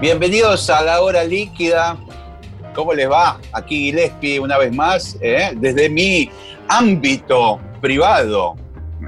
Bienvenidos 0.00 0.70
a 0.70 0.80
la 0.82 1.02
hora 1.02 1.24
líquida. 1.24 1.96
¿Cómo 2.72 2.94
les 2.94 3.10
va? 3.10 3.40
Aquí 3.50 3.86
Gillespie 3.86 4.38
una 4.38 4.56
vez 4.56 4.72
más, 4.72 5.18
¿eh? 5.20 5.50
desde 5.56 5.90
mi 5.90 6.30
ámbito 6.68 7.58
privado, 7.80 8.54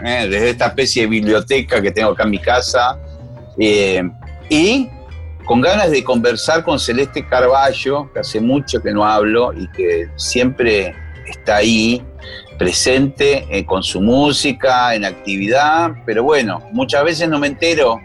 ¿eh? 0.05 0.27
desde 0.29 0.51
esta 0.51 0.66
especie 0.66 1.03
de 1.03 1.09
biblioteca 1.09 1.80
que 1.80 1.93
tengo 1.93 2.11
acá 2.11 2.25
en 2.25 2.30
mi 2.30 2.41
casa. 2.41 2.99
Eh, 3.57 4.03
y 4.49 4.89
con 5.45 5.61
ganas 5.61 5.93
de 5.93 6.03
conversar 6.03 6.65
con 6.65 6.80
Celeste 6.80 7.25
Carballo, 7.25 8.13
que 8.13 8.19
hace 8.19 8.41
mucho 8.41 8.83
que 8.83 8.91
no 8.91 9.05
hablo 9.05 9.52
y 9.52 9.71
que 9.71 10.09
siempre 10.16 10.93
está 11.24 11.59
ahí, 11.59 12.05
presente 12.59 13.65
con 13.65 13.85
su 13.85 14.01
música, 14.01 14.93
en 14.96 15.05
actividad, 15.05 15.93
pero 16.05 16.24
bueno, 16.24 16.68
muchas 16.73 17.05
veces 17.05 17.29
no 17.29 17.38
me 17.38 17.46
entero 17.46 18.01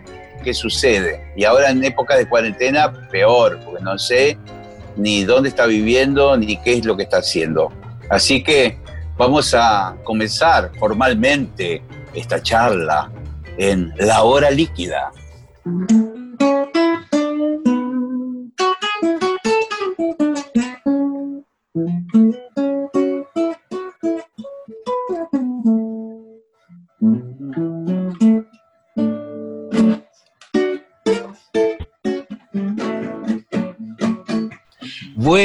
qué 0.45 0.53
sucede. 0.53 1.33
Y 1.35 1.43
ahora 1.43 1.71
en 1.71 1.83
época 1.83 2.15
de 2.15 2.29
cuarentena, 2.29 2.93
peor, 3.11 3.59
porque 3.65 3.83
no 3.83 3.97
sé 3.97 4.38
ni 4.95 5.25
dónde 5.25 5.49
está 5.49 5.65
viviendo 5.65 6.38
ni 6.38 6.55
qué 6.61 6.75
es 6.77 6.85
lo 6.85 6.95
que 6.95 7.03
está 7.03 7.17
haciendo. 7.17 7.73
Así 8.09 8.41
que 8.43 8.77
vamos 9.17 9.53
a 9.53 9.97
comenzar 10.03 10.71
formalmente 10.79 11.81
esta 12.13 12.41
charla 12.41 13.11
en 13.57 13.91
la 13.97 14.23
hora 14.23 14.51
líquida. 14.51 15.11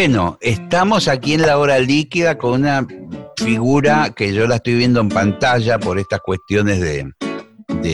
Bueno, 0.02 0.38
estamos 0.40 1.08
aquí 1.08 1.34
en 1.34 1.42
la 1.42 1.58
hora 1.58 1.78
líquida 1.78 2.38
con 2.38 2.52
una 2.62 2.86
figura 3.36 4.14
que 4.16 4.32
yo 4.32 4.46
la 4.46 4.54
estoy 4.56 4.76
viendo 4.76 4.98
en 4.98 5.10
pantalla 5.10 5.78
por 5.78 5.98
estas 5.98 6.20
cuestiones 6.20 6.80
de, 6.80 7.12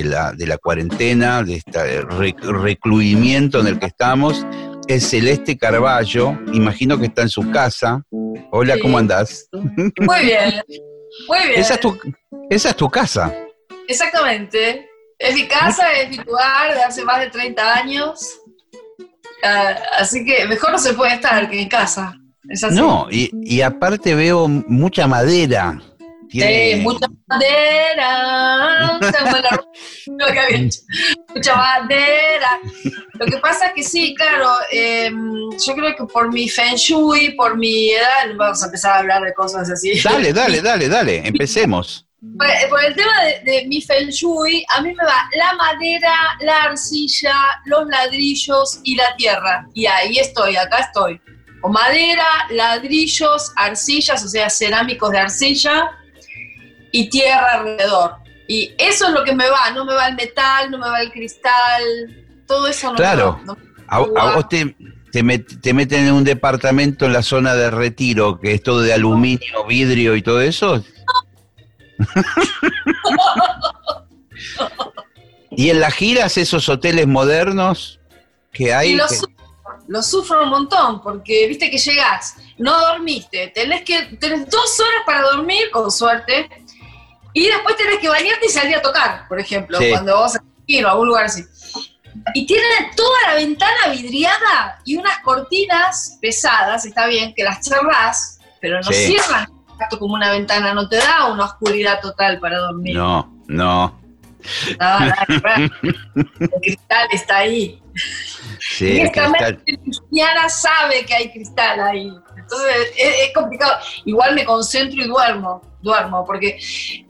la, 0.05 0.59
cuarentena, 0.59 1.43
de 1.43 1.57
este 1.57 2.03
recluimiento 2.03 3.59
en 3.59 3.67
el 3.67 3.81
que 3.81 3.87
estamos. 3.87 4.47
Es 4.87 5.11
Celeste 5.11 5.59
Carballo, 5.59 6.39
imagino 6.53 6.97
que 6.97 7.07
está 7.07 7.23
en 7.23 7.29
su 7.29 7.51
casa. 7.51 8.05
Hola, 8.53 8.77
¿cómo 8.81 8.99
andás? 8.99 9.49
Muy 9.51 10.21
bien, 10.27 10.63
muy 11.27 11.39
bien. 11.49 11.61
Esa 11.61 11.75
es, 11.75 11.81
tu, 11.81 11.99
esa 12.49 12.71
es 12.71 12.77
tu 12.77 12.89
casa. 12.89 13.35
Exactamente. 13.89 14.89
Es 15.19 15.35
mi 15.35 15.49
casa, 15.49 15.91
es 15.91 16.11
mi 16.11 16.19
lugar 16.19 16.73
de 16.73 16.83
hace 16.85 17.05
más 17.05 17.19
de 17.19 17.31
30 17.31 17.75
años. 17.75 18.39
Ah, 19.43 19.75
así 19.99 20.25
que 20.25 20.47
mejor 20.47 20.73
no 20.73 20.79
se 20.79 20.95
puede 20.95 21.15
estar 21.15 21.49
que 21.49 21.61
en 21.61 21.69
casa. 21.69 22.15
No, 22.71 23.09
y, 23.11 23.61
aparte 23.61 24.15
veo 24.15 24.47
mucha 24.49 25.07
madera. 25.07 25.81
Sí, 26.31 26.81
mucha 26.83 27.07
madera. 27.27 28.99
mucha 31.35 31.57
madera. 31.57 32.61
Lo 33.15 33.27
que 33.27 33.39
pasa 33.39 33.67
es 33.67 33.73
que 33.75 33.83
sí, 33.83 34.15
claro, 34.15 34.49
em, 34.71 35.51
yo 35.65 35.75
creo 35.75 35.97
que 35.97 36.05
por 36.05 36.33
mi 36.33 36.49
feng 36.49 36.77
shui, 36.77 37.35
por 37.37 37.57
mi 37.57 37.91
edad, 37.91 38.35
vamos 38.37 38.63
a 38.63 38.67
empezar 38.67 38.93
a 38.93 38.99
hablar 38.99 39.23
de 39.23 39.33
cosas 39.35 39.71
así. 39.71 40.01
Dale, 40.03 40.33
dale, 40.33 40.61
dale, 40.61 40.89
dale, 40.89 41.23
empecemos. 41.27 42.06
Por, 42.21 42.85
el 42.85 42.95
tema 42.95 43.13
de, 43.45 43.67
mi 43.67 43.81
feng 43.83 44.09
shui, 44.09 44.65
a 44.75 44.81
mí 44.81 44.89
me 44.89 45.05
va 45.05 45.29
la 45.37 45.53
madera, 45.55 46.15
la 46.41 46.63
arcilla, 46.65 47.35
los 47.67 47.87
ladrillos 47.87 48.81
y 48.85 48.97
la 48.97 49.15
tierra. 49.17 49.69
Y 49.75 49.87
ahí 49.87 50.19
estoy, 50.19 50.57
acá 50.57 50.79
estoy. 50.79 51.21
O 51.63 51.69
madera, 51.69 52.27
ladrillos, 52.51 53.53
arcillas, 53.57 54.25
o 54.25 54.29
sea, 54.29 54.49
cerámicos 54.49 55.11
de 55.11 55.19
arcilla 55.19 55.91
y 56.91 57.11
tierra 57.11 57.55
alrededor. 57.55 58.17
Y 58.49 58.75
eso 58.79 59.09
es 59.09 59.13
lo 59.13 59.25
que 59.25 59.35
me 59.35 59.49
va, 59.49 59.71
no 59.73 59.85
me 59.85 59.95
va 59.95 60.09
el 60.09 60.17
metal, 60.17 60.71
no 60.71 60.79
me 60.79 60.89
va 60.89 61.03
el 61.03 61.13
cristal, 61.13 61.83
todo 62.47 62.67
eso 62.69 62.91
no 62.91 62.97
claro. 62.97 63.41
me 63.45 63.53
va. 63.53 63.57
a, 63.89 64.35
vos 64.35 64.49
te, 64.49 64.75
te, 65.11 65.23
meten 65.23 66.07
en 66.07 66.13
un 66.13 66.25
departamento 66.25 67.07
en 67.07 67.13
la 67.13 67.23
zona 67.23 67.55
de 67.55 67.71
retiro, 67.71 68.39
que 68.41 68.55
es 68.55 68.63
todo 68.63 68.81
de 68.81 68.93
aluminio, 68.93 69.67
vidrio 69.67 70.15
y 70.17 70.23
todo 70.23 70.41
eso. 70.41 70.85
y 75.51 75.71
en 75.71 75.81
las 75.81 75.95
giras, 75.95 76.37
esos 76.37 76.69
hoteles 76.69 77.07
modernos 77.07 78.01
que 78.53 78.75
hay. 78.75 78.91
Y 78.91 78.97
lo, 79.89 80.03
sufro, 80.03 80.43
un 80.43 80.51
montón, 80.51 81.03
porque 81.03 81.47
viste 81.47 81.71
que 81.71 81.79
llegás, 81.79 82.35
no 82.59 82.79
dormiste, 82.79 83.49
tenés 83.49 83.83
que 83.83 84.17
tenés 84.19 84.51
dos 84.51 84.81
horas 84.81 85.03
para 85.07 85.23
dormir, 85.23 85.71
con 85.71 85.91
suerte, 85.91 86.49
y 87.33 87.47
después 87.47 87.77
tenés 87.77 87.99
que 87.99 88.09
bañarte 88.09 88.47
y 88.47 88.49
salir 88.49 88.77
a 88.77 88.83
tocar, 88.83 89.29
por 89.29 89.39
ejemplo, 89.39 89.79
cuando 89.91 90.21
vas 90.21 90.37
a 90.37 90.43
ir 90.67 90.85
a 90.85 90.91
algún 90.91 91.09
lugar 91.09 91.27
así. 91.27 91.45
Y 92.35 92.47
tienen 92.47 92.91
toda 92.97 93.29
la 93.29 93.35
ventana 93.35 93.89
vidriada 93.93 94.81
y 94.85 94.97
unas 94.97 95.19
cortinas 95.21 96.19
pesadas, 96.21 96.85
está 96.85 97.07
bien, 97.07 97.33
que 97.35 97.45
las 97.45 97.65
cerrás, 97.65 98.41
pero 98.61 98.81
no 98.81 98.91
cierran 98.91 99.56
como 99.99 100.15
una 100.15 100.31
ventana, 100.31 100.75
no 100.75 100.89
te 100.89 100.97
da 100.97 101.27
una 101.33 101.45
oscuridad 101.45 102.01
total 102.01 102.39
para 102.41 102.59
dormir. 102.59 102.97
No, 102.97 103.33
no. 103.47 104.07
No, 104.79 104.99
el 105.57 106.51
cristal 106.61 107.09
está 107.11 107.39
ahí. 107.39 107.83
Sí, 108.61 109.01
cristal. 109.01 109.63
cristiana 109.65 110.49
sabe 110.49 111.05
que 111.05 111.15
hay 111.15 111.33
cristal 111.33 111.81
ahí. 111.81 112.13
Entonces 112.37 112.93
es, 112.97 113.33
complicado. 113.35 113.79
Igual 114.05 114.35
me 114.35 114.45
concentro 114.45 115.03
y 115.03 115.09
duermo, 115.09 115.63
duermo, 115.83 116.25
porque 116.25 116.59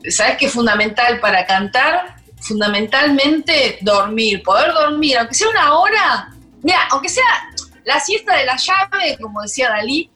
sabes 0.09 0.39
que 0.39 0.47
es 0.47 0.53
fundamental 0.53 1.21
para 1.21 1.45
cantar, 1.45 2.17
fundamentalmente 2.41 3.79
dormir, 3.83 4.43
poder 4.43 4.73
dormir, 4.73 5.19
aunque 5.19 5.35
sea 5.35 5.49
una 5.49 5.75
hora. 5.75 6.33
Mira, 6.63 6.89
aunque 6.91 7.09
sea 7.09 7.25
la 7.85 8.01
siesta 8.01 8.37
de 8.37 8.47
la 8.47 8.57
llave, 8.57 9.19
como 9.21 9.43
decía 9.43 9.69
Dalí, 9.69 10.11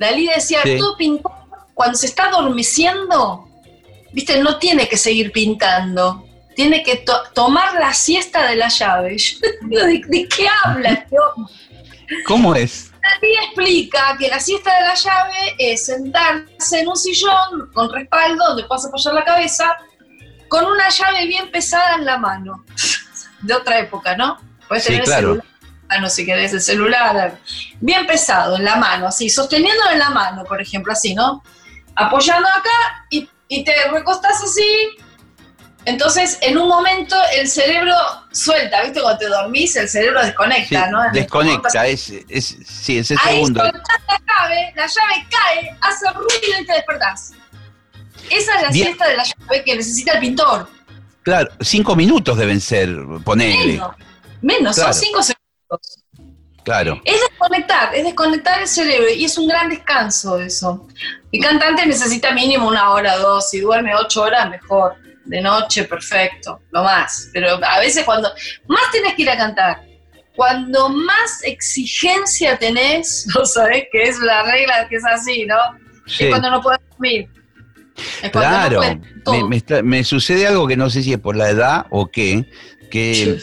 Dalí 0.00 0.30
decía, 0.34 0.60
todo 0.78 0.96
pintor, 0.96 1.30
cuando 1.74 1.98
se 1.98 2.06
está 2.06 2.28
adormeciendo, 2.28 3.46
viste, 4.12 4.42
no 4.42 4.58
tiene 4.58 4.88
que 4.88 4.96
seguir 4.96 5.30
pintando, 5.30 6.26
tiene 6.56 6.82
que 6.82 7.04
tomar 7.34 7.74
la 7.74 7.92
siesta 7.92 8.48
de 8.48 8.56
la 8.56 8.68
llave. 8.68 9.16
¿de, 9.60 10.28
qué 10.34 10.48
habla 10.64 10.92
este 10.92 11.16
¿Cómo 12.24 12.54
es? 12.54 12.90
Dalí 13.02 13.34
explica 13.44 14.16
que 14.18 14.28
la 14.28 14.40
siesta 14.40 14.74
de 14.74 14.86
la 14.86 14.94
llave 14.94 15.54
es 15.58 15.84
sentarse 15.84 16.80
en 16.80 16.88
un 16.88 16.96
sillón 16.96 17.70
con 17.74 17.92
respaldo 17.92 18.42
donde 18.48 18.64
puedas 18.64 18.86
apoyar 18.86 19.12
la 19.12 19.24
cabeza, 19.24 19.76
con 20.48 20.64
una 20.64 20.88
llave 20.88 21.26
bien 21.26 21.50
pesada 21.50 21.96
en 21.96 22.06
la 22.06 22.16
mano. 22.16 22.64
De 23.42 23.54
otra 23.54 23.78
época, 23.78 24.16
¿no? 24.16 24.38
Puedes 24.66 24.84
sí, 24.84 24.98
claro 25.00 25.42
no 25.98 26.08
sé 26.08 26.24
qué 26.24 26.44
es 26.44 26.52
el 26.52 26.60
celular, 26.60 27.38
bien 27.80 28.06
pesado 28.06 28.56
en 28.56 28.64
la 28.64 28.76
mano, 28.76 29.08
así, 29.08 29.28
sosteniéndolo 29.28 29.90
en 29.90 29.98
la 29.98 30.10
mano, 30.10 30.44
por 30.44 30.60
ejemplo, 30.60 30.92
así, 30.92 31.14
¿no? 31.14 31.42
Apoyando 31.96 32.48
acá 32.48 33.06
y, 33.10 33.28
te 33.64 33.74
recostas 33.90 34.42
así. 34.42 34.96
Entonces, 35.84 36.38
en 36.42 36.58
un 36.58 36.68
momento 36.68 37.16
el 37.34 37.48
cerebro 37.48 37.94
suelta, 38.30 38.82
¿viste? 38.82 39.00
Cuando 39.00 39.18
te 39.18 39.26
dormís, 39.26 39.74
el 39.76 39.88
cerebro 39.88 40.22
desconecta, 40.22 40.88
¿no? 40.88 41.00
Desconecta, 41.12 41.86
es, 41.86 42.12
es, 42.28 42.56
sí, 42.64 42.98
es 42.98 43.10
el 43.10 43.18
segundo. 43.18 43.62
Ahí 43.62 43.70
la 43.72 44.20
llave, 44.26 44.72
la 44.76 44.86
llave 44.86 45.26
cae, 45.30 45.76
hace 45.80 46.10
ruido 46.12 46.60
y 46.60 46.66
te 46.66 46.72
despertás. 46.74 47.32
Esa 48.30 48.56
es 48.56 48.62
la 48.62 48.72
siesta 48.72 49.08
de 49.08 49.16
la 49.16 49.24
llave 49.24 49.64
que 49.64 49.76
necesita 49.76 50.12
el 50.12 50.20
pintor. 50.20 50.68
Claro, 51.22 51.50
cinco 51.60 51.96
minutos 51.96 52.38
deben 52.38 52.60
ser, 52.60 52.96
ponerle. 53.24 53.72
Menos, 53.74 53.96
menos 54.42 54.76
son 54.76 54.94
cinco 54.94 55.22
segundos. 55.22 55.39
Claro. 56.64 57.00
Es 57.04 57.20
desconectar, 57.20 57.94
es 57.94 58.04
desconectar 58.04 58.60
el 58.60 58.68
cerebro 58.68 59.08
y 59.10 59.24
es 59.24 59.38
un 59.38 59.48
gran 59.48 59.68
descanso 59.68 60.38
eso. 60.38 60.86
El 61.32 61.42
cantante 61.42 61.86
necesita 61.86 62.32
mínimo 62.32 62.68
una 62.68 62.90
hora, 62.90 63.16
dos, 63.16 63.50
si 63.50 63.60
duerme 63.60 63.94
ocho 63.94 64.22
horas, 64.22 64.50
mejor. 64.50 64.94
de 65.24 65.40
noche, 65.40 65.84
perfecto, 65.84 66.60
lo 66.70 66.82
más. 66.82 67.30
Pero 67.32 67.58
a 67.64 67.78
veces 67.78 68.04
cuando 68.04 68.30
más 68.66 68.90
tenés 68.92 69.14
que 69.14 69.22
ir 69.22 69.30
a 69.30 69.36
cantar, 69.36 69.82
cuando 70.34 70.88
más 70.88 71.42
exigencia 71.44 72.58
tenés, 72.58 73.26
no 73.34 73.44
sabés 73.44 73.84
que 73.92 74.02
es 74.02 74.18
la 74.20 74.42
regla 74.42 74.88
que 74.88 74.96
es 74.96 75.04
así, 75.04 75.46
¿no? 75.46 75.56
Es 76.06 76.28
cuando 76.28 76.50
no 76.50 76.60
puedes 76.60 76.80
dormir. 76.90 77.28
claro, 78.32 78.80
me, 79.84 80.04
sucede 80.04 80.46
algo 80.46 80.66
que 80.66 80.76
no 80.76 80.90
sé 80.90 81.02
si 81.02 81.12
es 81.12 81.18
por 81.18 81.36
la 81.36 81.50
edad 81.50 81.86
o 81.90 82.06
qué, 82.06 82.50
que, 82.90 83.38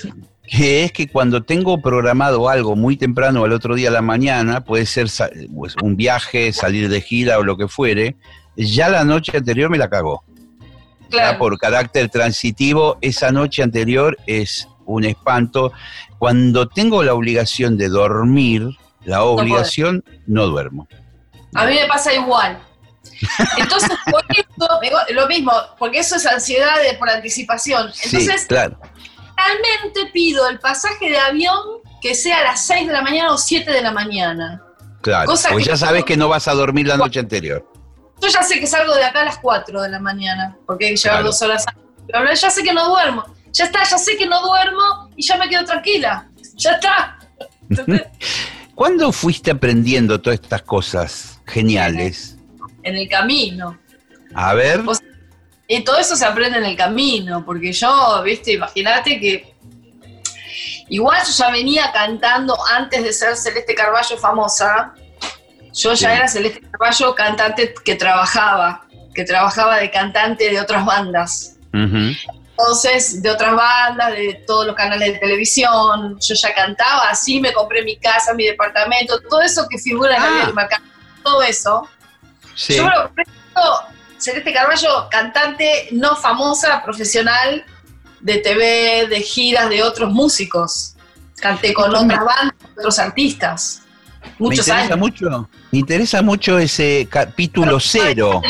que 0.48 0.86
es 0.86 0.92
que 0.92 1.08
cuando 1.08 1.44
tengo 1.44 1.82
programado 1.82 2.50
algo 2.50 2.76
muy 2.76 2.96
temprano 2.96 3.44
al 3.44 3.52
otro 3.52 3.76
día 3.76 3.90
a 3.90 3.92
la 3.92 4.02
mañana, 4.02 4.62
puede 4.62 4.86
ser 4.86 5.08
pues, 5.54 5.76
un 5.82 5.98
viaje, 5.98 6.54
salir 6.54 6.90
de 6.90 7.02
gira 7.02 7.38
o 7.38 7.44
lo 7.44 7.58
que 7.58 7.68
fuere, 7.68 8.16
ya 8.56 8.90
la 8.90 9.04
noche 9.04 9.38
anterior 9.38 9.70
me 9.70 9.78
la 9.78 9.90
cagó. 9.90 10.24
Claro. 11.10 11.38
por 11.38 11.58
carácter 11.58 12.10
transitivo, 12.10 12.98
esa 13.00 13.32
noche 13.32 13.64
anterior 13.64 14.18
es 14.28 14.68
un 14.86 15.06
espanto. 15.06 15.72
Cuando 16.20 16.68
tengo 16.68 17.02
la 17.02 17.14
obligación 17.14 17.78
de 17.78 17.88
dormir, 17.88 18.68
la 19.06 19.24
obligación, 19.24 20.04
no, 20.26 20.48
duermo. 20.48 20.86
A 21.54 21.66
mí 21.66 21.76
me 21.76 21.88
pasa 21.88 22.14
igual. 22.14 22.60
Entonces, 23.58 23.90
por 24.12 24.22
eso, 24.30 25.14
lo 25.14 25.28
mismo, 25.28 25.52
porque 25.80 26.00
eso 26.00 26.16
es 26.16 26.26
ansiedad 26.26 26.76
por 27.00 27.10
anticipación. 27.10 27.90
Entonces, 28.04 28.42
sí, 28.42 28.48
claro. 28.48 28.78
Realmente 29.38 30.12
pido 30.12 30.48
el 30.48 30.60
pasaje 30.60 31.10
de 31.10 31.18
avión 31.18 31.60
que 32.02 32.16
sea 32.16 32.40
a 32.40 32.44
las 32.44 32.66
6 32.66 32.88
de 32.88 32.94
la 32.94 33.02
mañana 33.02 33.32
o 33.32 33.38
7 33.38 33.72
de 33.72 33.82
la 33.82 33.92
mañana. 33.92 34.64
Claro, 35.02 35.32
porque 35.50 35.64
ya 35.64 35.78
sabes 35.78 36.04
que 36.04 36.18
no 36.18 36.28
vas 36.28 36.48
a 36.48 36.54
dormir 36.54 36.88
la 36.88 36.98
noche 36.98 37.20
anterior. 37.20 37.66
Yo 38.22 38.28
ya 38.28 38.42
sé 38.42 38.60
que 38.60 38.68
salgo 38.68 38.96
de 38.96 39.04
acá 39.04 39.22
a 39.22 39.26
las 39.26 39.38
4 39.38 39.82
de 39.82 39.90
la 39.90 40.00
mañana, 40.00 40.58
porque 40.66 40.88
hay 40.88 40.96
que 40.96 40.98
llevar 40.98 41.24
dos 41.24 41.42
horas 41.42 41.66
Pero 42.08 42.34
ya 42.34 42.50
sé 42.50 42.64
que 42.64 42.74
no 42.74 42.90
duermo. 42.90 43.24
Ya 43.52 43.66
está, 43.66 43.84
ya 43.84 43.98
sé 43.98 44.18
que 44.18 44.26
no 44.26 44.42
duermo 44.42 45.10
y 45.16 45.26
ya 45.26 45.38
me 45.38 45.48
quedo 45.50 45.66
tranquila. 45.66 46.30
Ya 46.56 46.72
está. 46.72 47.20
¿Cuándo 48.76 49.12
fuiste 49.12 49.52
aprendiendo 49.52 50.22
todas 50.22 50.40
estas 50.40 50.62
cosas 50.62 51.42
geniales? 51.46 52.38
En 52.84 52.96
el 52.96 53.08
camino. 53.08 53.78
A 54.34 54.54
ver. 54.54 54.84
Y 55.68 55.84
todo 55.84 55.98
eso 55.98 56.16
se 56.16 56.26
aprende 56.26 56.58
en 56.58 56.66
el 56.66 56.78
camino, 56.78 57.44
porque 57.46 57.74
yo, 57.74 58.22
viste, 58.24 58.54
imagínate 58.54 59.20
que 59.20 59.54
igual 60.88 61.22
yo 61.26 61.34
ya 61.34 61.52
venía 61.52 61.92
cantando 61.92 62.58
antes 62.70 63.04
de 63.04 63.12
ser 63.12 63.36
Celeste 63.36 63.76
Carballo 63.76 64.18
famosa, 64.18 64.94
yo 65.74 65.94
ya 65.94 66.16
era 66.16 66.28
Celeste 66.28 66.62
Carballo, 66.62 67.14
cantante 67.14 67.74
que 67.84 67.96
trabajaba, 67.96 68.88
que 69.14 69.26
trabajaba 69.26 69.78
de 69.78 69.92
cantante 69.92 70.50
de 70.50 70.62
otras 70.62 70.86
bandas. 70.86 71.58
Entonces, 71.74 73.22
de 73.22 73.30
otras 73.30 73.54
bandas, 73.54 74.14
de 74.14 74.44
todos 74.48 74.66
los 74.66 74.76
canales 74.76 75.14
de 75.14 75.20
televisión, 75.20 76.18
yo 76.20 76.34
ya 76.34 76.56
cantaba, 76.56 77.10
así 77.10 77.40
me 77.40 77.54
compré 77.54 77.84
mi 77.84 77.98
casa, 77.98 78.34
mi 78.34 78.46
departamento, 78.46 79.20
todo 79.30 79.42
eso 79.42 79.68
que 79.70 79.78
figura 79.78 80.16
en 80.16 80.24
la 80.24 80.30
vida 80.30 80.54
ah. 80.56 80.68
de 80.68 81.24
todo 81.24 81.42
eso. 81.44 81.88
Yo 82.56 82.86
me 82.86 82.90
lo 82.96 83.04
compré 83.04 83.26
Celeste 84.28 84.52
Carballo, 84.52 85.08
cantante 85.10 85.88
no 85.92 86.18
famosa, 86.18 86.84
profesional 86.84 87.64
de 88.20 88.40
TV, 88.40 89.08
de 89.08 89.22
giras 89.22 89.70
de 89.70 89.82
otros 89.82 90.12
músicos. 90.12 90.96
Canté 91.40 91.74
con 91.74 91.96
otras 91.96 92.20
bandas, 92.20 92.56
otros 92.78 93.00
artistas. 93.00 93.84
Muchos 94.38 94.68
me 94.68 94.74
interesa 94.74 94.96
mucho, 94.98 95.50
me 95.72 95.80
interesa 95.80 96.22
mucho 96.22 96.60
ese 96.60 97.08
capítulo 97.10 97.80
cero. 97.80 98.42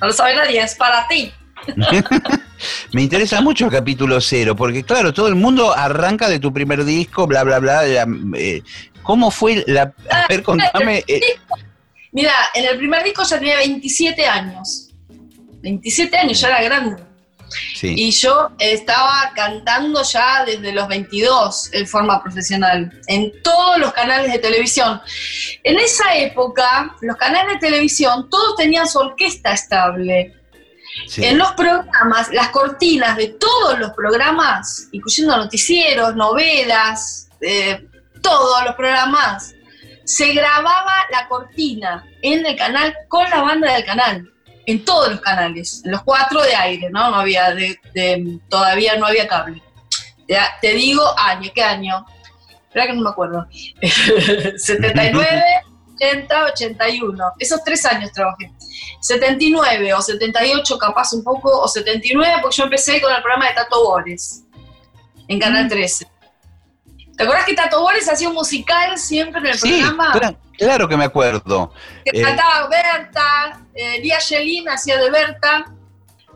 No 0.00 0.06
lo 0.06 0.12
sabe 0.12 0.36
nadie, 0.36 0.62
es 0.62 0.76
para 0.76 1.08
ti. 1.08 1.32
me 2.92 3.02
interesa 3.02 3.40
mucho 3.40 3.64
el 3.64 3.72
capítulo 3.72 4.20
cero, 4.20 4.54
porque 4.54 4.84
claro, 4.84 5.12
todo 5.12 5.26
el 5.26 5.34
mundo 5.34 5.76
arranca 5.76 6.28
de 6.28 6.38
tu 6.38 6.52
primer 6.52 6.84
disco, 6.84 7.26
bla, 7.26 7.42
bla, 7.42 7.58
bla. 7.58 7.84
Eh, 7.84 8.62
¿Cómo 9.02 9.32
fue 9.32 9.64
la... 9.66 9.82
A 9.82 9.92
ah, 10.12 10.26
ver, 10.28 10.44
contame... 10.44 11.02
Eh. 11.08 11.20
Mira, 12.12 12.32
en 12.54 12.64
el 12.64 12.76
primer 12.76 13.04
disco 13.04 13.22
ya 13.22 13.38
tenía 13.38 13.56
27 13.58 14.26
años. 14.26 14.88
27 15.62 16.16
años, 16.16 16.40
ya 16.40 16.48
era 16.48 16.62
grande. 16.62 17.10
Y 17.82 18.10
yo 18.10 18.50
estaba 18.58 19.32
cantando 19.34 20.02
ya 20.02 20.44
desde 20.44 20.72
los 20.72 20.86
22 20.88 21.70
en 21.72 21.86
forma 21.86 22.22
profesional, 22.22 22.92
en 23.06 23.32
todos 23.42 23.78
los 23.78 23.92
canales 23.92 24.32
de 24.32 24.38
televisión. 24.38 25.00
En 25.64 25.78
esa 25.78 26.14
época, 26.16 26.94
los 27.00 27.16
canales 27.16 27.54
de 27.54 27.68
televisión, 27.68 28.28
todos 28.30 28.56
tenían 28.56 28.86
su 28.86 28.98
orquesta 28.98 29.52
estable. 29.52 30.36
En 31.16 31.38
los 31.38 31.52
programas, 31.52 32.30
las 32.32 32.48
cortinas 32.50 33.16
de 33.16 33.28
todos 33.28 33.78
los 33.78 33.92
programas, 33.92 34.88
incluyendo 34.92 35.36
noticieros, 35.36 36.14
novelas, 36.14 37.28
eh, 37.40 37.86
todos 38.22 38.64
los 38.64 38.74
programas, 38.74 39.54
se 40.10 40.32
grababa 40.32 41.06
la 41.12 41.28
cortina 41.28 42.04
en 42.20 42.44
el 42.44 42.56
canal 42.56 42.92
con 43.06 43.30
la 43.30 43.42
banda 43.42 43.72
del 43.72 43.84
canal 43.84 44.28
en 44.66 44.84
todos 44.84 45.08
los 45.08 45.20
canales, 45.20 45.82
en 45.84 45.92
los 45.92 46.02
cuatro 46.02 46.42
de 46.42 46.52
aire, 46.52 46.90
¿no? 46.90 47.10
No 47.10 47.16
había, 47.16 47.54
de, 47.54 47.78
todavía 48.48 48.96
no 48.96 49.06
había 49.06 49.28
cable. 49.28 49.62
Te, 50.60 50.74
digo 50.74 51.02
año, 51.16 51.48
¿qué 51.54 51.62
año? 51.62 52.04
Espera 52.66 52.88
que 52.88 52.92
no 52.92 53.02
me 53.02 53.10
acuerdo. 53.10 53.46
79, 54.56 55.44
80, 55.94 56.44
81. 56.54 57.24
Esos 57.38 57.62
tres 57.62 57.86
años 57.86 58.10
trabajé. 58.12 58.52
79 59.00 59.94
o 59.94 60.02
78 60.02 60.78
capaz 60.78 61.12
un 61.12 61.22
poco, 61.22 61.56
o 61.56 61.68
79 61.68 62.38
porque 62.42 62.56
yo 62.56 62.64
empecé 62.64 63.00
con 63.00 63.12
el 63.14 63.22
programa 63.22 63.48
de 63.48 63.54
Tato 63.54 63.84
Bores 63.84 64.42
en 65.28 65.38
Canal 65.38 65.68
13. 65.68 66.09
¿Te 67.20 67.24
acuerdas 67.24 67.44
que 67.44 67.52
Tato 67.52 67.82
Bores 67.82 68.08
hacía 68.08 68.30
un 68.30 68.34
musical 68.34 68.96
siempre 68.96 69.40
en 69.40 69.46
el 69.48 69.58
sí, 69.58 69.82
programa? 69.82 70.38
Claro 70.56 70.88
que 70.88 70.96
me 70.96 71.04
acuerdo. 71.04 71.70
Que 72.02 72.18
eh, 72.18 72.22
cantaba 72.22 72.66
Berta, 72.66 73.60
eh, 73.74 74.00
Lía 74.00 74.18
Yelín 74.20 74.66
hacía 74.70 74.96
de 74.96 75.10
Berta, 75.10 75.70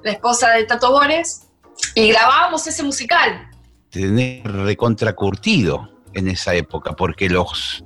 la 0.02 0.10
esposa 0.10 0.50
de 0.50 0.64
Tato 0.64 0.90
Bores, 0.90 1.46
y 1.94 2.08
grabábamos 2.08 2.66
ese 2.66 2.82
musical. 2.82 3.48
Tener 3.88 4.46
recontracurtido 4.46 5.88
en 6.12 6.28
esa 6.28 6.52
época, 6.54 6.92
porque 6.92 7.30
los, 7.30 7.82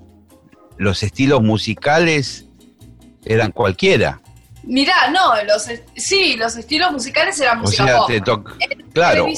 los 0.77 1.01
estilos 1.05 1.41
musicales 1.41 2.47
eran 3.25 3.53
cualquiera. 3.53 4.21
Mirá, 4.65 5.09
no, 5.13 5.41
los, 5.45 5.69
sí, 5.95 6.37
los 6.37 6.57
estilos 6.57 6.91
musicales 6.91 7.41
eran 7.41 7.61
música 7.61 8.03
o 8.03 8.09
sea, 8.09 8.23
claro 8.93 9.29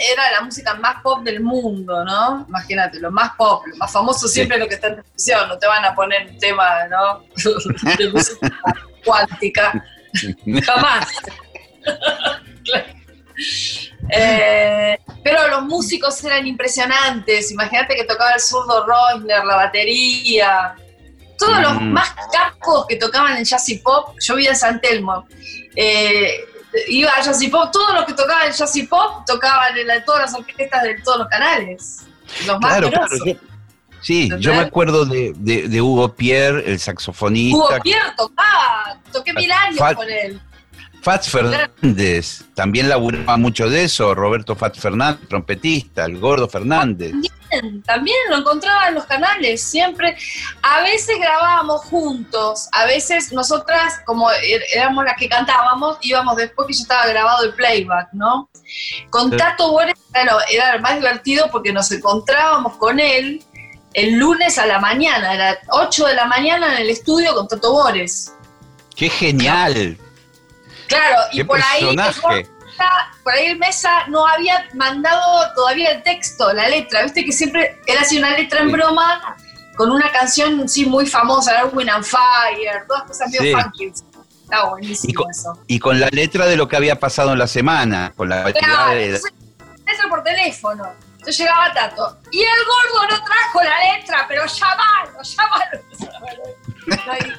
era 0.00 0.32
la 0.32 0.40
música 0.42 0.74
más 0.74 1.02
pop 1.02 1.22
del 1.22 1.40
mundo, 1.40 2.04
¿no? 2.04 2.46
Imagínate, 2.48 2.98
lo 3.00 3.10
más 3.10 3.32
pop, 3.36 3.64
lo 3.66 3.76
más 3.76 3.92
famoso 3.92 4.26
siempre 4.26 4.56
es 4.56 4.62
lo 4.62 4.68
que 4.68 4.74
está 4.74 4.88
en 4.88 4.96
televisión, 4.96 5.48
no 5.48 5.58
te 5.58 5.66
van 5.66 5.84
a 5.84 5.94
poner 5.94 6.28
un 6.28 6.38
tema, 6.38 6.86
¿no? 6.88 7.24
de 7.98 8.10
música 8.10 8.50
cuántica, 9.04 9.84
jamás. 10.64 11.08
Eh, 14.12 14.98
pero 15.22 15.48
los 15.48 15.62
músicos 15.62 16.22
eran 16.24 16.46
impresionantes, 16.46 17.50
imagínate 17.52 17.94
que 17.94 18.04
tocaba 18.04 18.32
el 18.32 18.40
zurdo 18.40 18.84
Reusner, 18.84 19.44
la 19.44 19.56
batería, 19.56 20.74
todos 21.38 21.60
los 21.60 21.80
mm. 21.80 21.92
más 21.92 22.14
capos 22.30 22.86
que 22.86 22.96
tocaban 22.96 23.36
en 23.36 23.44
jazz 23.44 23.68
y 23.70 23.78
pop, 23.78 24.14
yo 24.20 24.34
vivía 24.34 24.50
en 24.50 24.56
San 24.56 24.80
Telmo. 24.80 25.26
Eh, 25.74 26.44
iba 26.88 27.10
a 27.10 27.50
Pop, 27.50 27.70
todos 27.72 27.94
los 27.94 28.04
que 28.04 28.14
tocaban 28.14 28.46
en 28.48 28.52
Jazz 28.52 28.78
Pop 28.88 29.24
tocaban 29.26 29.76
en 29.76 30.04
todas 30.04 30.22
las 30.22 30.34
orquestas 30.34 30.82
de 30.82 31.00
todos 31.02 31.18
los 31.18 31.28
canales. 31.28 32.00
Los 32.46 32.60
más 32.60 32.78
claro, 32.78 32.90
Sí, 34.02 34.30
yo 34.38 34.54
me 34.54 34.60
acuerdo 34.60 35.04
de, 35.04 35.34
de, 35.34 35.82
Hugo 35.82 36.14
Pierre, 36.14 36.70
el 36.70 36.78
saxofonista. 36.78 37.56
Hugo 37.56 37.68
Pierre 37.82 38.14
tocaba, 38.16 38.98
toqué 39.12 39.32
mil 39.34 39.52
años 39.52 39.78
con 39.94 40.08
él. 40.08 40.40
Fats 41.02 41.30
Fernández, 41.30 42.44
también 42.54 42.88
laburaba 42.88 43.36
mucho 43.36 43.70
de 43.70 43.84
eso, 43.84 44.14
Roberto 44.14 44.54
Fats 44.54 44.78
Fernández, 44.78 45.28
trompetista, 45.28 46.04
el 46.04 46.18
gordo 46.18 46.46
Fernández. 46.48 47.12
También, 47.12 47.82
también 47.82 48.16
lo 48.28 48.36
encontraba 48.36 48.88
en 48.88 48.94
los 48.96 49.04
canales, 49.06 49.62
siempre. 49.62 50.16
A 50.62 50.82
veces 50.82 51.16
grabábamos 51.18 51.82
juntos, 51.86 52.68
a 52.72 52.84
veces 52.84 53.32
nosotras, 53.32 54.00
como 54.04 54.30
er, 54.30 54.62
éramos 54.72 55.04
las 55.04 55.16
que 55.16 55.28
cantábamos, 55.28 55.96
íbamos 56.02 56.36
después 56.36 56.68
que 56.68 56.74
ya 56.74 56.82
estaba 56.82 57.06
grabado 57.06 57.44
el 57.44 57.54
playback, 57.54 58.08
¿no? 58.12 58.50
Con 59.08 59.34
Tato 59.36 59.72
Bores 59.72 59.94
claro, 60.12 60.38
era 60.50 60.78
más 60.78 60.96
divertido 60.96 61.48
porque 61.50 61.72
nos 61.72 61.90
encontrábamos 61.90 62.76
con 62.76 63.00
él 63.00 63.42
el 63.94 64.18
lunes 64.18 64.58
a 64.58 64.66
la 64.66 64.78
mañana, 64.78 65.30
a 65.30 65.34
las 65.34 65.58
8 65.68 66.06
de 66.06 66.14
la 66.14 66.26
mañana 66.26 66.74
en 66.74 66.82
el 66.82 66.90
estudio 66.90 67.34
con 67.34 67.48
Tato 67.48 67.72
Bores. 67.72 68.34
¡Qué 68.94 69.08
genial! 69.08 69.98
Claro, 70.90 71.16
y 71.32 71.44
por 71.44 71.60
ahí, 71.62 71.96
por 73.22 73.32
ahí 73.34 73.46
el 73.46 73.58
Mesa 73.58 74.06
no 74.08 74.26
había 74.26 74.68
mandado 74.74 75.52
todavía 75.54 75.92
el 75.92 76.02
texto, 76.02 76.52
la 76.52 76.68
letra. 76.68 77.02
Viste 77.02 77.24
que 77.24 77.32
siempre 77.32 77.78
era 77.86 78.00
así 78.00 78.18
una 78.18 78.30
letra 78.36 78.60
en 78.60 78.72
broma 78.72 79.36
con 79.76 79.90
una 79.90 80.10
canción 80.10 80.68
sí 80.68 80.84
muy 80.86 81.06
famosa, 81.06 81.64
Win 81.72 81.88
and 81.88 82.04
Fire, 82.04 82.84
todas 82.86 83.04
cosas 83.04 83.30
medio 83.30 83.56
funky. 83.58 83.92
Está 84.42 84.64
buenísimo 84.64 85.10
Y 85.10 85.14
con, 85.14 85.30
eso. 85.30 85.58
y 85.68 85.78
con 85.78 86.00
la 86.00 86.08
letra 86.08 86.46
de 86.46 86.56
lo 86.56 86.66
que 86.68 86.76
había 86.76 86.98
pasado 86.98 87.32
en 87.32 87.38
la 87.38 87.46
semana, 87.46 88.12
con 88.16 88.28
la 88.28 88.52
Claro, 88.52 88.90
de- 88.92 89.06
entonces, 89.06 89.32
por 90.08 90.22
teléfono. 90.24 90.84
Entonces 91.12 91.38
llegaba 91.38 91.72
Tato. 91.72 92.18
Y 92.30 92.40
el 92.40 92.48
gordo 92.66 93.08
no 93.10 93.24
trajo 93.24 93.62
la 93.62 93.96
letra, 93.96 94.24
pero 94.26 94.42
llamalo, 94.46 95.22
llamalo. 95.22 95.80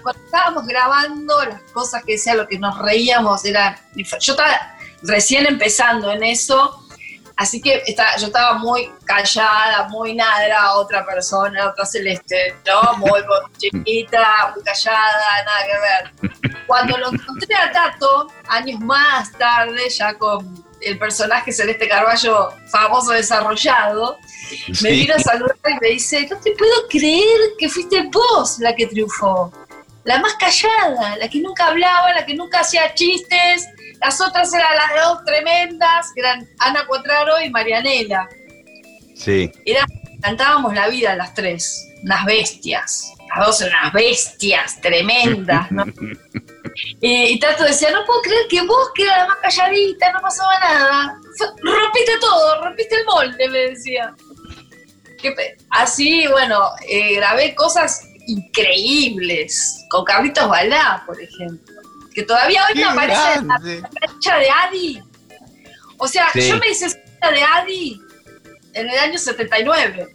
Cuando 0.01 0.23
estábamos 0.23 0.65
grabando 0.65 1.43
las 1.45 1.61
cosas 1.73 2.03
que 2.05 2.13
decía, 2.13 2.35
lo 2.35 2.47
que 2.47 2.57
nos 2.59 2.77
reíamos, 2.79 3.43
era. 3.45 3.79
Yo 3.95 4.33
estaba 4.33 4.75
recién 5.03 5.45
empezando 5.45 6.11
en 6.11 6.23
eso, 6.23 6.85
así 7.35 7.61
que 7.61 7.83
estaba, 7.85 8.15
yo 8.17 8.27
estaba 8.27 8.53
muy 8.53 8.91
callada, 9.05 9.87
muy 9.89 10.13
nada, 10.15 10.75
otra 10.75 11.05
persona, 11.05 11.69
otra 11.69 11.85
celeste, 11.85 12.55
¿no? 12.65 12.97
Muy 12.97 13.21
chiquita, 13.57 14.53
muy 14.53 14.63
callada, 14.63 15.43
nada 15.45 15.65
que 15.65 16.39
ver. 16.39 16.65
Cuando 16.67 16.97
lo 16.97 17.11
encontré 17.11 17.55
a 17.55 17.71
Tato, 17.71 18.27
años 18.47 18.79
más 18.79 19.31
tarde, 19.33 19.89
ya 19.89 20.13
con 20.17 20.70
el 20.81 20.97
personaje 20.97 21.51
Celeste 21.51 21.87
Carballo 21.87 22.49
famoso 22.67 23.11
desarrollado, 23.11 24.17
me 24.81 24.91
vino 24.91 25.15
a 25.15 25.19
saludar 25.19 25.55
y 25.69 25.79
me 25.81 25.87
dice, 25.89 26.27
no 26.29 26.37
te 26.37 26.51
puedo 26.51 26.87
creer 26.89 27.39
que 27.57 27.69
fuiste 27.69 28.03
vos 28.11 28.59
la 28.59 28.75
que 28.75 28.87
triunfó. 28.87 29.51
La 30.03 30.19
más 30.19 30.33
callada, 30.35 31.15
la 31.17 31.29
que 31.29 31.39
nunca 31.39 31.67
hablaba, 31.67 32.13
la 32.13 32.25
que 32.25 32.33
nunca 32.33 32.61
hacía 32.61 32.93
chistes. 32.95 33.67
Las 33.99 34.19
otras 34.19 34.51
eran 34.53 34.75
las 34.75 35.03
dos 35.05 35.25
tremendas, 35.25 36.11
que 36.15 36.21
eran 36.21 36.47
Ana 36.59 36.85
Cuatraro 36.87 37.39
y 37.41 37.49
Marianela. 37.51 38.27
Sí. 39.15 39.51
Era, 39.63 39.85
cantábamos 40.21 40.73
la 40.73 40.87
vida 40.87 41.15
las 41.15 41.35
tres, 41.35 41.87
unas 42.01 42.25
bestias. 42.25 43.13
Las 43.29 43.45
dos 43.45 43.61
eran 43.61 43.79
unas 43.79 43.93
bestias 43.93 44.81
tremendas, 44.81 45.71
¿no? 45.71 45.85
y, 47.01 47.23
y 47.33 47.39
Tato 47.39 47.63
decía, 47.63 47.91
no 47.91 48.05
puedo 48.05 48.21
creer 48.21 48.47
que 48.49 48.61
vos, 48.61 48.91
que 48.95 49.03
era 49.03 49.17
la 49.19 49.27
más 49.27 49.37
calladita, 49.37 50.11
no 50.11 50.21
pasaba 50.21 50.59
nada. 50.59 51.15
Rompiste 51.61 52.17
todo, 52.19 52.63
rompiste 52.63 52.95
el 52.95 53.05
molde, 53.05 53.47
me 53.49 53.59
decía. 53.69 54.15
Así, 55.69 56.25
bueno, 56.27 56.69
eh, 56.89 57.15
grabé 57.15 57.53
cosas 57.55 58.01
increíbles. 58.27 59.85
Con 59.89 60.03
Carlitos 60.05 60.47
Balá, 60.49 61.03
por 61.05 61.21
ejemplo. 61.21 61.81
Que 62.13 62.23
todavía 62.23 62.65
hoy 62.67 62.73
Qué 62.73 62.79
me 62.81 62.85
aparece 62.91 63.33
en 63.39 63.47
la 63.47 63.59
plancha 63.89 64.37
de 64.37 64.49
Adi. 64.49 65.03
O 65.97 66.07
sea, 66.07 66.27
Sí. 66.33 66.49
yo 66.49 66.57
me 66.57 66.69
hice 66.69 66.89
socia 66.89 67.31
de 67.31 67.43
Adi 67.43 68.01
en 68.73 68.89
el 68.89 68.97
año 68.99 69.17
79. 69.17 70.07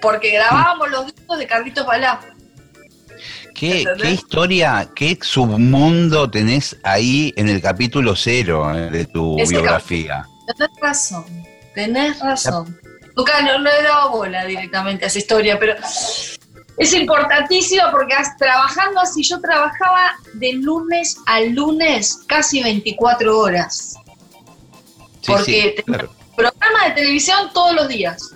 Porque 0.00 0.30
grabábamos 0.30 0.90
los 0.90 1.06
discos 1.06 1.38
de 1.38 1.46
Carlitos 1.46 1.86
Balá. 1.86 2.20
¿Qué, 3.58 3.84
historia, 4.04 4.88
qué 4.94 5.18
submundo 5.20 6.30
tenés 6.30 6.76
ahí 6.84 7.34
en 7.36 7.48
el 7.48 7.60
capítulo 7.60 8.14
cero 8.14 8.72
eh, 8.72 8.88
de 8.88 9.04
tu 9.06 9.36
Ese 9.36 9.54
biografía? 9.54 10.28
Tenés 10.46 10.76
razón, 10.80 11.24
tenés 11.74 12.20
razón. 12.20 12.78
Nunca 13.16 13.42
no, 13.42 13.58
no 13.58 13.68
he 13.68 13.82
dado 13.82 14.10
bola 14.10 14.44
directamente 14.44 15.06
a 15.06 15.08
esa 15.08 15.18
historia, 15.18 15.58
pero 15.58 15.74
es 16.76 16.92
importantísimo 16.94 17.82
porque 17.90 18.14
trabajando 18.38 19.00
así, 19.00 19.24
yo 19.24 19.40
trabajaba 19.40 20.12
de 20.34 20.52
lunes 20.52 21.16
a 21.26 21.40
lunes 21.40 22.20
casi 22.28 22.62
24 22.62 23.36
horas. 23.36 23.94
Sí, 25.20 25.32
Porque 25.32 25.74
sí, 25.76 25.82
claro. 25.82 26.14
Programa 26.36 26.84
de 26.86 26.90
televisión 26.92 27.50
todos 27.52 27.74
los 27.74 27.88
días. 27.88 28.30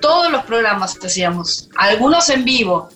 Todos 0.00 0.30
los 0.30 0.44
programas 0.44 0.96
hacíamos. 1.04 1.68
Algunos 1.76 2.28
en 2.28 2.44
vivo. 2.44 2.88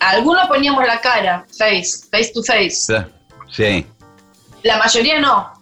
Algunos 0.00 0.46
poníamos 0.48 0.84
la 0.86 1.00
cara, 1.00 1.44
face, 1.58 2.06
face 2.10 2.30
to 2.34 2.42
face. 2.42 3.04
Sí, 3.50 3.86
La 4.62 4.78
mayoría 4.78 5.20
no. 5.20 5.52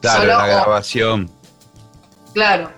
claro, 0.00 0.20
Solo 0.20 0.32
la 0.38 0.44
o- 0.44 0.46
grabación. 0.46 1.30
Claro. 2.34 2.72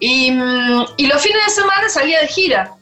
Y, 0.00 0.30
mm, 0.32 0.84
y 0.96 1.06
los 1.06 1.22
fines 1.22 1.44
de 1.46 1.52
semana 1.52 1.88
salía 1.88 2.20
de 2.20 2.28
gira. 2.28 2.72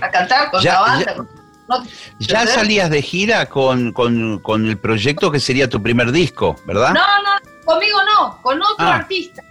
A 0.00 0.10
cantar 0.10 0.50
con 0.50 0.62
Ya- 0.62 0.74
la 0.74 0.80
banda. 0.80 1.04
ya- 1.06 1.16
con- 1.16 1.28
no- 1.68 1.84
Ya 2.20 2.40
¿entendés? 2.40 2.54
salías 2.54 2.90
de 2.90 3.02
gira 3.02 3.46
con, 3.46 3.92
con- 3.92 4.38
con 4.40 4.66
el 4.68 4.78
proyecto 4.78 5.30
que 5.30 5.40
sería 5.40 5.68
tu 5.68 5.82
primer 5.82 6.12
disco, 6.12 6.56
¿verdad? 6.66 6.92
No, 6.92 7.00
no, 7.22 7.30
conmigo 7.64 7.98
no, 8.04 8.40
con 8.42 8.60
otro 8.62 8.86
Ah. 8.86 8.96
artista. 8.96 9.42
Yo 9.42 9.50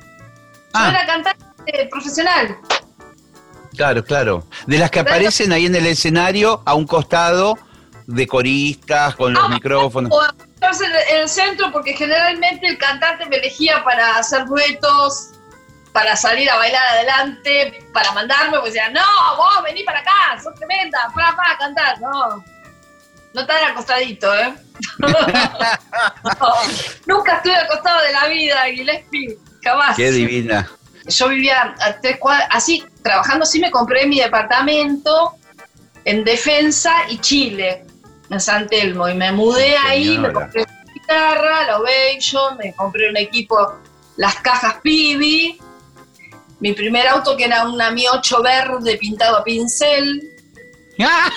Ah. 0.74 0.90
era 0.90 1.06
cantante 1.06 1.88
profesional. 1.90 2.58
Claro, 3.76 4.04
claro. 4.04 4.46
De 4.68 4.78
las 4.78 4.92
que 4.92 5.00
aparecen 5.00 5.52
ahí 5.52 5.66
en 5.66 5.76
el 5.76 5.88
escenario 5.88 6.62
a 6.66 6.74
un 6.74 6.86
costado 6.86 7.58
de 8.08 8.28
coristas 8.28 9.16
con 9.16 9.34
los 9.34 9.44
Ah, 9.46 9.50
micrófonos. 9.50 10.12
O 10.12 10.22
en 10.62 11.20
el 11.22 11.30
centro 11.30 11.72
porque 11.72 11.94
generalmente 11.94 12.68
el 12.68 12.78
cantante 12.78 13.26
me 13.26 13.38
elegía 13.38 13.84
para 13.84 14.18
hacer 14.18 14.46
duetos, 14.46 15.30
para 15.92 16.16
salir 16.16 16.50
a 16.50 16.56
bailar 16.58 16.82
adelante, 16.90 17.84
para 17.94 18.12
mandarme, 18.12 18.60
pues 18.60 18.74
decía, 18.74 18.90
no, 18.90 19.02
vos 19.38 19.64
vení 19.64 19.84
para 19.84 20.00
acá, 20.00 20.42
sos 20.42 20.54
tremenda, 20.56 21.00
para, 21.14 21.36
para 21.36 21.58
cantar, 21.58 22.00
no. 22.00 22.44
No 23.34 23.46
tan 23.46 23.72
acostadito, 23.72 24.34
¿eh? 24.36 24.54
No, 25.00 26.54
nunca 27.08 27.38
estuve 27.38 27.56
acostado 27.56 28.02
de 28.04 28.12
la 28.12 28.28
vida, 28.28 28.64
Gillespie, 28.66 29.38
jamás. 29.64 29.96
Qué 29.96 30.12
divina. 30.12 30.70
Yo 31.08 31.30
vivía 31.30 31.76
a 31.80 32.00
tres 32.00 32.18
cuadras, 32.18 32.48
así, 32.52 32.84
trabajando 33.04 33.44
así 33.44 33.60
me 33.60 33.72
compré 33.72 34.06
mi 34.06 34.20
departamento 34.20 35.34
en 36.06 36.24
Defensa 36.24 36.94
y 37.10 37.18
Chile, 37.20 37.86
en 38.30 38.40
San 38.40 38.68
Telmo, 38.68 39.08
y 39.10 39.14
me 39.16 39.32
mudé 39.32 39.76
ahí, 39.78 40.18
me 40.18 40.32
compré 40.32 40.64
una 40.64 40.94
guitarra, 40.94 41.64
la 41.68 41.80
Ovation, 41.80 42.58
me 42.58 42.74
compré 42.74 43.10
un 43.10 43.18
equipo, 43.18 43.76
las 44.18 44.36
cajas 44.38 44.76
Pibi, 44.82 45.58
mi 46.60 46.74
primer 46.74 47.08
auto 47.08 47.36
que 47.36 47.46
era 47.46 47.66
una 47.68 47.90
Mi 47.92 48.06
8 48.08 48.42
verde 48.44 48.98
pintado 48.98 49.38
a 49.38 49.44
pincel, 49.44 50.22
¡Ah! 51.00 51.32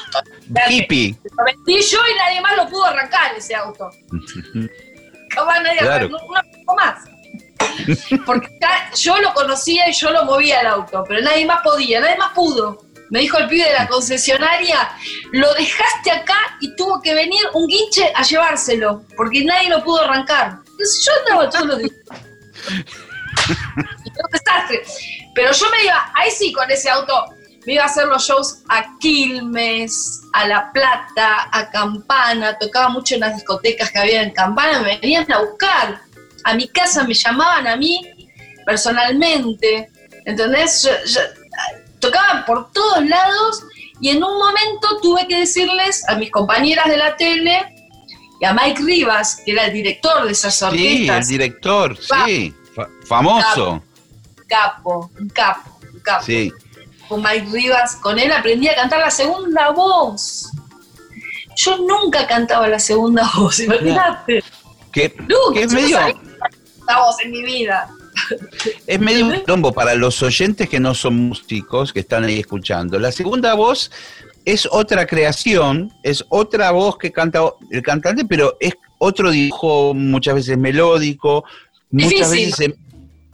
Hippie. 0.68 1.16
lo 1.38 1.44
vendí 1.44 1.80
yo 1.80 1.98
y 1.98 2.18
nadie 2.18 2.40
más 2.42 2.56
lo 2.56 2.68
pudo 2.68 2.84
arrancar 2.84 3.34
ese 3.34 3.54
auto. 3.54 3.88
Jamás 5.34 5.62
nadie 5.62 5.78
Claro. 5.78 6.06
arrancó 6.06 6.26
una 6.26 6.42
poco 6.42 6.76
más. 6.76 7.04
Porque 8.26 8.48
yo 8.96 9.16
lo 9.18 9.32
conocía 9.34 9.88
y 9.88 9.92
yo 9.92 10.10
lo 10.10 10.24
movía 10.24 10.60
el 10.60 10.66
auto, 10.66 11.04
pero 11.06 11.20
nadie 11.22 11.46
más 11.46 11.62
podía, 11.62 12.00
nadie 12.00 12.16
más 12.16 12.32
pudo. 12.32 12.84
Me 13.10 13.20
dijo 13.20 13.38
el 13.38 13.48
pibe 13.48 13.64
de 13.64 13.74
la 13.74 13.86
concesionaria, 13.86 14.90
lo 15.32 15.52
dejaste 15.54 16.10
acá 16.10 16.56
y 16.60 16.74
tuvo 16.74 17.00
que 17.02 17.14
venir 17.14 17.42
un 17.52 17.66
guinche 17.68 18.10
a 18.14 18.22
llevárselo, 18.22 19.04
porque 19.16 19.44
nadie 19.44 19.68
lo 19.68 19.84
pudo 19.84 20.02
arrancar. 20.02 20.58
Entonces 20.66 21.06
yo 21.06 21.12
andaba 21.20 21.50
todos 21.50 21.66
los 21.66 21.78
días. 21.78 21.92
Desastre. 24.32 24.82
Pero 25.34 25.52
yo 25.52 25.70
me 25.70 25.84
iba, 25.84 26.12
ahí 26.14 26.30
sí 26.30 26.52
con 26.52 26.70
ese 26.70 26.88
auto, 26.88 27.26
me 27.66 27.74
iba 27.74 27.82
a 27.82 27.86
hacer 27.86 28.06
los 28.06 28.26
shows 28.26 28.62
a 28.68 28.84
Quilmes, 28.98 30.22
a 30.32 30.46
La 30.46 30.70
Plata, 30.72 31.48
a 31.50 31.70
Campana, 31.70 32.58
tocaba 32.58 32.88
mucho 32.88 33.14
en 33.14 33.20
las 33.20 33.34
discotecas 33.34 33.90
que 33.90 33.98
había 33.98 34.22
en 34.22 34.30
Campana, 34.32 34.80
me 34.80 34.98
venían 34.98 35.30
a 35.32 35.40
buscar. 35.40 36.00
A 36.44 36.54
mi 36.54 36.68
casa 36.68 37.04
me 37.04 37.14
llamaban 37.14 37.66
a 37.66 37.76
mí 37.76 38.00
personalmente, 38.66 39.88
¿entendés? 40.24 40.82
Yo- 40.82 40.90
yo- 41.12 41.20
tocaban 42.00 42.44
por 42.44 42.70
todos 42.72 43.04
lados 43.06 43.62
y 44.00 44.10
en 44.10 44.22
un 44.22 44.36
momento 44.38 44.98
tuve 45.00 45.26
que 45.26 45.38
decirles 45.38 46.06
a 46.08 46.16
mis 46.16 46.30
compañeras 46.30 46.86
de 46.86 46.96
la 46.98 47.16
tele 47.16 47.64
y 48.40 48.44
a 48.44 48.52
Mike 48.52 48.82
Rivas, 48.82 49.40
que 49.44 49.52
era 49.52 49.66
el 49.66 49.72
director 49.72 50.26
de 50.26 50.32
esas 50.32 50.54
Sí, 50.54 50.64
el 50.64 50.70
orquestas, 50.72 51.28
director, 51.28 51.96
sí. 52.26 52.54
Fa- 52.74 52.88
famoso. 53.06 53.82
capo, 54.48 55.10
un 55.18 55.28
capo, 55.30 55.78
un 55.92 56.00
capo. 56.00 56.24
Sí. 56.24 56.52
con 57.08 57.22
Mike 57.22 57.46
Rivas, 57.52 57.96
con 57.96 58.18
él 58.18 58.32
aprendí 58.32 58.66
a 58.68 58.74
cantar 58.74 58.98
la 59.00 59.10
segunda 59.10 59.70
voz. 59.70 60.50
Yo 61.56 61.76
nunca 61.78 62.26
cantaba 62.26 62.66
la 62.66 62.78
segunda 62.78 63.30
voz, 63.36 63.60
imagínate. 63.60 64.42
Que, 64.92 65.04
es 65.06 65.72
no 65.72 65.80
medio, 65.80 65.98
la 66.86 66.98
voz 66.98 67.16
en 67.24 67.30
mi 67.30 67.42
vida. 67.42 67.88
es 68.86 69.00
medio 69.00 69.26
un 69.26 69.44
tombo 69.44 69.72
para 69.72 69.94
los 69.94 70.22
oyentes 70.22 70.68
que 70.68 70.80
no 70.80 70.94
son 70.94 71.16
músicos, 71.28 71.92
que 71.92 72.00
están 72.00 72.24
ahí 72.24 72.40
escuchando. 72.40 72.98
La 72.98 73.12
segunda 73.12 73.54
voz 73.54 73.90
es 74.44 74.68
otra 74.70 75.06
creación, 75.06 75.92
es 76.02 76.24
otra 76.28 76.70
voz 76.70 76.98
que 76.98 77.10
canta 77.10 77.40
el 77.70 77.82
cantante, 77.82 78.24
pero 78.24 78.56
es 78.60 78.74
otro 78.98 79.30
dibujo 79.30 79.94
muchas 79.94 80.34
veces 80.34 80.58
melódico, 80.58 81.44
muchas 81.90 82.30
Difícil. 82.30 82.46
veces 82.46 82.54
se, 82.56 82.74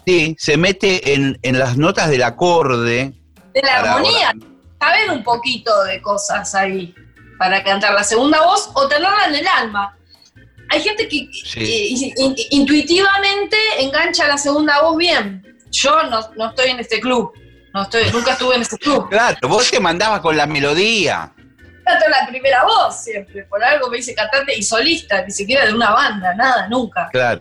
sí, 0.07 0.37
se 0.39 0.57
mete 0.57 1.15
en, 1.15 1.39
en 1.43 1.59
las 1.59 1.77
notas 1.77 2.09
del 2.11 2.23
acorde. 2.23 3.13
De 3.53 3.63
la 3.63 3.81
armonía, 3.81 4.33
saber 4.79 5.11
un 5.11 5.23
poquito 5.25 5.85
de 5.85 6.01
cosas 6.01 6.55
ahí 6.55 6.95
para 7.39 7.63
cantar 7.65 7.95
la 7.95 8.05
segunda 8.05 8.43
voz 8.43 8.71
o 8.75 8.87
tenerla 8.87 9.27
en 9.29 9.35
el 9.35 9.47
alma. 9.47 9.97
Hay 10.71 10.81
gente 10.81 11.09
que 11.09 11.29
Sí. 11.33 12.13
in- 12.17 12.35
intuitivamente 12.51 13.57
engancha 13.79 14.27
la 14.29 14.39
segunda 14.39 14.81
voz 14.83 14.97
bien. 14.97 15.45
Yo 15.71 16.03
no, 16.05 16.21
no 16.37 16.49
estoy 16.51 16.71
en 16.71 16.81
este 16.81 17.01
club, 17.01 17.33
no 17.75 17.83
estoy, 17.83 18.05
nunca 18.13 18.33
estuve 18.33 18.55
en 18.57 18.63
este 18.63 18.79
club. 18.79 19.09
Claro, 19.11 19.49
vos 19.49 19.71
te 19.71 19.79
mandabas 19.81 20.21
con 20.21 20.37
la 20.37 20.47
melodía. 20.47 21.33
canto 21.85 22.09
la 22.09 22.27
primera 22.29 22.63
voz 22.65 23.03
siempre, 23.03 23.45
por 23.45 23.63
algo 23.65 23.89
me 23.91 23.97
dice 23.99 24.15
cantante 24.15 24.57
y 24.57 24.63
solista, 24.63 25.23
ni 25.25 25.33
siquiera 25.33 25.67
de 25.67 25.75
una 25.75 25.91
banda, 25.91 26.35
nada, 26.35 26.69
nunca. 26.69 27.09
Claro. 27.13 27.41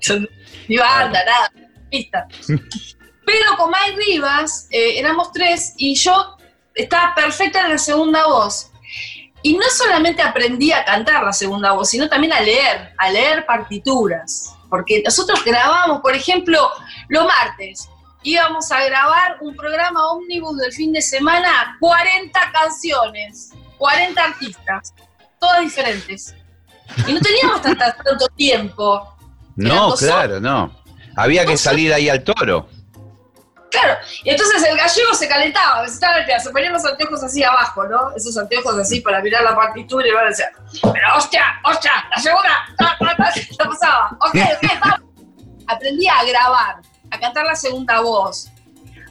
Ni 0.67 0.77
banda, 0.77 1.23
nada, 1.25 1.51
pista. 1.89 2.27
Pero 3.25 3.45
con 3.57 3.69
Mike 3.69 4.01
Rivas 4.07 4.67
eh, 4.71 4.97
éramos 4.97 5.31
tres 5.31 5.73
y 5.77 5.93
yo 5.95 6.35
estaba 6.73 7.13
perfecta 7.13 7.61
en 7.65 7.69
la 7.69 7.77
segunda 7.77 8.25
voz. 8.25 8.68
Y 9.41 9.57
no 9.57 9.65
solamente 9.69 10.21
aprendí 10.21 10.71
a 10.71 10.83
cantar 10.83 11.23
la 11.23 11.33
segunda 11.33 11.71
voz, 11.71 11.89
sino 11.89 12.09
también 12.09 12.33
a 12.33 12.41
leer, 12.41 12.93
a 12.97 13.09
leer 13.09 13.45
partituras. 13.45 14.55
Porque 14.69 15.01
nosotros 15.03 15.43
grabamos, 15.43 16.01
por 16.01 16.15
ejemplo, 16.15 16.69
los 17.07 17.25
martes, 17.25 17.89
íbamos 18.23 18.71
a 18.71 18.83
grabar 18.85 19.37
un 19.41 19.55
programa 19.55 20.11
ómnibus 20.11 20.57
del 20.57 20.73
fin 20.73 20.91
de 20.91 21.01
semana, 21.01 21.77
40 21.79 22.39
canciones, 22.51 23.51
40 23.77 24.23
artistas, 24.23 24.93
todas 25.39 25.61
diferentes. 25.61 26.35
Y 27.07 27.13
no 27.13 27.19
teníamos 27.19 27.61
tanta, 27.61 27.95
tanto 27.95 28.27
tiempo. 28.35 29.15
No, 29.55 29.93
claro, 29.95 30.39
no. 30.39 30.75
Había 31.15 31.45
que 31.45 31.57
salir 31.57 31.93
ahí 31.93 32.09
al 32.09 32.23
toro. 32.23 32.69
Claro, 33.71 33.99
y 34.23 34.31
entonces 34.31 34.63
el 34.63 34.77
gallego 34.77 35.13
se 35.13 35.27
calentaba, 35.27 35.85
se, 35.85 35.93
estaba, 35.93 36.15
se 36.39 36.49
ponía 36.49 36.71
los 36.71 36.83
anteojos 36.85 37.23
así 37.23 37.43
abajo, 37.43 37.83
¿no? 37.85 38.15
Esos 38.15 38.35
anteojos 38.37 38.75
así 38.77 38.99
para 39.01 39.21
mirar 39.21 39.43
la 39.43 39.55
partitura 39.55 40.07
y 40.07 40.11
a 40.11 40.23
decía, 40.23 40.51
pero 40.81 41.15
hostia, 41.15 41.43
hostia, 41.63 41.91
la 42.09 42.21
segunda, 42.21 42.49
la 42.79 42.97
pasaba, 43.69 44.17
ok, 44.21 44.35
ok, 44.35 44.79
vamos. 44.81 45.09
Aprendí 45.67 46.07
a 46.07 46.23
grabar, 46.23 46.77
a 47.11 47.19
cantar 47.19 47.45
la 47.45 47.55
segunda 47.55 48.01
voz, 48.01 48.49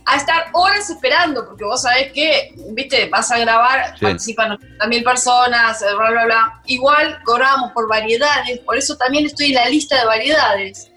a 0.05 0.17
estar 0.17 0.47
horas 0.53 0.91
esperando, 0.91 1.47
porque 1.47 1.65
vos 1.65 1.83
sabés 1.83 2.12
que, 2.12 2.53
viste, 2.71 3.09
vas 3.11 3.31
a 3.31 3.38
grabar, 3.38 3.95
participan 4.00 4.59
mil 4.88 5.05
personas, 5.05 5.85
bla, 5.97 6.11
bla, 6.11 6.25
bla. 6.25 6.62
Igual 6.67 7.23
cobrábamos 7.23 7.71
por 7.73 7.87
variedades, 7.87 8.59
por 8.61 8.77
eso 8.77 8.97
también 8.97 9.27
estoy 9.27 9.50
en 9.50 9.55
la 9.55 9.69
lista 9.69 10.00
de 10.00 10.07
variedades 10.07 10.91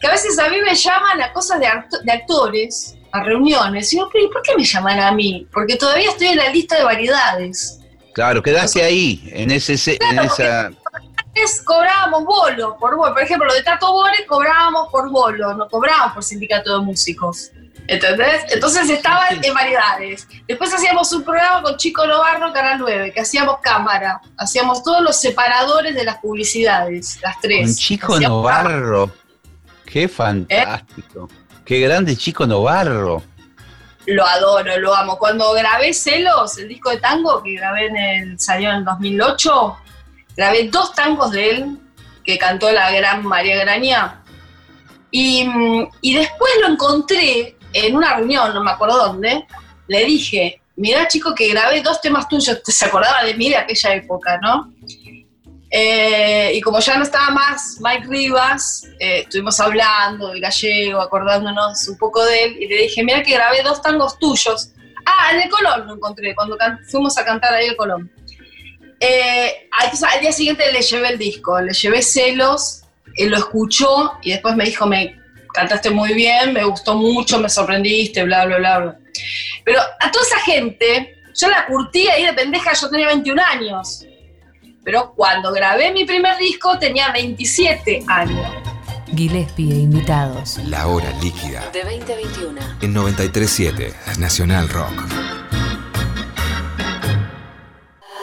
que 0.00 0.06
a 0.06 0.10
veces 0.10 0.38
a 0.38 0.48
mí 0.48 0.60
me 0.60 0.74
llaman 0.74 1.22
a 1.22 1.32
cosas 1.32 1.60
de, 1.60 1.68
de 2.04 2.12
actores, 2.12 2.96
a 3.12 3.22
reuniones, 3.22 3.92
y 3.92 3.96
digo, 3.96 4.10
¿y 4.14 4.28
por 4.28 4.42
qué 4.42 4.56
me 4.56 4.64
llaman 4.64 5.00
a 5.00 5.12
mí? 5.12 5.46
Porque 5.52 5.76
todavía 5.76 6.10
estoy 6.10 6.28
en 6.28 6.36
la 6.36 6.50
lista 6.50 6.76
de 6.76 6.84
variedades. 6.84 7.80
Claro, 8.14 8.42
quedaste 8.42 8.82
ahí, 8.82 9.30
en, 9.32 9.50
ese, 9.50 9.74
en 10.00 10.18
esa... 10.18 10.66
Antes 10.66 11.62
cobrábamos 11.62 12.24
bolo, 12.24 12.76
por 12.78 12.96
bolo. 12.96 13.12
Por 13.12 13.22
ejemplo, 13.22 13.46
lo 13.46 13.54
de 13.54 13.62
Tato 13.62 13.92
Bore 13.92 14.24
cobrábamos 14.26 14.88
por 14.90 15.10
bolo, 15.10 15.52
no 15.54 15.68
cobrábamos 15.68 16.14
por 16.14 16.24
sindicato 16.24 16.78
de 16.78 16.84
músicos. 16.84 17.50
¿Entendés? 17.88 18.44
Entonces 18.48 18.88
estaban 18.88 19.44
en 19.44 19.54
variedades. 19.54 20.26
Después 20.48 20.72
hacíamos 20.72 21.12
un 21.12 21.24
programa 21.24 21.62
con 21.62 21.76
Chico 21.76 22.06
Novarro, 22.06 22.52
Canal 22.52 22.78
9, 22.78 23.12
que 23.12 23.20
hacíamos 23.20 23.58
cámara. 23.60 24.20
Hacíamos 24.38 24.82
todos 24.82 25.02
los 25.02 25.20
separadores 25.20 25.94
de 25.94 26.04
las 26.04 26.16
publicidades, 26.18 27.20
las 27.22 27.38
tres. 27.40 27.66
Con 27.66 27.74
Chico 27.76 28.20
Novarro. 28.20 29.12
Qué 29.96 30.08
fantástico. 30.08 31.26
Qué 31.64 31.80
grande 31.80 32.14
chico 32.18 32.46
Novarro. 32.46 33.22
Lo 34.04 34.26
adoro, 34.26 34.78
lo 34.78 34.94
amo. 34.94 35.16
Cuando 35.16 35.54
grabé 35.54 35.94
Celos, 35.94 36.58
el 36.58 36.68
disco 36.68 36.90
de 36.90 36.98
tango 36.98 37.42
que 37.42 37.54
grabé 37.54 37.86
en 37.86 37.96
el, 37.96 38.38
salió 38.38 38.68
en 38.68 38.76
el 38.76 38.84
2008, 38.84 39.76
grabé 40.36 40.68
dos 40.68 40.92
tangos 40.92 41.30
de 41.30 41.50
él 41.50 41.78
que 42.22 42.36
cantó 42.36 42.70
la 42.72 42.90
gran 42.90 43.24
María 43.24 43.56
Graña. 43.56 44.22
Y, 45.10 45.48
y 46.02 46.14
después 46.14 46.52
lo 46.60 46.74
encontré 46.74 47.56
en 47.72 47.96
una 47.96 48.16
reunión, 48.16 48.52
no 48.52 48.62
me 48.62 48.72
acuerdo 48.72 48.98
dónde. 48.98 49.46
Le 49.88 50.04
dije, 50.04 50.60
mira 50.76 51.08
chico 51.08 51.34
que 51.34 51.48
grabé 51.48 51.80
dos 51.80 52.02
temas 52.02 52.28
tuyos, 52.28 52.60
se 52.62 52.84
acordaba 52.84 53.24
de 53.24 53.32
mí 53.32 53.48
de 53.48 53.56
aquella 53.56 53.94
época, 53.94 54.38
¿no? 54.42 54.74
Eh, 55.78 56.52
y 56.54 56.60
como 56.62 56.80
ya 56.80 56.96
no 56.96 57.02
estaba 57.02 57.28
más 57.28 57.76
Mike 57.82 58.06
Rivas, 58.08 58.88
eh, 58.98 59.18
estuvimos 59.18 59.60
hablando 59.60 60.28
del 60.28 60.40
gallego, 60.40 61.02
acordándonos 61.02 61.86
un 61.88 61.98
poco 61.98 62.24
de 62.24 62.44
él, 62.44 62.56
y 62.62 62.66
le 62.66 62.76
dije, 62.84 63.04
mira 63.04 63.22
que 63.22 63.34
grabé 63.34 63.62
dos 63.62 63.82
tangos 63.82 64.18
tuyos. 64.18 64.70
Ah, 65.04 65.32
en 65.34 65.42
el 65.42 65.50
Colón 65.50 65.86
lo 65.86 65.96
encontré, 65.96 66.34
cuando 66.34 66.56
fuimos 66.88 67.18
a 67.18 67.26
cantar 67.26 67.52
ahí 67.52 67.66
el 67.66 67.76
Colón. 67.76 68.10
Eh, 68.98 69.68
al 69.70 70.20
día 70.22 70.32
siguiente 70.32 70.64
le 70.72 70.80
llevé 70.80 71.10
el 71.10 71.18
disco, 71.18 71.60
le 71.60 71.74
llevé 71.74 72.00
celos, 72.00 72.84
él 73.14 73.28
lo 73.28 73.36
escuchó 73.36 74.12
y 74.22 74.30
después 74.30 74.56
me 74.56 74.64
dijo, 74.64 74.86
me 74.86 75.20
cantaste 75.52 75.90
muy 75.90 76.14
bien, 76.14 76.54
me 76.54 76.64
gustó 76.64 76.94
mucho, 76.94 77.38
me 77.38 77.50
sorprendiste, 77.50 78.22
bla, 78.22 78.46
bla, 78.46 78.56
bla, 78.56 78.78
bla. 78.78 78.98
Pero 79.62 79.82
a 80.00 80.10
toda 80.10 80.24
esa 80.24 80.40
gente, 80.40 81.22
yo 81.34 81.48
la 81.48 81.66
curtí 81.66 82.08
ahí 82.08 82.24
de 82.24 82.32
pendeja, 82.32 82.72
yo 82.72 82.88
tenía 82.88 83.08
21 83.08 83.42
años 83.42 84.06
pero 84.86 85.12
cuando 85.16 85.52
grabé 85.52 85.90
mi 85.90 86.04
primer 86.04 86.38
disco 86.38 86.78
tenía 86.78 87.10
27 87.10 88.04
años. 88.06 88.46
Gillespie 89.12 89.72
e 89.72 89.78
invitados. 89.80 90.58
La 90.58 90.86
hora 90.86 91.10
líquida. 91.20 91.68
De 91.72 91.82
2021. 91.82 92.60
En 92.80 92.92
937 92.92 93.92
Nacional 94.20 94.68
Rock. 94.68 94.92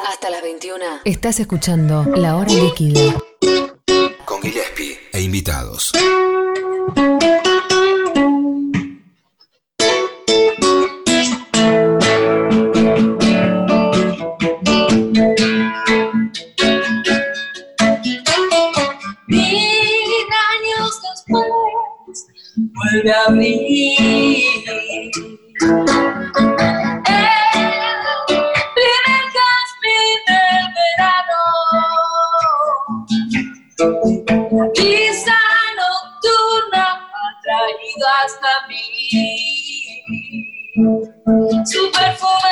Hasta 0.08 0.30
las 0.30 0.42
21. 0.42 0.86
Estás 1.04 1.42
escuchando 1.42 2.06
La 2.16 2.38
hora 2.38 2.54
líquida. 2.54 3.14
Con 4.24 4.42
Gillespie 4.42 4.98
e 5.12 5.22
invitados. 5.22 5.92
Vuelve 22.94 23.12
a 23.12 23.26
abrir. 23.26 24.72
Brisa 34.74 35.40
nocturna 35.76 36.86
ha 36.86 37.42
traído 37.42 38.06
hasta 38.24 38.52
mí 38.68 38.86
su 41.66 41.92
perfume. 41.92 42.43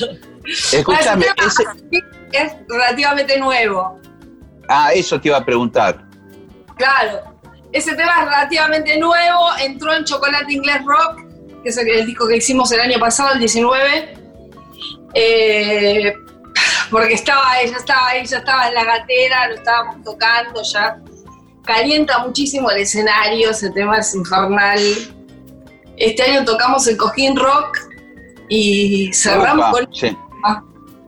Escúchame, 0.72 1.26
Ese 1.36 1.64
es 2.32 2.52
relativamente 2.68 3.38
nuevo. 3.38 4.00
ah, 4.68 4.92
eso 4.94 5.20
te 5.20 5.28
iba 5.28 5.38
a 5.38 5.44
preguntar. 5.44 6.04
Claro. 6.76 7.30
Ese 7.72 7.94
tema 7.94 8.12
es 8.18 8.24
relativamente 8.24 8.98
nuevo, 8.98 9.48
entró 9.60 9.94
en 9.94 10.04
Chocolate 10.04 10.52
Inglés 10.52 10.82
Rock, 10.84 11.22
que 11.62 11.68
es 11.68 11.76
el, 11.76 12.06
disco 12.06 12.26
que 12.26 12.38
hicimos 12.38 12.72
el 12.72 12.80
año 12.80 12.98
pasado, 12.98 13.34
el 13.34 13.38
19. 13.38 14.14
Eh, 15.14 16.14
porque 16.90 17.14
estaba 17.14 17.52
ahí, 17.52 17.70
ya 17.70 17.76
estaba 17.76 18.08
ahí, 18.08 18.26
ya 18.26 18.38
estaba 18.38 18.68
en 18.68 18.74
la 18.74 18.84
gatera, 18.84 19.48
lo 19.48 19.54
estábamos 19.54 20.02
tocando 20.04 20.62
ya. 20.62 20.98
Calienta 21.64 22.18
muchísimo 22.18 22.70
el 22.70 22.78
escenario, 22.78 23.50
ese 23.50 23.70
tema 23.70 23.98
es 23.98 24.14
infernal. 24.14 24.80
Este 25.96 26.22
año 26.22 26.44
tocamos 26.44 26.86
el 26.88 26.96
Cojín 26.96 27.36
Rock 27.36 27.78
y 28.50 29.10
cerramos, 29.14 29.70
con, 29.70 29.88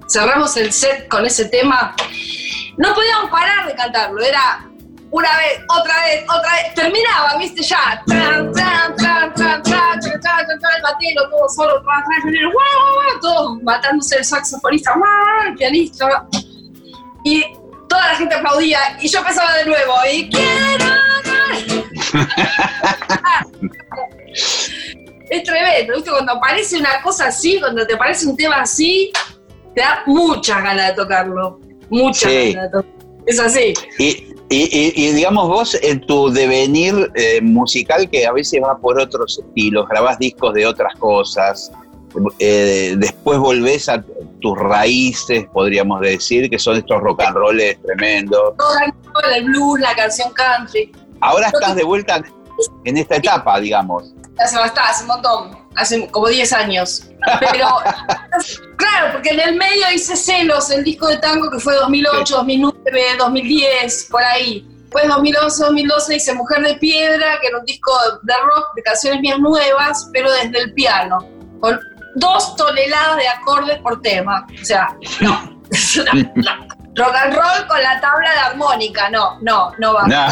cerramos 0.09 0.57
el 0.57 0.73
set 0.73 1.09
con 1.09 1.27
ese 1.27 1.47
tema. 1.47 1.95
No 2.79 2.95
podíamos 2.95 3.31
parar 3.31 3.67
de 3.67 3.75
cantarlo, 3.75 4.23
era 4.23 4.65
una 5.11 5.29
vez, 5.37 5.61
otra 5.69 5.95
vez, 6.05 6.25
otra 6.25 6.53
vez, 6.55 6.75
terminaba, 6.75 7.37
viste, 7.37 7.63
ya, 7.63 8.03
el 8.09 8.51
batero, 10.83 11.29
todo 11.31 11.49
solo, 11.51 11.83
todos 13.21 13.63
matándose 13.63 14.17
el 14.17 14.25
saxofonista, 14.25 14.95
el 15.47 15.55
pianista, 15.55 16.27
y 17.25 17.45
toda 17.89 18.07
la 18.09 18.15
gente 18.15 18.37
aplaudía, 18.37 18.79
y 19.01 19.09
yo 19.09 19.19
empezaba 19.19 19.53
de 19.55 19.67
nuevo, 19.67 19.95
y 20.11 20.31
quiero... 20.31 20.85
Es 25.33 25.45
tremendo, 25.45 25.95
¿viste? 25.95 26.11
Cuando 26.11 26.33
aparece 26.33 26.77
una 26.79 27.01
cosa 27.03 27.29
así, 27.29 27.59
cuando 27.59 27.87
te 27.87 27.95
aparece 27.95 28.27
un 28.27 28.37
tema 28.37 28.57
así, 28.61 29.11
te 29.75 29.81
da 29.81 30.03
muchas 30.05 30.63
ganas 30.63 30.89
de 30.89 30.93
tocarlo. 30.95 31.59
Muchas 31.89 32.31
Sí. 32.31 32.53
ganas 32.53 32.71
de 32.71 32.79
tocarlo. 32.83 33.23
Es 33.25 33.41
así. 33.41 33.73
Y, 33.99 34.05
y- 34.51 34.69
y- 34.79 34.93
y 34.95 35.13
digamos 35.13 35.49
vos, 35.49 35.75
en 35.83 36.01
tu 36.03 36.29
devenir 36.31 37.11
eh, 37.15 37.41
musical, 37.41 38.11
que 38.11 38.27
a 38.27 38.33
veces 38.33 38.61
va 38.63 38.77
por 38.77 39.01
otros 39.01 39.39
estilos, 39.39 39.89
grabás 39.89 40.19
discos 40.19 40.53
de 40.53 40.67
otras 40.67 40.95
cosas, 40.97 41.73
eh, 42.39 42.95
después 42.99 43.39
volvés 43.39 43.89
a 43.89 44.05
tus 44.43 44.59
raíces, 44.59 45.47
podríamos 45.51 46.03
decir, 46.03 46.51
que 46.51 46.59
son 46.59 46.77
estos 46.77 47.01
rock 47.01 47.23
and 47.23 47.37
rolls 47.37 47.81
tremendos. 47.87 48.55
Todo 48.59 48.77
el 49.35 49.45
blues, 49.45 49.81
la 49.81 49.95
canción 49.95 50.31
country. 50.35 50.93
Ahora 51.21 51.47
estás 51.47 51.75
de 51.75 51.85
vuelta 51.85 52.23
en 52.85 52.97
esta 52.99 53.17
etapa, 53.17 53.59
digamos. 53.61 54.13
Hace 54.43 54.57
bastante, 54.57 54.91
hace 54.91 55.03
un 55.03 55.09
montón. 55.09 55.59
Hace 55.75 56.09
como 56.09 56.29
10 56.29 56.53
años. 56.53 57.05
Pero, 57.41 57.69
claro, 58.77 59.13
porque 59.13 59.31
en 59.31 59.41
el 59.41 59.57
medio 59.57 59.85
hice 59.95 60.17
Celos, 60.17 60.71
el 60.71 60.85
disco 60.85 61.07
de 61.09 61.19
tango 61.19 61.51
que 61.51 61.59
fue 61.59 61.75
2008, 61.75 62.37
2009, 62.37 63.17
2010, 63.19 64.09
por 64.11 64.23
ahí. 64.23 64.67
Después 64.83 65.09
2011, 65.09 65.65
2012 65.65 66.17
hice 66.17 66.35
Mujer 66.35 66.63
de 66.63 66.75
Piedra, 66.75 67.39
que 67.41 67.47
era 67.47 67.59
un 67.59 67.65
disco 67.65 67.93
de 68.23 68.35
rock, 68.35 68.75
de 68.77 68.83
canciones 68.83 69.21
mías 69.23 69.39
nuevas, 69.39 70.11
pero 70.13 70.31
desde 70.31 70.59
el 70.59 70.75
piano. 70.75 71.19
Con 71.61 71.81
dos 72.17 72.57
toneladas 72.57 73.17
de 73.17 73.29
acordes 73.29 73.79
por 73.79 74.03
tema. 74.03 74.47
O 74.61 74.65
sea, 74.65 74.95
no. 75.21 75.63
no, 76.13 76.33
no. 76.35 76.82
Rock 76.95 77.15
and 77.15 77.35
roll 77.35 77.67
con 77.69 77.83
la 77.83 78.01
tabla 78.01 78.31
de 78.33 78.39
armónica, 78.39 79.09
no, 79.09 79.39
no, 79.41 79.73
no 79.79 79.95
va. 79.95 80.07
No. 80.07 80.27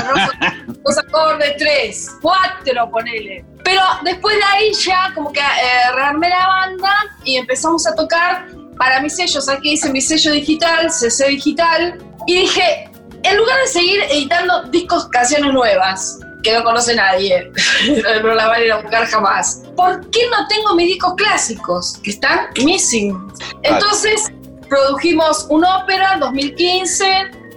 Dos 0.84 0.98
acordes, 0.98 1.56
tres, 1.58 2.10
cuatro, 2.20 2.90
ponele. 2.90 3.44
Pero 3.64 3.82
después 4.04 4.36
de 4.36 4.42
ahí 4.44 4.72
ya 4.74 5.10
como 5.14 5.32
que 5.32 5.40
eh, 5.40 5.92
rearmé 5.94 6.28
la 6.28 6.46
banda 6.46 6.92
y 7.24 7.36
empezamos 7.36 7.86
a 7.86 7.94
tocar 7.94 8.46
para 8.76 9.00
mi 9.00 9.08
sello, 9.08 9.40
¿sabes 9.40 9.60
qué 9.62 9.72
hice? 9.72 9.90
Mi 9.90 10.00
sello 10.00 10.32
digital, 10.32 10.90
CC 10.90 11.28
Digital, 11.28 11.98
y 12.26 12.40
dije, 12.40 12.90
en 13.22 13.36
lugar 13.36 13.58
de 13.60 13.66
seguir 13.66 14.02
editando 14.10 14.62
discos, 14.64 15.08
canciones 15.08 15.52
nuevas, 15.52 16.18
que 16.42 16.52
no 16.52 16.64
conoce 16.64 16.94
nadie, 16.94 17.50
no 18.22 18.34
la 18.34 18.48
van 18.48 18.60
a 18.60 18.64
ir 18.64 18.72
a 18.72 18.80
buscar 18.80 19.06
jamás, 19.06 19.62
¿por 19.76 20.08
qué 20.10 20.20
no 20.30 20.46
tengo 20.48 20.74
mis 20.74 20.88
discos 20.88 21.14
clásicos 21.16 21.98
que 22.02 22.10
están 22.10 22.48
missing? 22.64 23.30
Entonces 23.62 24.32
produjimos 24.70 25.46
una 25.50 25.78
ópera 25.78 26.14
en 26.14 26.20
2015, 26.20 27.04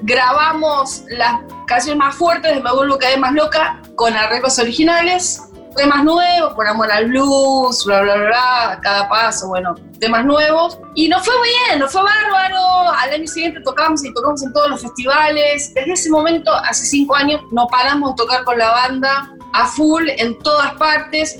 grabamos 0.01 1.03
las 1.09 1.39
canciones 1.67 1.99
más 1.99 2.15
fuertes 2.15 2.55
de 2.55 2.61
Me 2.61 2.73
vuelvo 2.73 2.97
cada 2.97 3.11
vez 3.11 3.19
más 3.19 3.33
loca 3.33 3.81
con 3.95 4.13
arreglos 4.13 4.57
originales, 4.57 5.43
temas 5.77 6.03
nuevos, 6.03 6.53
por 6.55 6.67
amor 6.67 6.91
al 6.91 7.05
blues, 7.05 7.85
bla, 7.85 8.01
bla, 8.01 8.15
bla, 8.15 8.25
bla, 8.25 8.79
cada 8.81 9.07
paso, 9.07 9.47
bueno, 9.47 9.75
temas 9.99 10.25
nuevos. 10.25 10.79
Y 10.95 11.07
nos 11.07 11.23
fue 11.23 11.35
bien, 11.43 11.79
nos 11.79 11.91
fue 11.91 12.01
bárbaro. 12.01 12.89
Al 12.99 13.11
año 13.11 13.27
siguiente 13.27 13.61
tocamos 13.61 14.03
y 14.03 14.11
tocamos 14.13 14.43
en 14.43 14.51
todos 14.51 14.71
los 14.71 14.81
festivales. 14.81 15.73
Desde 15.73 15.93
ese 15.93 16.09
momento, 16.09 16.51
hace 16.51 16.85
cinco 16.85 17.15
años, 17.15 17.41
no 17.51 17.67
paramos 17.67 18.11
de 18.11 18.15
tocar 18.17 18.43
con 18.43 18.57
la 18.57 18.71
banda 18.71 19.33
a 19.53 19.67
full 19.67 20.07
en 20.17 20.37
todas 20.39 20.73
partes. 20.73 21.37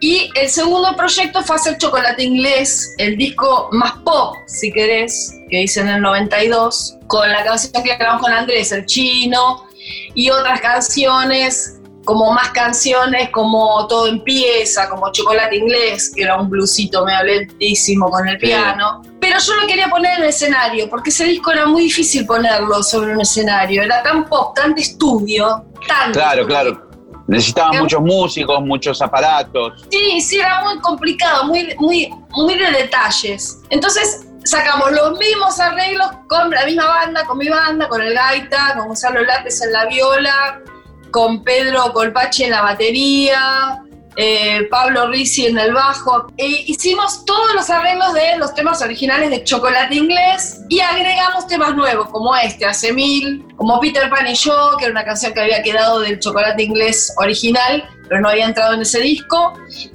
Y 0.00 0.30
el 0.34 0.48
segundo 0.48 0.94
proyecto 0.96 1.42
fue 1.42 1.56
hacer 1.56 1.78
Chocolate 1.78 2.22
Inglés, 2.22 2.94
el 2.98 3.16
disco 3.16 3.68
más 3.72 3.92
pop, 4.04 4.34
si 4.46 4.72
querés, 4.72 5.32
que 5.50 5.62
hice 5.62 5.80
en 5.80 5.88
el 5.88 6.00
92, 6.02 6.96
con 7.06 7.28
la 7.30 7.44
canción 7.44 7.82
que 7.82 7.94
grabamos 7.96 8.22
con 8.22 8.32
Andrés, 8.32 8.72
El 8.72 8.86
Chino, 8.86 9.66
y 10.14 10.30
otras 10.30 10.60
canciones, 10.60 11.72
como 12.04 12.32
más 12.32 12.50
canciones, 12.50 13.30
como 13.30 13.86
Todo 13.88 14.06
Empieza, 14.06 14.88
como 14.88 15.10
Chocolate 15.12 15.56
Inglés, 15.56 16.12
que 16.14 16.22
era 16.22 16.36
un 16.40 16.48
bluesito 16.48 17.04
medio 17.04 17.22
lentísimo 17.24 18.08
con 18.10 18.28
el 18.28 18.38
piano. 18.38 19.02
Pero 19.20 19.38
yo 19.40 19.54
lo 19.54 19.66
quería 19.66 19.88
poner 19.88 20.18
en 20.18 20.22
el 20.22 20.28
escenario, 20.28 20.88
porque 20.88 21.10
ese 21.10 21.24
disco 21.24 21.50
era 21.50 21.66
muy 21.66 21.82
difícil 21.84 22.24
ponerlo 22.26 22.82
sobre 22.82 23.12
un 23.12 23.20
escenario, 23.20 23.82
era 23.82 24.02
tan 24.04 24.24
pop, 24.28 24.54
tan 24.54 24.74
de 24.74 24.82
estudio, 24.82 25.64
tan 25.88 26.12
de 26.12 26.18
Claro, 26.18 26.42
estudio. 26.42 26.46
claro. 26.46 26.85
Necesitaban 27.26 27.78
muchos 27.80 28.00
músicos, 28.00 28.60
muchos 28.62 29.02
aparatos. 29.02 29.84
Sí, 29.90 30.20
sí, 30.20 30.38
era 30.38 30.62
muy 30.62 30.78
complicado, 30.78 31.44
muy, 31.44 31.74
muy, 31.78 32.14
muy 32.30 32.54
de 32.56 32.70
detalles. 32.70 33.62
Entonces 33.70 34.26
sacamos 34.44 34.92
los 34.92 35.18
mismos 35.18 35.58
arreglos 35.58 36.08
con 36.28 36.50
la 36.50 36.64
misma 36.64 36.86
banda, 36.86 37.24
con 37.24 37.38
mi 37.38 37.48
banda, 37.48 37.88
con 37.88 38.00
el 38.00 38.14
gaita, 38.14 38.74
con 38.76 38.88
Gonzalo 38.88 39.22
Lápez 39.22 39.60
en 39.62 39.72
la 39.72 39.86
viola, 39.86 40.62
con 41.10 41.42
Pedro 41.42 41.92
Colpachi 41.92 42.44
en 42.44 42.50
la 42.50 42.62
batería, 42.62 43.82
eh, 44.16 44.66
Pablo 44.70 45.08
Rizzi 45.08 45.46
en 45.46 45.58
el 45.58 45.72
bajo. 45.72 46.26
E 46.36 46.46
hicimos 46.66 47.24
todos 47.24 47.54
los 47.54 47.68
arreglos 47.70 48.12
de 48.14 48.36
los 48.38 48.54
temas 48.54 48.82
originales 48.82 49.30
de 49.30 49.44
Chocolate 49.44 49.94
Inglés 49.94 50.60
y 50.68 50.80
agregamos 50.80 51.46
temas 51.46 51.74
nuevos 51.74 52.08
como 52.08 52.34
este, 52.36 52.64
Hace 52.64 52.92
Mil, 52.92 53.44
como 53.56 53.78
Peter 53.80 54.08
Pan 54.10 54.26
y 54.26 54.34
yo, 54.34 54.76
que 54.78 54.86
era 54.86 54.92
una 54.92 55.04
canción 55.04 55.32
que 55.32 55.40
había 55.40 55.62
quedado 55.62 56.00
del 56.00 56.18
Chocolate 56.18 56.62
Inglés 56.62 57.14
original, 57.18 57.88
pero 58.08 58.20
no 58.20 58.28
había 58.28 58.46
entrado 58.46 58.74
en 58.74 58.82
ese 58.82 59.00
disco. 59.00 59.52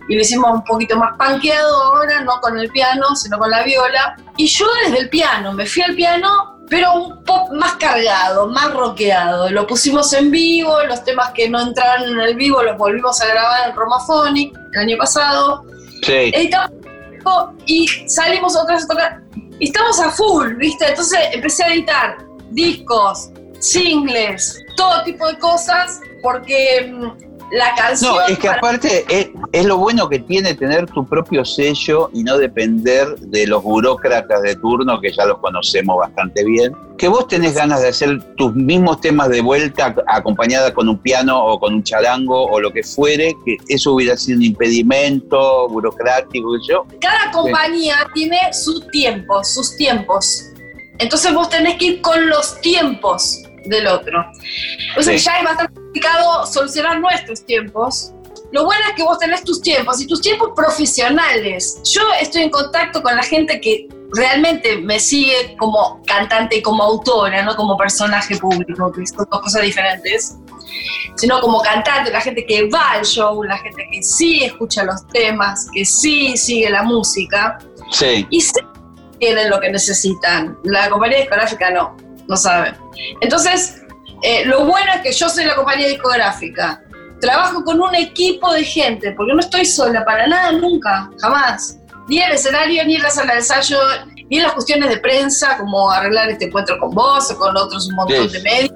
Y 0.07 0.15
lo 0.15 0.21
hicimos 0.21 0.51
un 0.51 0.63
poquito 0.63 0.97
más 0.97 1.17
panqueado 1.17 1.83
ahora, 1.83 2.21
no 2.21 2.39
con 2.41 2.57
el 2.57 2.69
piano, 2.69 3.15
sino 3.15 3.37
con 3.39 3.49
la 3.49 3.63
viola. 3.63 4.15
Y 4.37 4.47
yo 4.47 4.67
desde 4.85 4.99
el 4.99 5.09
piano, 5.09 5.53
me 5.53 5.65
fui 5.65 5.81
al 5.81 5.95
piano 5.95 6.50
pero 6.71 6.93
un 6.93 7.21
pop 7.25 7.51
más 7.51 7.73
cargado, 7.73 8.47
más 8.47 8.73
rockeado. 8.73 9.49
Lo 9.49 9.67
pusimos 9.67 10.13
en 10.13 10.31
vivo, 10.31 10.81
los 10.85 11.03
temas 11.03 11.31
que 11.33 11.49
no 11.49 11.59
entraron 11.59 12.13
en 12.13 12.19
el 12.21 12.35
vivo 12.37 12.63
los 12.63 12.77
volvimos 12.77 13.21
a 13.21 13.27
grabar 13.27 13.69
en 13.69 13.75
Romaphonic 13.75 14.57
el 14.71 14.79
año 14.79 14.97
pasado. 14.97 15.65
Sí. 16.01 16.31
Editamos 16.33 16.71
y 17.65 17.85
salimos 18.07 18.55
otra 18.55 18.75
vez 18.75 18.85
a 18.85 18.87
tocar. 18.87 19.21
Y 19.59 19.65
Estamos 19.65 19.99
a 19.99 20.11
full, 20.11 20.53
¿viste? 20.55 20.87
Entonces 20.87 21.19
empecé 21.33 21.65
a 21.65 21.73
editar 21.73 22.17
discos, 22.51 23.29
singles, 23.59 24.57
todo 24.77 25.03
tipo 25.03 25.27
de 25.27 25.37
cosas, 25.39 25.99
porque 26.23 26.89
mm, 26.89 27.30
la 27.51 27.75
canción... 27.75 28.15
No, 28.15 28.21
es 28.27 28.37
que 28.39 28.47
para- 28.47 28.57
aparte 28.59 29.05
es, 29.09 29.29
es 29.51 29.65
lo 29.65 29.77
bueno 29.77 30.07
que 30.09 30.19
tiene 30.19 30.53
tener 30.53 30.85
tu 30.87 31.05
propio 31.05 31.43
sello 31.45 32.09
y 32.13 32.23
no 32.23 32.37
depender 32.37 33.15
de 33.19 33.47
los 33.47 33.61
burócratas 33.63 34.41
de 34.41 34.55
turno, 34.55 34.99
que 35.01 35.11
ya 35.11 35.25
los 35.25 35.37
conocemos 35.39 35.97
bastante 35.97 36.43
bien. 36.43 36.73
Que 36.97 37.07
vos 37.07 37.27
tenés 37.27 37.55
ganas 37.55 37.81
de 37.81 37.89
hacer 37.89 38.35
tus 38.35 38.53
mismos 38.53 39.01
temas 39.01 39.29
de 39.29 39.41
vuelta 39.41 39.95
acompañada 40.07 40.73
con 40.73 40.87
un 40.87 40.97
piano 40.97 41.43
o 41.43 41.59
con 41.59 41.73
un 41.73 41.83
charango 41.83 42.45
o 42.45 42.59
lo 42.59 42.71
que 42.71 42.83
fuere, 42.83 43.35
que 43.43 43.57
eso 43.67 43.93
hubiera 43.93 44.15
sido 44.15 44.37
un 44.37 44.43
impedimento 44.45 45.67
burocrático 45.69 46.55
y 46.57 46.67
yo. 46.67 46.85
cada 46.99 47.31
compañía 47.31 47.95
tiene 48.13 48.37
sus 48.53 48.87
tiempos, 48.91 49.53
sus 49.53 49.75
tiempos. 49.75 50.45
Entonces 50.99 51.33
vos 51.33 51.49
tenés 51.49 51.77
que 51.77 51.85
ir 51.85 52.01
con 52.01 52.29
los 52.29 52.61
tiempos 52.61 53.40
del 53.65 53.87
otro. 53.87 54.25
Entonces 54.89 55.21
Sí. 55.21 55.27
ya 55.27 55.37
es 55.39 55.43
bastante 55.45 55.73
complicado 55.73 56.45
solucionar 56.45 56.99
nuestros 56.99 57.45
tiempos. 57.45 58.11
Lo 58.51 58.65
bueno 58.65 58.81
es 58.89 58.95
que 58.95 59.03
vos 59.03 59.17
tenés 59.17 59.43
tus 59.43 59.61
tiempos 59.61 60.01
y 60.01 60.07
tus 60.07 60.21
tiempos 60.21 60.49
profesionales. 60.55 61.79
Yo 61.93 62.01
estoy 62.19 62.43
en 62.43 62.49
contacto 62.49 63.01
con 63.01 63.15
la 63.15 63.23
gente 63.23 63.61
que 63.61 63.87
realmente 64.13 64.77
me 64.77 64.99
sigue 64.99 65.55
como 65.57 66.01
cantante 66.05 66.57
y 66.57 66.61
como 66.61 66.83
autora, 66.83 67.43
no 67.43 67.55
como 67.55 67.77
personaje 67.77 68.35
público, 68.37 68.91
que 68.91 69.05
son 69.07 69.25
dos 69.31 69.41
cosas 69.41 69.61
diferentes, 69.61 70.35
sino 71.15 71.39
como 71.39 71.61
cantante, 71.61 72.11
la 72.11 72.19
gente 72.19 72.45
que 72.45 72.67
va 72.67 72.91
al 72.91 73.05
show, 73.05 73.41
la 73.43 73.57
gente 73.57 73.87
que 73.89 74.03
sí 74.03 74.43
escucha 74.43 74.83
los 74.83 75.07
temas, 75.09 75.67
que 75.73 75.85
sí 75.85 76.35
sigue 76.35 76.69
la 76.69 76.83
música 76.83 77.57
Sí. 77.91 78.25
y 78.29 78.41
sí 78.41 78.59
tienen 79.19 79.49
lo 79.49 79.59
que 79.61 79.69
necesitan. 79.71 80.57
La 80.63 80.89
compañía 80.89 81.19
discográfica 81.19 81.71
no, 81.71 81.95
no 82.27 82.35
sabe. 82.37 82.73
Entonces, 83.21 83.81
eh, 84.23 84.45
lo 84.45 84.65
bueno 84.65 84.91
es 84.95 85.01
que 85.01 85.11
yo 85.11 85.29
soy 85.29 85.45
la 85.45 85.55
compañía 85.55 85.87
discográfica. 85.87 86.81
Trabajo 87.19 87.63
con 87.63 87.79
un 87.81 87.93
equipo 87.95 88.51
de 88.53 88.63
gente, 88.63 89.11
porque 89.11 89.33
no 89.33 89.39
estoy 89.39 89.65
sola 89.65 90.03
para 90.05 90.27
nada, 90.27 90.51
nunca, 90.53 91.09
jamás. 91.19 91.77
Ni 92.07 92.17
en 92.19 92.29
el 92.29 92.35
escenario, 92.35 92.83
ni 92.85 92.95
en 92.95 93.03
la 93.03 93.09
sala 93.11 93.33
de 93.33 93.39
ensayo, 93.39 93.77
ni 94.29 94.37
en 94.37 94.43
las 94.43 94.53
cuestiones 94.53 94.89
de 94.89 94.97
prensa, 94.97 95.57
como 95.57 95.91
arreglar 95.91 96.29
este 96.29 96.45
encuentro 96.45 96.79
con 96.79 96.89
vos 96.91 97.29
o 97.31 97.37
con 97.37 97.55
otros 97.55 97.87
un 97.89 97.95
montón 97.95 98.27
Sí. 98.29 98.37
de 98.37 98.43
medios, 98.43 98.71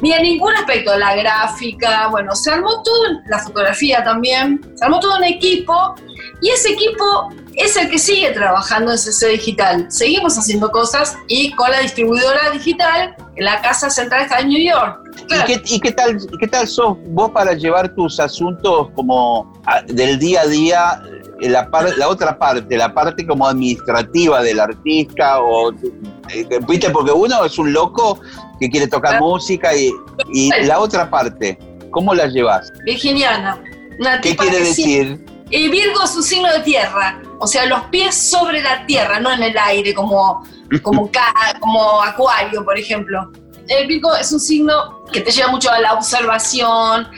ni 0.00 0.12
en 0.12 0.22
ningún 0.22 0.54
aspecto, 0.54 0.96
la 0.96 1.16
gráfica, 1.16 2.06
bueno, 2.08 2.34
se 2.36 2.50
armó 2.52 2.82
todo, 2.82 3.02
la 3.26 3.38
fotografía 3.40 4.04
también, 4.04 4.60
se 4.76 4.84
armó 4.84 5.00
todo 5.00 5.16
un 5.16 5.24
equipo 5.24 5.94
y 6.40 6.50
ese 6.50 6.70
equipo 6.70 7.04
es 7.54 7.76
el 7.76 7.88
que 7.90 7.98
sigue 7.98 8.30
trabajando 8.30 8.92
en 8.92 8.98
CC 8.98 9.28
Digital. 9.28 9.86
Seguimos 9.90 10.38
haciendo 10.38 10.70
cosas 10.70 11.16
y 11.26 11.50
con 11.52 11.70
la 11.70 11.80
distribuidora 11.80 12.50
digital, 12.50 13.14
la 13.36 13.60
casa 13.60 13.90
central 13.90 14.22
está 14.22 14.38
en 14.40 14.48
New 14.48 14.62
York. 14.72 15.00
Claro. 15.26 15.44
¿Y, 15.52 15.56
qué, 15.58 15.74
y 15.74 15.80
qué 15.80 15.92
tal, 15.92 16.18
qué 16.40 16.46
tal 16.46 16.68
sos 16.68 16.96
vos 17.08 17.30
para 17.32 17.52
llevar 17.54 17.94
tus 17.94 18.20
asuntos 18.20 18.88
como 18.94 19.52
a- 19.66 19.82
del 19.82 20.18
día 20.18 20.42
a 20.42 20.46
día, 20.46 21.02
eh, 21.40 21.48
la, 21.48 21.68
par- 21.68 21.96
la 21.98 22.08
otra 22.08 22.38
parte, 22.38 22.76
la 22.76 22.94
parte 22.94 23.26
como 23.26 23.46
administrativa 23.46 24.40
del 24.42 24.60
artista? 24.60 25.40
O, 25.40 25.72
eh, 25.72 26.46
¿Viste? 26.68 26.90
Porque 26.90 27.10
uno 27.12 27.44
es 27.44 27.58
un 27.58 27.72
loco 27.72 28.20
que 28.60 28.70
quiere 28.70 28.86
tocar 28.86 29.20
música 29.20 29.74
y, 29.76 29.92
y 30.32 30.50
la 30.64 30.78
otra 30.78 31.10
parte, 31.10 31.58
¿cómo 31.90 32.14
la 32.14 32.26
llevas? 32.26 32.72
Virginiana. 32.84 33.60
Una 34.00 34.20
¿Qué 34.20 34.36
quiere 34.36 34.60
decir? 34.60 35.24
Y 35.50 35.68
Virgo 35.68 36.04
es 36.04 36.14
un 36.14 36.22
signo 36.22 36.52
de 36.52 36.60
tierra, 36.60 37.20
o 37.38 37.46
sea, 37.46 37.66
los 37.66 37.82
pies 37.84 38.14
sobre 38.14 38.62
la 38.62 38.84
tierra, 38.86 39.20
no 39.20 39.32
en 39.32 39.42
el 39.42 39.56
aire, 39.56 39.94
como, 39.94 40.44
como 40.82 41.10
acuario, 42.02 42.64
por 42.64 42.78
ejemplo. 42.78 43.30
El 43.68 43.86
Virgo 43.86 44.14
es 44.16 44.32
un 44.32 44.40
signo 44.40 45.02
que 45.12 45.20
te 45.20 45.30
lleva 45.30 45.48
mucho 45.48 45.70
a 45.70 45.78
la 45.78 45.94
observación, 45.94 47.08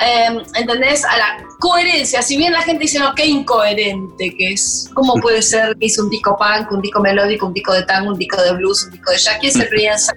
eh, 0.00 0.42
¿entendés? 0.54 1.04
A 1.04 1.16
la 1.16 1.46
coherencia. 1.60 2.22
Si 2.22 2.36
bien 2.36 2.52
la 2.52 2.62
gente 2.62 2.82
dice, 2.82 2.98
no, 2.98 3.14
qué 3.14 3.26
incoherente 3.26 4.34
que 4.36 4.52
es. 4.52 4.90
¿Cómo 4.94 5.14
puede 5.14 5.42
ser 5.42 5.76
que 5.78 5.86
hizo 5.86 6.02
un 6.02 6.10
disco 6.10 6.36
punk, 6.36 6.72
un 6.72 6.82
disco 6.82 7.00
melódico, 7.00 7.46
un 7.46 7.54
disco 7.54 7.72
de 7.72 7.84
tango, 7.84 8.10
un 8.10 8.18
disco 8.18 8.42
de 8.42 8.52
blues, 8.52 8.84
un 8.84 8.90
disco 8.90 9.10
de 9.10 9.18
jazz? 9.18 9.36
¿Quién 9.40 9.52
se 9.52 9.64
piensa? 9.66 10.12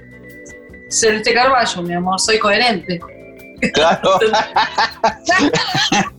Celeste 0.89 1.33
Carballo, 1.33 1.81
mi 1.81 1.93
amor, 1.93 2.19
soy 2.19 2.39
coherente. 2.39 2.99
Claro. 3.73 4.19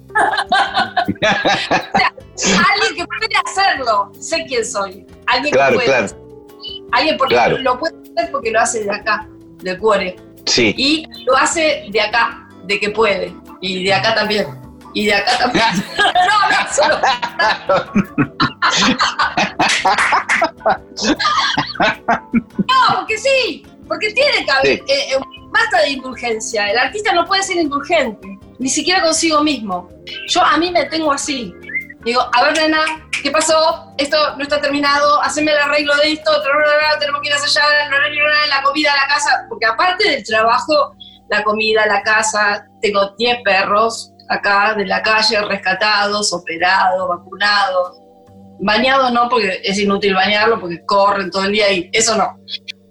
Alguien 2.44 2.94
que 2.96 3.06
puede 3.06 3.28
hacerlo, 3.44 4.10
sé 4.18 4.44
quién 4.46 4.64
soy. 4.64 5.06
Alguien 5.26 5.52
Claro, 5.54 5.78
que 5.78 5.84
puede. 5.84 5.88
claro. 5.88 6.06
Alguien 6.92 7.16
porque 7.16 7.34
Claro. 7.34 7.58
lo 7.58 7.78
puede 7.78 7.94
hacer 8.16 8.30
porque 8.30 8.50
lo 8.50 8.60
hace 8.60 8.84
de 8.84 8.90
acá, 8.90 9.26
de 9.62 9.78
cuore. 9.78 10.16
Sí. 10.46 10.74
Y 10.76 11.06
lo 11.24 11.36
hace 11.36 11.86
de 11.90 12.00
acá, 12.00 12.48
de 12.64 12.78
que 12.80 12.90
puede. 12.90 13.34
Y 13.60 13.84
de 13.84 13.94
acá 13.94 14.14
también. 14.14 14.46
Y 14.94 15.06
de 15.06 15.14
acá 15.14 15.38
también. 15.38 15.64
no, 15.98 16.50
no, 16.50 16.56
solo. 16.74 16.98
no, 22.58 22.96
porque 22.96 23.18
sí. 23.18 23.66
Porque 23.88 24.12
tiene 24.12 24.44
que 24.44 24.50
haber. 24.50 24.76
Sí. 24.78 24.82
eh, 24.88 25.14
eh, 25.14 25.18
basta 25.50 25.80
de 25.82 25.90
indulgencia. 25.90 26.70
El 26.70 26.78
artista 26.78 27.12
no 27.12 27.24
puede 27.24 27.42
ser 27.42 27.56
indulgente. 27.58 28.38
Ni 28.58 28.68
siquiera 28.68 29.02
consigo 29.02 29.42
mismo. 29.42 29.88
Yo 30.28 30.42
a 30.42 30.56
mí 30.58 30.70
me 30.70 30.84
tengo 30.86 31.12
así. 31.12 31.54
Digo, 32.04 32.20
a 32.32 32.42
ver, 32.44 32.56
nena, 32.56 32.78
¿qué 33.22 33.30
pasó? 33.30 33.92
Esto 33.98 34.16
no 34.36 34.42
está 34.42 34.60
terminado, 34.60 35.20
haceme 35.22 35.52
el 35.52 35.58
arreglo 35.58 35.94
de 35.96 36.12
esto, 36.12 36.30
tenemos 37.00 37.20
que 37.20 37.28
ir 37.28 37.34
a 37.34 37.36
ensayar, 37.36 37.66
tra, 37.88 37.98
tra, 37.98 38.08
tra, 38.08 38.56
la 38.56 38.62
comida, 38.62 38.94
la 38.94 39.14
casa, 39.14 39.46
porque 39.48 39.66
aparte 39.66 40.08
del 40.08 40.24
trabajo, 40.24 40.94
la 41.28 41.42
comida, 41.42 41.84
la 41.86 42.02
casa, 42.02 42.64
tengo 42.80 43.10
10 43.18 43.38
perros 43.44 44.12
acá 44.28 44.74
de 44.74 44.86
la 44.86 45.02
calle, 45.02 45.40
rescatados, 45.42 46.32
operados, 46.32 47.08
vacunados. 47.08 47.98
Bañados 48.58 49.12
no, 49.12 49.28
porque 49.28 49.60
es 49.64 49.78
inútil 49.78 50.14
bañarlo, 50.14 50.60
porque 50.60 50.84
corren 50.86 51.30
todo 51.30 51.44
el 51.44 51.52
día 51.52 51.70
y 51.72 51.90
eso 51.92 52.16
no. 52.16 52.38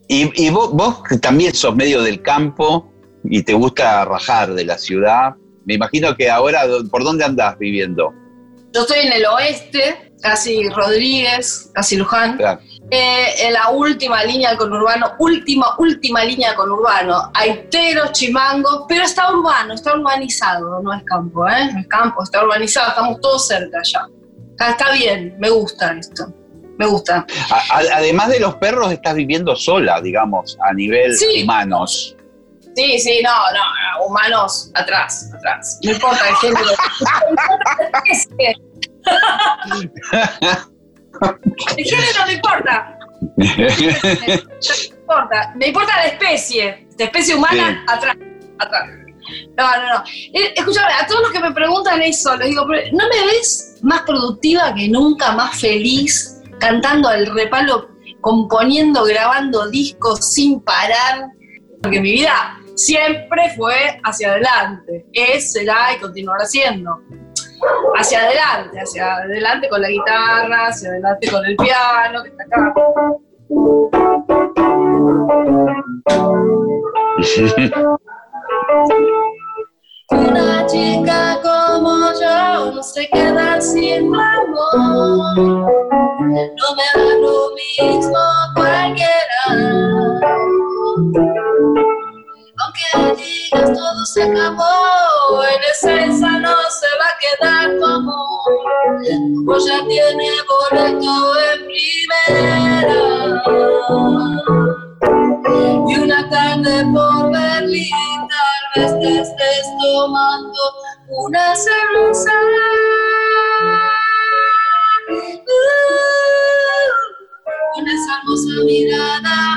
Y, 0.08 0.32
y 0.45 0.49
vos, 0.51 0.71
vos 0.73 1.01
también 1.21 1.56
sos 1.56 1.75
medio 1.75 2.04
del 2.04 2.21
campo 2.21 2.91
y 3.23 3.41
te 3.41 3.54
gusta 3.54 4.06
rajar 4.06 4.54
de 4.54 4.65
la 4.65 4.78
ciudad. 4.78 5.36
Me 5.65 5.73
imagino 5.75 6.15
que 6.15 6.30
ahora, 6.30 6.62
¿por 6.91 7.04
dónde 7.04 7.25
andás 7.25 7.58
viviendo? 7.58 8.13
Yo 8.73 8.82
estoy 8.82 8.99
en 9.08 9.13
el 9.13 9.25
oeste, 9.25 10.12
casi 10.21 10.69
Rodríguez, 10.69 11.71
casi 11.73 11.95
Luján. 11.97 12.38
Claro. 12.38 12.60
Eh, 12.91 13.25
en 13.47 13.54
la 13.54 13.69
última 13.69 14.23
línea 14.23 14.49
del 14.49 14.60
conurbano, 14.60 15.13
última, 15.17 15.75
última 15.80 16.23
línea 16.23 16.49
del 16.49 16.58
conurbano. 16.58 17.32
Hay 17.34 17.67
teros, 17.71 18.12
chimangos, 18.12 18.84
pero 18.88 19.04
está 19.04 19.32
urbano, 19.34 19.73
está 19.73 19.95
urbanizado, 19.95 20.82
no 20.84 20.93
es 20.93 21.04
campo, 21.04 21.47
¿eh? 21.47 21.71
No 21.73 21.80
es 21.80 21.88
campo, 21.88 22.21
está 22.21 22.43
urbanizado, 22.43 22.89
estamos 22.89 23.19
todos 23.21 23.47
cerca 23.47 23.80
ya. 23.84 24.06
Está, 24.51 24.69
está 24.71 24.91
bien, 24.91 25.36
me 25.39 25.49
gusta 25.49 25.93
esto, 25.97 26.28
me 26.78 26.86
gusta. 26.86 27.25
A- 27.49 27.80
además 27.95 28.30
de 28.30 28.39
los 28.39 28.56
perros, 28.58 28.91
estás 28.91 29.15
viviendo 29.15 29.56
sola, 29.56 29.99
digamos, 30.01 30.56
a 30.62 30.71
nivel 30.73 31.15
Sí. 31.17 31.41
humanos. 31.43 32.14
Sí, 32.76 33.00
sí, 33.00 33.22
no, 33.24 33.32
no, 33.32 33.60
no, 33.60 34.06
humanos 34.06 34.70
atrás, 34.74 35.32
atrás. 35.34 35.80
No 35.84 35.92
importa 35.92 36.30
el 36.30 36.36
género. 36.36 36.66
no 36.66 37.30
importa 37.30 37.78
la 37.80 37.90
especie. 38.10 38.56
El 41.78 41.86
género 41.86 42.26
no 42.26 42.32
importa. 42.32 43.00
No 43.38 44.76
importa. 45.00 45.54
Me 45.56 45.68
importa 45.68 45.96
la 45.96 46.06
especie. 46.06 46.88
La 46.98 47.06
especie 47.06 47.36
humana, 47.36 47.84
atrás. 47.88 48.18
atrás. 48.60 48.90
No, 49.58 49.78
no, 49.78 49.94
no. 49.94 50.04
Eh, 50.34 50.54
escúchame, 50.56 50.92
a 50.94 51.08
todos 51.08 51.22
los 51.22 51.32
que 51.32 51.40
me 51.40 51.52
preguntan 51.52 52.02
eso, 52.02 52.36
les 52.36 52.50
digo, 52.50 52.66
pero 52.68 52.90
¿no 52.92 53.08
me 53.08 53.26
ves 53.26 53.78
más 53.82 54.02
productiva 54.02 54.74
que 54.74 54.88
nunca, 54.90 55.32
más 55.32 55.60
feliz, 55.60 56.42
cantando 56.60 57.08
al 57.08 57.26
repalo, 57.28 57.90
componiendo, 58.22 59.04
grabando 59.06 59.70
discos 59.70 60.34
sin 60.34 60.62
parar? 60.62 61.30
Porque 61.82 62.02
mi 62.02 62.12
vida 62.12 62.60
siempre 62.76 63.50
fue 63.56 64.00
hacia 64.04 64.32
adelante. 64.32 65.06
Es, 65.14 65.54
será 65.54 65.94
y 65.96 66.00
continuará 66.00 66.46
siendo. 66.46 67.00
Hacia 67.98 68.22
adelante, 68.22 68.80
hacia 68.80 69.16
adelante 69.16 69.70
con 69.70 69.82
la 69.82 69.90
guitarra, 69.90 70.68
hacia 70.68 70.90
adelante 70.90 71.32
con 71.32 71.46
el 71.46 71.56
piano, 71.56 72.24
que 72.24 72.30
está 72.30 72.44
acá. 72.44 72.74
Una 80.12 80.68
chica 80.68 81.40
como 81.42 82.12
yo 82.20 82.72
no 82.74 82.84
se 82.84 83.08
queda 83.10 83.60
sin 83.62 84.14
amor. 84.14 85.38
No 85.38 86.76
me 86.76 86.84
da 86.94 87.16
lo 87.22 87.52
mismo 87.56 88.20
cualquiera. 88.56 89.16
Aunque 92.94 93.24
digas 93.24 93.74
todo 93.74 94.06
se 94.06 94.24
acabó, 94.24 95.44
en 95.44 95.64
esencia 95.72 96.40
no 96.40 96.56
se 96.70 96.88
va 97.00 97.08
a 97.08 97.18
quedar 97.20 97.78
como, 97.80 98.16
pues 99.46 99.66
ya 99.66 99.86
tiene 99.88 100.30
boleto 100.48 101.14
en 101.54 101.60
primera. 101.68 102.94
Y 105.88 106.00
una 106.00 106.30
tarde 106.30 106.86
por 106.94 107.32
Berlín 107.32 108.28
tal 108.30 108.84
vez 108.84 108.92
te 109.00 109.22
estés 109.22 109.66
tomando 109.80 110.62
una 111.10 111.56
cerveza. 111.56 112.32
Esa 117.86 118.18
hermosa 118.18 118.64
mirada 118.66 119.55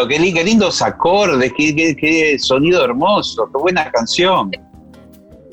lindo, 0.00 0.08
qué, 0.08 0.18
li- 0.18 0.32
qué 0.34 0.44
lindos 0.44 0.82
acordes, 0.82 1.52
qué, 1.56 1.74
qué- 1.74 1.96
qué 1.96 2.38
sonido 2.38 2.84
hermoso, 2.84 3.46
qué 3.52 3.60
buena 3.60 3.90
canción. 3.90 4.50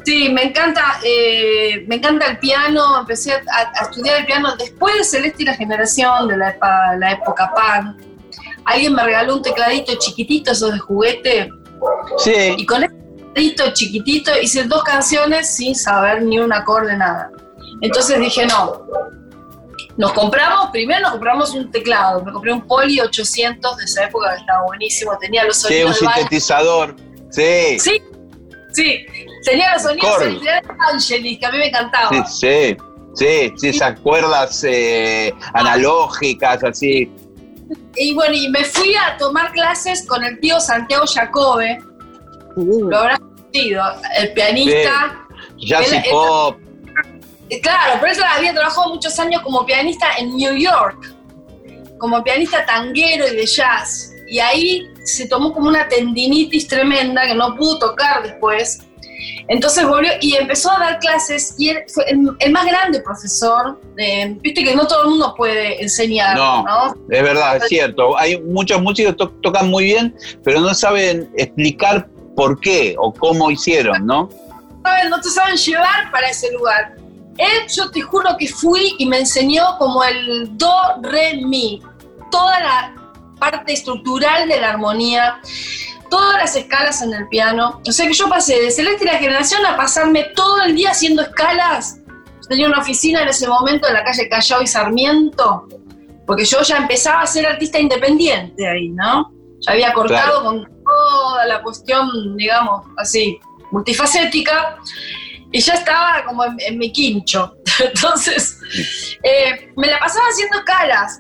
Sí, 0.04 0.30
me 0.30 0.44
encanta, 0.44 1.00
eh, 1.04 1.84
me 1.88 1.96
encanta 1.96 2.28
el 2.28 2.40
piano, 2.40 3.00
empecé 3.00 3.34
a, 3.34 3.42
a 3.76 3.84
estudiar 3.84 4.20
el 4.22 4.26
piano 4.26 4.56
después 4.58 4.96
de 4.96 5.04
Celeste 5.04 5.44
y 5.44 5.46
la 5.46 5.54
Generación, 5.54 6.28
de 6.30 6.38
la, 6.38 6.56
la 6.98 7.12
época 7.12 7.52
pan. 7.54 7.98
Alguien 8.64 8.94
me 8.94 9.04
regaló 9.04 9.36
un 9.36 9.42
tecladito 9.42 9.94
chiquitito, 10.00 10.52
esos 10.52 10.72
de 10.74 10.80
juguete, 10.80 11.50
Sí, 12.18 12.56
y 12.58 12.66
con 12.66 12.84
ese 12.84 12.94
tecladito 13.34 13.74
chiquitito 13.74 14.32
hice 14.42 14.64
dos 14.64 14.84
canciones 14.84 15.56
sin 15.56 15.76
saber 15.76 16.24
ni 16.24 16.40
un 16.40 16.52
acorde, 16.54 16.96
nada. 16.98 17.30
Entonces 17.82 18.20
dije, 18.20 18.46
no, 18.48 18.82
nos 19.98 20.14
compramos, 20.14 20.70
primero 20.72 21.02
nos 21.02 21.12
compramos 21.12 21.54
un 21.54 21.72
teclado, 21.72 22.24
me 22.24 22.32
compré 22.32 22.54
un 22.54 22.62
Poly 22.62 23.00
800 23.00 23.78
de 23.78 23.84
esa 23.84 24.06
época 24.06 24.32
que 24.36 24.42
estaba 24.42 24.64
buenísimo, 24.66 25.18
tenía 25.18 25.44
los 25.44 25.58
sí, 25.58 25.84
un 25.84 25.94
sonidos 25.94 26.00
del 26.00 26.06
baile. 26.06 26.22
sintetizador. 26.22 26.96
Sí, 27.32 27.80
Sí, 27.80 28.02
sí, 28.74 29.06
tenía 29.44 29.74
los 29.74 29.82
sonidos 29.82 30.20
de 30.20 30.62
Angelis, 30.92 31.40
que 31.40 31.46
a 31.46 31.52
mí 31.52 31.58
me 31.58 31.68
encantaba. 31.68 32.10
sí, 32.10 32.24
sí, 32.28 32.78
sí, 33.16 33.54
sí, 33.58 33.68
esas 33.70 34.00
cuerdas 34.00 34.64
eh, 34.64 35.34
analógicas, 35.54 36.64
así. 36.64 37.12
Y 37.96 38.14
bueno, 38.14 38.36
y 38.36 38.48
me 38.50 38.64
fui 38.64 38.94
a 38.96 39.18
tomar 39.18 39.52
clases 39.52 40.06
con 40.08 40.24
el 40.24 40.40
tío 40.40 40.60
Santiago 40.60 41.06
Jacobe, 41.08 41.80
lo 42.56 42.98
habrás 42.98 43.20
conocido, 43.20 43.84
el 44.20 44.34
pianista. 44.34 45.26
Jazz 45.58 45.92
y 45.92 46.10
pop. 46.10 46.58
Claro, 47.62 47.98
pero 48.02 48.14
él 48.14 48.20
había 48.36 48.54
trabajado 48.54 48.94
muchos 48.94 49.18
años 49.20 49.42
como 49.42 49.66
pianista 49.66 50.08
en 50.18 50.36
New 50.36 50.56
York, 50.56 51.14
como 51.98 52.24
pianista 52.24 52.66
tanguero 52.66 53.28
y 53.28 53.36
de 53.36 53.46
jazz. 53.46 54.12
Y 54.30 54.40
ahí 54.40 54.86
se 55.06 55.28
tomó 55.28 55.54
como 55.54 55.70
una 55.70 55.88
tendinitis 55.88 56.68
tremenda 56.68 57.26
que 57.26 57.34
no 57.36 57.56
pudo 57.56 57.80
tocar 57.80 58.24
después. 58.24 58.80
Entonces 59.48 59.88
volvió 59.88 60.12
y 60.20 60.36
empezó 60.36 60.70
a 60.72 60.80
dar 60.80 61.00
clases 61.00 61.56
y 61.58 61.70
él 61.70 61.78
fue 61.88 62.04
el, 62.10 62.20
el 62.40 62.52
más 62.52 62.66
grande 62.66 63.00
profesor. 63.02 63.80
eh, 63.98 64.36
Viste 64.42 64.64
que 64.64 64.76
no 64.76 64.86
todo 64.86 65.04
el 65.04 65.10
mundo 65.12 65.34
puede 65.38 65.82
enseñar, 65.82 66.36
No. 66.36 66.64
¿no? 66.64 66.94
Es 67.10 67.24
verdad, 67.24 67.56
es 67.58 67.68
cierto. 67.70 68.18
Hay 68.18 68.40
muchos 68.42 68.82
músicos 68.82 69.14
que 69.14 69.18
to- 69.18 69.30
tocan 69.42 69.70
muy 69.70 69.86
bien, 69.86 70.14
pero 70.44 70.60
no 70.60 70.74
saben 70.76 71.32
explicar 71.38 72.08
por 72.36 72.60
qué 72.60 72.96
o 73.00 73.14
cómo 73.14 73.50
hicieron, 73.50 74.06
¿no? 74.06 74.30
no 75.10 75.20
te 75.22 75.30
saben 75.30 75.56
llevar 75.58 76.12
para 76.12 76.30
ese 76.30 76.52
lugar. 76.54 76.96
Él, 77.38 77.68
yo 77.70 77.92
te 77.92 78.02
juro 78.02 78.36
que 78.38 78.48
fui 78.48 78.96
y 78.98 79.06
me 79.06 79.20
enseñó 79.20 79.78
como 79.78 80.04
el 80.04 80.58
do, 80.58 80.74
re, 81.02 81.42
mi, 81.46 81.82
toda 82.32 82.60
la 82.60 82.96
parte 83.40 83.74
estructural 83.74 84.48
de 84.48 84.60
la 84.60 84.72
armonía, 84.72 85.40
todas 86.10 86.38
las 86.38 86.56
escalas 86.56 87.02
en 87.02 87.14
el 87.14 87.28
piano. 87.28 87.82
O 87.88 87.92
sea 87.92 88.08
que 88.08 88.14
yo 88.14 88.28
pasé 88.30 88.60
de 88.60 88.72
Celeste 88.72 89.06
y 89.06 89.08
la 89.08 89.18
Generación 89.18 89.66
a 89.66 89.78
pasarme 89.78 90.32
todo 90.36 90.64
el 90.64 90.76
día 90.76 90.92
haciendo 90.92 91.22
escalas. 91.22 92.00
Tenía 92.50 92.68
una 92.68 92.80
oficina 92.80 93.22
en 93.24 93.28
ese 93.28 93.48
momento 93.48 93.88
en 93.88 93.94
la 93.94 94.04
calle 94.04 94.30
Callao 94.30 94.62
y 94.62 94.68
Sarmiento, 94.68 95.68
porque 96.26 96.46
yo 96.46 96.62
ya 96.62 96.78
empezaba 96.78 97.22
a 97.22 97.28
ser 97.28 97.46
artista 97.46 97.78
independiente 97.78 98.68
ahí, 98.68 98.90
¿no? 98.90 99.32
Ya 99.60 99.74
había 99.74 99.94
cortado 99.94 100.44
con 100.44 100.66
toda 100.86 101.46
la 101.46 101.62
cuestión, 101.62 102.38
digamos, 102.38 102.86
así, 102.96 103.38
multifacética, 103.72 104.78
y 105.52 105.60
ya 105.60 105.74
estaba 105.74 106.24
como 106.26 106.46
en, 106.46 106.58
en 106.60 106.78
mi 106.78 106.92
quincho. 106.92 107.58
Entonces, 107.80 108.60
eh, 109.24 109.72
me 109.76 109.88
la 109.88 110.00
pasaba 110.00 110.26
haciendo 110.28 110.60
escalas 110.60 111.20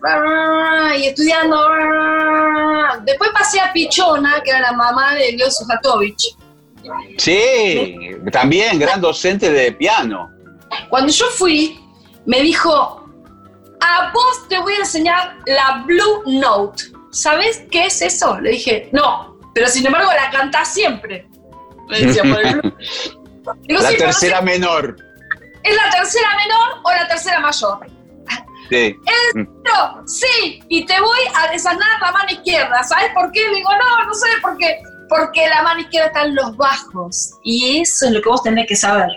y 0.98 1.08
estudiando. 1.08 1.70
Después 3.06 3.32
pasé 3.32 3.60
a 3.60 3.72
Pichona, 3.72 4.42
que 4.44 4.50
era 4.50 4.60
la 4.62 4.74
mamá 4.74 5.16
de 5.16 5.34
Leo 5.34 5.50
Sujatovich. 5.52 6.36
Sí, 7.18 7.96
también 8.32 8.80
gran 8.80 9.02
docente 9.02 9.52
de 9.52 9.72
piano. 9.74 10.30
Cuando 10.90 11.12
yo 11.12 11.26
fui, 11.28 11.80
me 12.26 12.42
dijo, 12.42 13.06
a 13.80 14.12
vos 14.14 14.48
te 14.48 14.60
voy 14.60 14.74
a 14.74 14.80
enseñar 14.80 15.38
la 15.46 15.84
Blue 15.86 16.24
Note. 16.26 16.84
¿Sabes 17.12 17.64
qué 17.72 17.86
es 17.86 18.02
eso? 18.02 18.40
Le 18.40 18.52
dije, 18.52 18.90
no, 18.92 19.38
pero 19.54 19.68
sin 19.68 19.86
embargo 19.86 20.12
la 20.14 20.30
cantás 20.30 20.74
siempre. 20.74 21.28
Me 21.90 22.02
decía, 22.02 22.24
por 22.24 22.46
el 22.46 22.62
Blue. 22.62 22.74
La 23.48 23.54
"Sí, 23.56 23.68
pero 23.68 23.80
no 23.82 23.98
tercera 23.98 24.42
menor. 24.42 24.96
¿Es 25.64 25.76
la 25.76 25.90
tercera 25.92 26.28
menor 26.36 26.82
o 26.84 26.92
la 26.92 27.08
tercera 27.08 27.40
mayor? 27.40 27.80
Sí. 28.70 28.96
No, 29.36 30.06
sí, 30.08 30.62
y 30.68 30.86
te 30.86 31.00
voy 31.00 31.20
a 31.36 31.52
desanar 31.52 32.02
la 32.02 32.12
mano 32.12 32.30
izquierda. 32.32 32.84
¿Sabes 32.84 33.12
por 33.14 33.32
qué? 33.32 33.40
Digo, 33.50 33.70
no, 33.72 34.06
no 34.06 34.14
sé 34.14 34.28
por 34.42 34.58
qué. 34.58 34.78
Porque 35.10 35.48
la 35.48 35.62
mano 35.64 35.80
izquierda 35.80 36.08
está 36.08 36.24
en 36.24 36.36
los 36.36 36.58
bajos. 36.58 37.32
Y 37.46 37.80
eso 37.82 38.08
es 38.08 38.12
lo 38.12 38.22
que 38.22 38.28
vos 38.28 38.44
tenés 38.44 38.68
que 38.68 38.76
saber. 38.76 39.08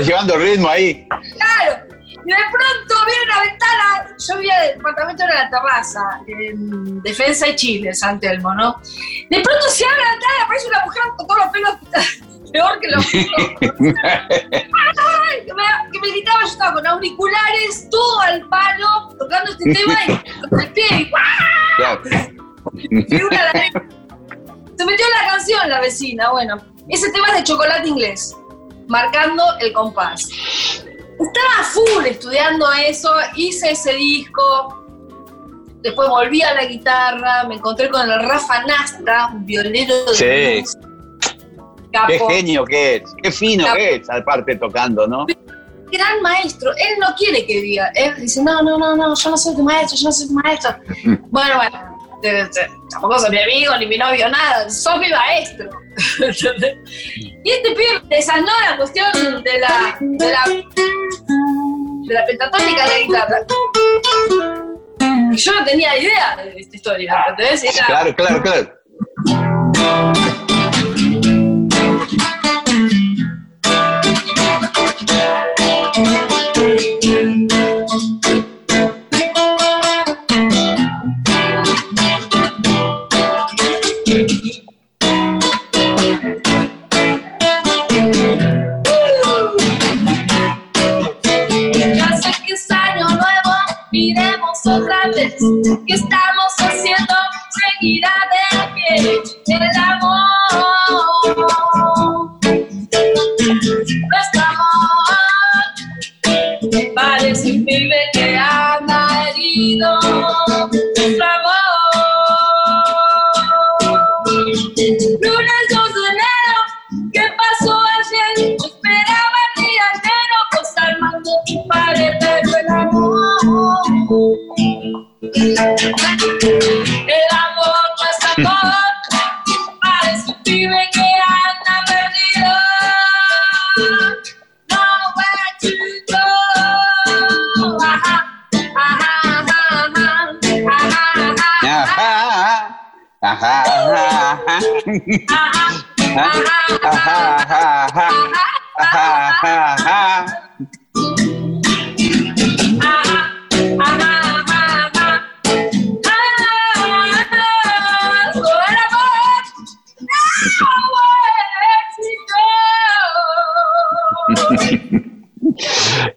Llevando 0.00 0.36
ritmo 0.36 0.68
ahí. 0.68 1.06
Claro. 1.08 1.88
Y 2.28 2.30
de 2.30 2.36
pronto 2.50 2.94
vi 3.06 3.12
una 3.24 3.40
ventana, 3.40 4.16
yo 4.18 4.36
vivía 4.36 4.66
el 4.66 4.76
departamento 4.76 5.22
de 5.22 5.28
la 5.28 5.50
terraza, 5.50 6.20
en 6.26 7.02
Defensa 7.02 7.48
y 7.48 7.56
Chile, 7.56 7.94
San 7.94 8.20
Telmo, 8.20 8.54
¿no? 8.54 8.80
De 9.30 9.40
pronto 9.40 9.68
se 9.68 9.84
abre 9.84 10.02
la 10.02 10.10
ventana 10.10 10.34
y 10.38 10.42
aparece 10.42 10.68
una 10.68 10.84
mujer 10.84 11.02
con 11.16 11.26
todos 11.26 11.40
los 11.40 11.50
pelos 11.52 11.74
peor 12.52 12.80
que 12.80 12.88
los 12.88 13.06
pelos. 13.06 13.32
Ay, 14.98 15.44
que, 15.46 15.54
me, 15.54 15.62
que 15.92 16.00
me 16.00 16.10
gritaba, 16.10 16.40
yo 16.40 16.46
estaba 16.48 16.74
con 16.74 16.86
auriculares, 16.86 17.88
todo 17.90 18.20
al 18.20 18.46
palo, 18.48 19.14
tocando 19.18 19.52
este 19.52 19.72
tema 19.72 19.98
y 20.06 20.48
con 20.48 20.60
el 20.60 20.72
pie 20.72 20.84
y 20.90 21.10
una. 23.22 23.52
Se 24.76 24.84
metió 24.84 25.06
en 25.06 25.12
la 25.12 25.30
canción 25.30 25.68
la 25.68 25.80
vecina, 25.80 26.30
bueno. 26.30 26.56
Ese 26.88 27.10
tema 27.12 27.28
es 27.28 27.34
de 27.36 27.44
chocolate 27.44 27.88
inglés, 27.88 28.34
marcando 28.88 29.44
el 29.60 29.72
compás. 29.72 30.28
Estaba 30.28 31.64
full 31.72 32.06
estudiando 32.06 32.66
eso, 32.72 33.10
hice 33.36 33.72
ese 33.72 33.94
disco, 33.94 34.84
después 35.82 36.08
volví 36.08 36.42
a 36.42 36.54
la 36.54 36.64
guitarra, 36.64 37.44
me 37.48 37.56
encontré 37.56 37.88
con 37.88 38.08
el 38.08 38.22
Rafa 38.28 38.64
Nastra, 38.64 39.30
un 39.32 39.46
violero 39.46 40.04
de 40.06 40.64
Sí. 40.64 40.78
Qué 42.06 42.18
genio 42.28 42.64
que 42.64 42.96
es, 42.96 43.02
qué 43.22 43.32
fino 43.32 43.64
Capo. 43.64 43.76
que 43.76 43.94
es, 43.96 44.10
aparte 44.10 44.56
tocando, 44.56 45.06
¿no? 45.06 45.26
gran 45.90 46.20
maestro. 46.22 46.70
Él 46.72 46.98
no 47.00 47.14
quiere 47.16 47.46
que 47.46 47.60
diga, 47.60 47.90
él 47.94 48.14
dice, 48.18 48.42
no, 48.42 48.62
no, 48.62 48.78
no, 48.78 48.96
no, 48.96 49.14
yo 49.14 49.30
no 49.30 49.36
soy 49.36 49.56
tu 49.56 49.62
maestro, 49.62 49.96
yo 49.96 50.08
no 50.08 50.12
soy 50.12 50.28
tu 50.28 50.34
maestro. 50.34 50.76
bueno, 51.30 51.56
bueno, 51.56 51.97
tampoco 52.90 53.18
soy 53.18 53.30
mi 53.30 53.42
amigo, 53.42 53.76
ni 53.78 53.86
mi 53.86 53.98
novio, 53.98 54.28
nada, 54.28 54.68
sos 54.70 54.98
mi 54.98 55.08
maestro. 55.10 55.70
Y 57.44 57.50
este 57.50 57.70
pibe 57.70 58.02
desasnó 58.08 58.52
la 58.68 58.76
cuestión 58.76 59.10
de 59.42 59.58
la, 59.58 59.96
de 60.00 60.30
la, 60.30 60.44
de 60.46 62.14
la 62.14 62.24
pentatónica 62.26 62.84
de 62.84 62.88
la 62.88 62.98
guitarra. 62.98 63.38
Y 65.32 65.36
yo 65.36 65.52
no 65.54 65.64
tenía 65.64 65.96
idea 65.96 66.36
de 66.36 66.60
esta 66.60 66.76
historia, 66.76 67.24
Claro, 67.86 68.14
claro, 68.14 68.42
claro. 68.42 68.78
que 95.86 95.94
estamos 95.94 96.52
haciendo 96.58 97.14
seguirá 97.50 98.12
de 98.32 98.37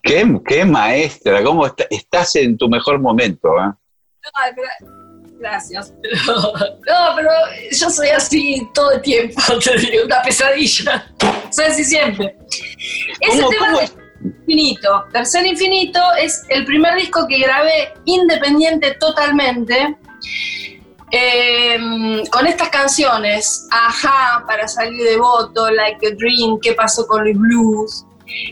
Qué, 0.04 0.40
qué 0.46 0.66
maestra, 0.66 1.44
cómo 1.44 1.66
está- 1.66 1.86
estás 1.90 2.36
en 2.36 2.58
tu 2.58 2.68
mejor 2.70 3.00
momento, 3.00 3.50
¿eh? 3.60 3.72
Ay, 4.34 4.52
gra- 4.56 5.01
Gracias, 5.42 5.92
pero, 6.04 6.36
no, 6.36 7.16
pero 7.16 7.30
yo 7.72 7.90
soy 7.90 8.10
así 8.10 8.68
todo 8.76 8.92
el 8.92 9.02
tiempo, 9.02 9.42
te 9.64 9.76
digo, 9.78 10.06
una 10.06 10.22
pesadilla. 10.22 11.12
Soy 11.50 11.66
así 11.66 11.84
siempre. 11.84 12.38
Ese 13.20 13.38
¿Cómo- 13.42 13.50
tema 13.50 13.80
de? 13.80 13.90
Infinito, 14.24 15.06
Tercer 15.12 15.44
Infinito, 15.48 16.00
es 16.20 16.44
el 16.50 16.64
primer 16.66 16.94
disco 16.96 17.26
que 17.28 17.40
grabé 17.40 17.92
independiente 18.06 18.92
totalmente. 19.00 19.98
eh, 21.12 22.24
con 22.32 22.46
estas 22.48 22.70
canciones, 22.70 23.68
Ajá, 23.72 24.46
para 24.48 24.68
salir 24.68 25.04
de 25.04 25.18
voto, 25.18 25.70
Like 25.72 26.06
a 26.08 26.12
Dream, 26.12 26.60
¿Qué 26.62 26.74
pasó 26.74 27.08
con 27.08 27.28
los 27.28 27.36
blues? 27.36 28.06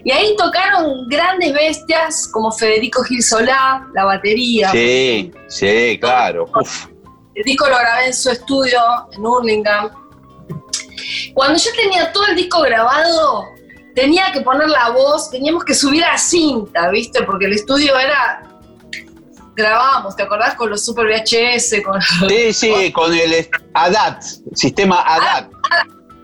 Y 0.03 0.11
ahí 0.11 0.35
tocaron 0.37 1.07
grandes 1.07 1.53
bestias 1.53 2.27
como 2.31 2.51
Federico 2.51 3.03
Gil 3.03 3.21
Solá, 3.23 3.87
la 3.93 4.05
batería. 4.05 4.71
Sí, 4.71 5.31
sí, 5.47 5.97
claro. 5.99 6.45
Uf, 6.55 6.87
El 7.35 7.43
disco 7.43 7.67
lo 7.67 7.77
grabé 7.77 8.07
en 8.07 8.13
su 8.13 8.29
estudio 8.29 8.79
en 9.11 9.25
Hurlingham. 9.25 9.89
Cuando 11.33 11.57
yo 11.57 11.71
tenía 11.75 12.11
todo 12.11 12.27
el 12.27 12.35
disco 12.35 12.61
grabado, 12.61 13.45
tenía 13.95 14.31
que 14.31 14.41
poner 14.41 14.69
la 14.69 14.89
voz, 14.91 15.29
teníamos 15.29 15.63
que 15.63 15.73
subir 15.73 16.03
a 16.03 16.17
cinta, 16.17 16.89
¿viste? 16.89 17.23
Porque 17.23 17.45
el 17.45 17.53
estudio 17.53 17.97
era. 17.97 18.43
Grabábamos, 19.55 20.15
¿te 20.15 20.23
acordás? 20.23 20.55
Con 20.55 20.69
los 20.69 20.85
Super 20.85 21.07
VHS, 21.07 21.81
con. 21.83 22.01
Sí, 22.29 22.53
sí, 22.53 22.91
con 22.93 23.13
el 23.13 23.49
ADAT, 23.73 24.21
sistema 24.53 25.01
ADAT. 25.05 25.51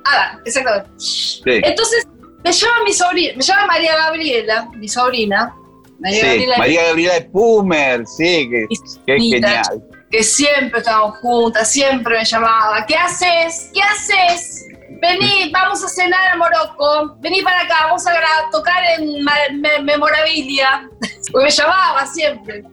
Adán, 0.06 0.42
exactamente. 0.46 0.90
Sí, 0.98 1.42
Entonces, 1.46 2.08
me 2.46 2.52
llama 2.52 2.84
mi 2.86 2.94
sobrina, 2.94 3.34
me 3.36 3.44
llama 3.44 3.66
María 3.68 3.96
Gabriela, 3.96 4.70
mi 4.76 4.88
sobrina. 4.88 5.54
María 6.00 6.20
sí. 6.22 6.28
Gabriela, 6.28 6.58
María 6.58 6.84
Gabriela 6.86 7.14
de 7.16 7.22
Pumer, 7.22 8.06
sí, 8.08 8.50
que, 8.50 8.66
qué 9.06 9.14
Mira. 9.16 9.48
genial. 9.66 9.84
que 10.12 10.24
siempre 10.24 10.80
estábamos 10.80 11.18
juntas, 11.20 11.72
siempre 11.72 12.18
me 12.20 12.26
llamaba. 12.26 12.86
¿Qué 12.86 12.96
haces? 12.96 13.70
¿Qué 13.74 13.82
haces? 13.82 14.66
Vení, 15.02 15.50
vamos 15.52 15.84
a 15.84 15.88
cenar 15.90 16.28
a 16.32 16.36
Morocco. 16.38 17.16
Vení 17.20 17.42
para 17.42 17.62
acá, 17.62 17.76
vamos 17.88 18.06
a 18.08 18.14
tocar 18.52 18.82
en 18.98 19.24
Me- 19.24 19.82
Memorabilia. 19.84 20.90
Porque 21.32 21.46
me 21.46 21.52
llamaba 21.52 22.06
siempre. 22.06 22.64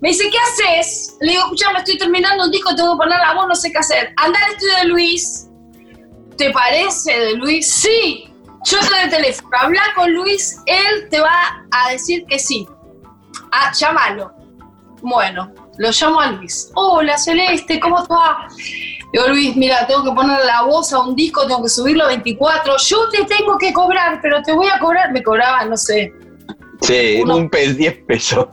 Me 0.00 0.08
dice, 0.08 0.24
¿qué 0.30 0.38
haces? 0.38 1.16
Le 1.20 1.32
digo, 1.32 1.42
escuchame, 1.44 1.78
estoy 1.78 1.96
terminando 1.98 2.44
un 2.46 2.50
disco, 2.50 2.74
tengo 2.74 2.92
que 2.94 3.04
poner 3.04 3.18
la 3.20 3.34
voz, 3.34 3.46
no 3.46 3.54
sé 3.54 3.70
qué 3.70 3.78
hacer. 3.78 4.12
Anda 4.16 4.38
al 4.44 4.52
estudio 4.52 4.76
de 4.78 4.84
Luis. 4.86 5.48
¿Te 6.36 6.50
parece 6.50 7.12
de 7.16 7.32
Luis? 7.34 7.70
Sí. 7.72 8.31
Yo 8.64 8.78
te 8.78 8.86
doy 8.86 8.98
el 9.04 9.10
teléfono. 9.10 9.48
Habla 9.58 9.82
con 9.94 10.12
Luis, 10.12 10.58
él 10.66 11.08
te 11.10 11.20
va 11.20 11.64
a 11.70 11.90
decir 11.90 12.24
que 12.26 12.38
sí. 12.38 12.66
Ah, 13.50 13.72
llámalo. 13.72 14.32
Bueno, 15.02 15.52
lo 15.78 15.90
llamo 15.90 16.20
a 16.20 16.30
Luis. 16.30 16.70
Hola, 16.74 17.18
Celeste, 17.18 17.80
¿cómo 17.80 18.02
te 18.06 18.14
va? 18.14 18.46
Digo, 19.12 19.28
Luis, 19.28 19.56
mira, 19.56 19.86
tengo 19.86 20.04
que 20.04 20.12
poner 20.12 20.44
la 20.44 20.62
voz 20.62 20.92
a 20.92 21.00
un 21.00 21.14
disco, 21.16 21.46
tengo 21.46 21.62
que 21.62 21.68
subirlo 21.68 22.04
a 22.04 22.08
24. 22.08 22.76
Yo 22.78 23.08
te 23.10 23.24
tengo 23.24 23.58
que 23.58 23.72
cobrar, 23.72 24.20
pero 24.22 24.40
te 24.42 24.52
voy 24.52 24.68
a 24.68 24.78
cobrar. 24.78 25.12
Me 25.12 25.22
cobraba, 25.22 25.64
no 25.64 25.76
sé. 25.76 26.12
Sí, 26.82 27.20
Uno- 27.22 27.36
un 27.36 27.50
pe 27.50 27.72
10 27.74 28.04
pesos. 28.06 28.46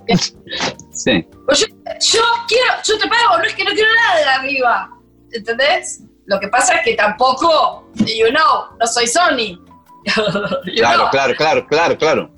Sí, 0.91 1.25
Pues 1.45 1.59
yo, 1.59 1.67
yo 1.67 2.21
quiero, 2.47 2.73
yo 2.83 2.97
te 2.97 3.07
pago, 3.07 3.37
no 3.37 3.43
es 3.43 3.53
que 3.55 3.63
no 3.63 3.71
quiero 3.71 3.89
nada 3.95 4.17
de 4.19 4.25
arriba. 4.25 4.89
¿Entendés? 5.31 6.01
Lo 6.25 6.39
que 6.39 6.47
pasa 6.49 6.75
es 6.75 6.81
que 6.83 6.95
tampoco, 6.95 7.89
you 8.05 8.27
know, 8.29 8.75
no 8.79 8.85
soy 8.87 9.07
Sony. 9.07 9.57
Claro, 10.75 11.09
claro, 11.11 11.35
claro, 11.35 11.67
claro, 11.67 11.97
claro. 11.97 12.31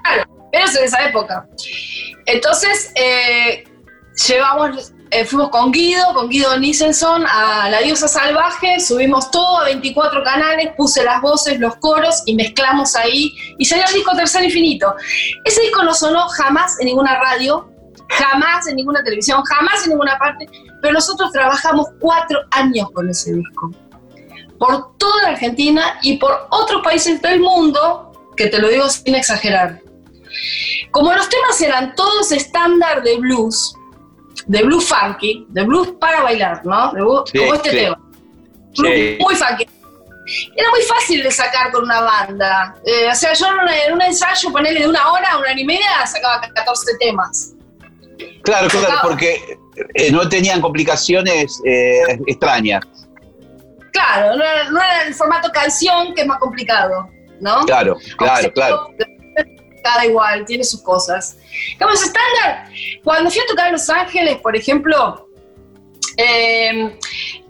Pero 0.51 0.65
es 0.65 0.75
en 0.75 0.83
esa 0.85 1.05
época. 1.07 1.47
Entonces, 2.25 2.91
eh, 2.95 3.63
llevamos, 4.27 4.93
eh, 5.11 5.25
fuimos 5.25 5.49
con 5.49 5.71
Guido, 5.71 6.13
con 6.13 6.29
Guido 6.29 6.57
Nissenson 6.57 7.25
a 7.27 7.69
La 7.69 7.79
Diosa 7.79 8.07
Salvaje, 8.07 8.79
subimos 8.79 9.31
todo 9.31 9.59
a 9.59 9.65
24 9.65 10.23
canales, 10.23 10.69
puse 10.77 11.03
las 11.03 11.21
voces, 11.21 11.59
los 11.59 11.75
coros 11.77 12.23
y 12.25 12.35
mezclamos 12.35 12.95
ahí 12.95 13.33
y 13.57 13.65
salió 13.65 13.85
el 13.87 13.93
disco 13.93 14.15
Tercer 14.15 14.43
Infinito. 14.43 14.93
Ese 15.45 15.61
disco 15.61 15.83
no 15.83 15.93
sonó 15.93 16.27
jamás 16.29 16.79
en 16.79 16.87
ninguna 16.87 17.19
radio, 17.19 17.69
jamás 18.09 18.67
en 18.67 18.75
ninguna 18.75 19.03
televisión, 19.03 19.43
jamás 19.43 19.83
en 19.83 19.91
ninguna 19.91 20.17
parte, 20.17 20.47
pero 20.81 20.93
nosotros 20.93 21.31
trabajamos 21.31 21.87
cuatro 21.99 22.39
años 22.51 22.89
con 22.93 23.09
ese 23.09 23.33
disco. 23.33 23.71
Por 24.61 24.95
toda 24.97 25.23
la 25.23 25.29
Argentina 25.29 25.97
y 26.03 26.17
por 26.17 26.45
otros 26.51 26.83
países 26.83 27.19
del 27.19 27.39
mundo, 27.39 28.11
que 28.37 28.45
te 28.45 28.59
lo 28.59 28.67
digo 28.69 28.87
sin 28.89 29.15
exagerar. 29.15 29.79
Como 30.91 31.11
los 31.13 31.27
temas 31.29 31.59
eran 31.61 31.95
todos 31.95 32.31
estándar 32.31 33.01
de 33.01 33.17
blues, 33.17 33.73
de 34.45 34.61
blues 34.61 34.85
funky, 34.87 35.47
de 35.49 35.63
blues 35.63 35.93
para 35.99 36.21
bailar, 36.21 36.63
¿no? 36.63 36.91
De 36.93 37.01
blues- 37.01 37.23
Sí, 37.31 37.39
como 37.39 37.53
este 37.55 37.69
sí. 37.71 37.75
tema. 37.77 37.99
Blues 38.77 38.93
Sí. 38.93 39.17
Muy 39.19 39.35
funky. 39.35 39.65
Era 40.55 40.69
muy 40.69 40.81
fácil 40.83 41.23
de 41.23 41.31
sacar 41.31 41.71
con 41.71 41.83
una 41.85 42.01
banda. 42.01 42.75
Eh, 42.85 43.07
o 43.11 43.15
sea, 43.15 43.33
yo 43.33 43.47
en, 43.47 43.53
una- 43.55 43.83
en 43.85 43.93
un 43.93 44.01
ensayo, 44.03 44.51
ponerle 44.51 44.81
de 44.81 44.87
una 44.87 45.11
hora, 45.11 45.29
una 45.37 45.39
hora 45.39 45.59
y 45.59 45.65
media, 45.65 46.05
sacaba 46.05 46.39
14 46.39 46.91
temas. 46.99 47.53
Claro, 48.43 48.67
claro, 48.69 48.93
porque 49.01 49.57
eh, 49.95 50.11
no 50.11 50.29
tenían 50.29 50.61
complicaciones 50.61 51.59
eh, 51.65 52.19
extrañas. 52.27 52.83
Claro, 53.91 54.35
no 54.35 54.43
era, 54.43 54.69
no 54.69 54.81
era 54.81 55.03
el 55.03 55.13
formato 55.13 55.49
canción, 55.51 56.13
que 56.13 56.21
es 56.21 56.27
más 56.27 56.39
complicado, 56.39 57.09
¿no? 57.39 57.65
Claro, 57.65 57.97
claro, 58.17 58.33
Aunque 58.35 58.51
claro. 58.51 58.87
Cada 59.83 60.05
igual, 60.05 60.45
tiene 60.45 60.63
sus 60.63 60.81
cosas. 60.83 61.37
Digamos, 61.71 62.03
estándar. 62.03 62.69
Cuando 63.03 63.31
fui 63.31 63.41
a 63.41 63.45
tocar 63.47 63.65
en 63.67 63.73
Los 63.73 63.89
Ángeles, 63.89 64.37
por 64.37 64.55
ejemplo, 64.55 65.27
eh, 66.17 66.97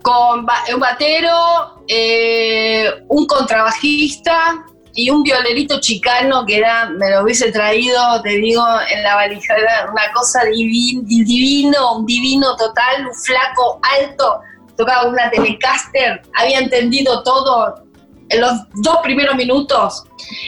con 0.02 0.40
un 0.74 0.80
batero, 0.80 1.84
eh, 1.88 2.90
un 3.10 3.28
contrabajista 3.28 4.64
y 4.94 5.10
un 5.10 5.24
violerito 5.24 5.80
chicano 5.82 6.46
que 6.46 6.58
era, 6.58 6.90
me 6.90 7.10
lo 7.10 7.24
hubiese 7.24 7.52
traído, 7.52 8.22
te 8.22 8.30
digo, 8.30 8.64
en 8.90 9.04
la 9.04 9.16
valija, 9.16 9.54
era 9.56 9.90
una 9.92 10.12
cosa 10.14 10.42
divin- 10.46 11.04
divino, 11.04 11.98
un 11.98 12.06
divino 12.06 12.56
total, 12.56 13.08
un 13.08 13.14
flaco 13.14 13.80
alto, 14.00 14.40
tocaba 14.78 15.08
una 15.08 15.30
Telecaster, 15.30 16.22
había 16.36 16.60
entendido 16.60 17.24
todo 17.24 17.84
en 18.30 18.42
los 18.42 18.52
dos 18.76 18.98
primeros 19.04 19.36
minutos. 19.36 20.04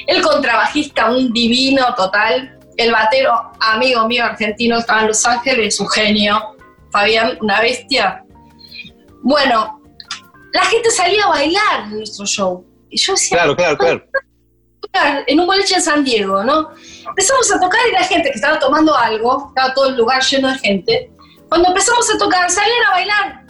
El 0.08 0.22
contrabajista, 0.22 1.12
un 1.12 1.32
divino 1.34 1.94
total. 1.96 2.58
El 2.78 2.92
batero, 2.92 3.52
amigo 3.60 4.08
mío 4.08 4.26
argentino, 4.26 4.80
estaba 4.80 5.02
en 5.02 5.08
Los 5.08 5.26
Ángeles, 5.26 5.80
un 5.80 5.90
genio. 5.90 6.56
Fabián, 6.92 7.38
una 7.42 7.60
bestia. 7.60 8.24
Bueno, 9.22 9.82
la 10.54 10.64
gente 10.66 10.90
salía 10.92 11.26
a 11.26 11.30
bailar 11.30 11.84
en 11.86 11.98
nuestro 11.98 12.26
show. 12.26 12.66
Y 12.90 12.98
yo 12.98 13.14
decía, 13.14 13.38
Claro, 13.38 13.56
claro, 13.56 13.78
claro. 13.78 14.04
en 15.28 15.40
un 15.40 15.48
boliche 15.48 15.76
en 15.76 15.82
San 15.82 16.04
Diego, 16.04 16.44
¿no? 16.44 16.70
Empezamos 17.08 17.52
a 17.52 17.60
tocar 17.60 17.80
y 17.90 17.94
la 17.94 18.04
gente 18.04 18.30
que 18.30 18.36
estaba 18.36 18.60
tomando 18.60 18.96
algo, 18.96 19.48
estaba 19.50 19.74
todo 19.74 19.90
el 19.90 19.98
lugar 19.98 20.24
lleno 20.24 20.50
de 20.50 20.60
gente. 20.60 21.12
Cuando 21.50 21.70
empezamos 21.70 22.10
a 22.14 22.18
tocar, 22.18 22.50
salían 22.50 22.86
a 22.88 22.92
bailar. 22.92 23.43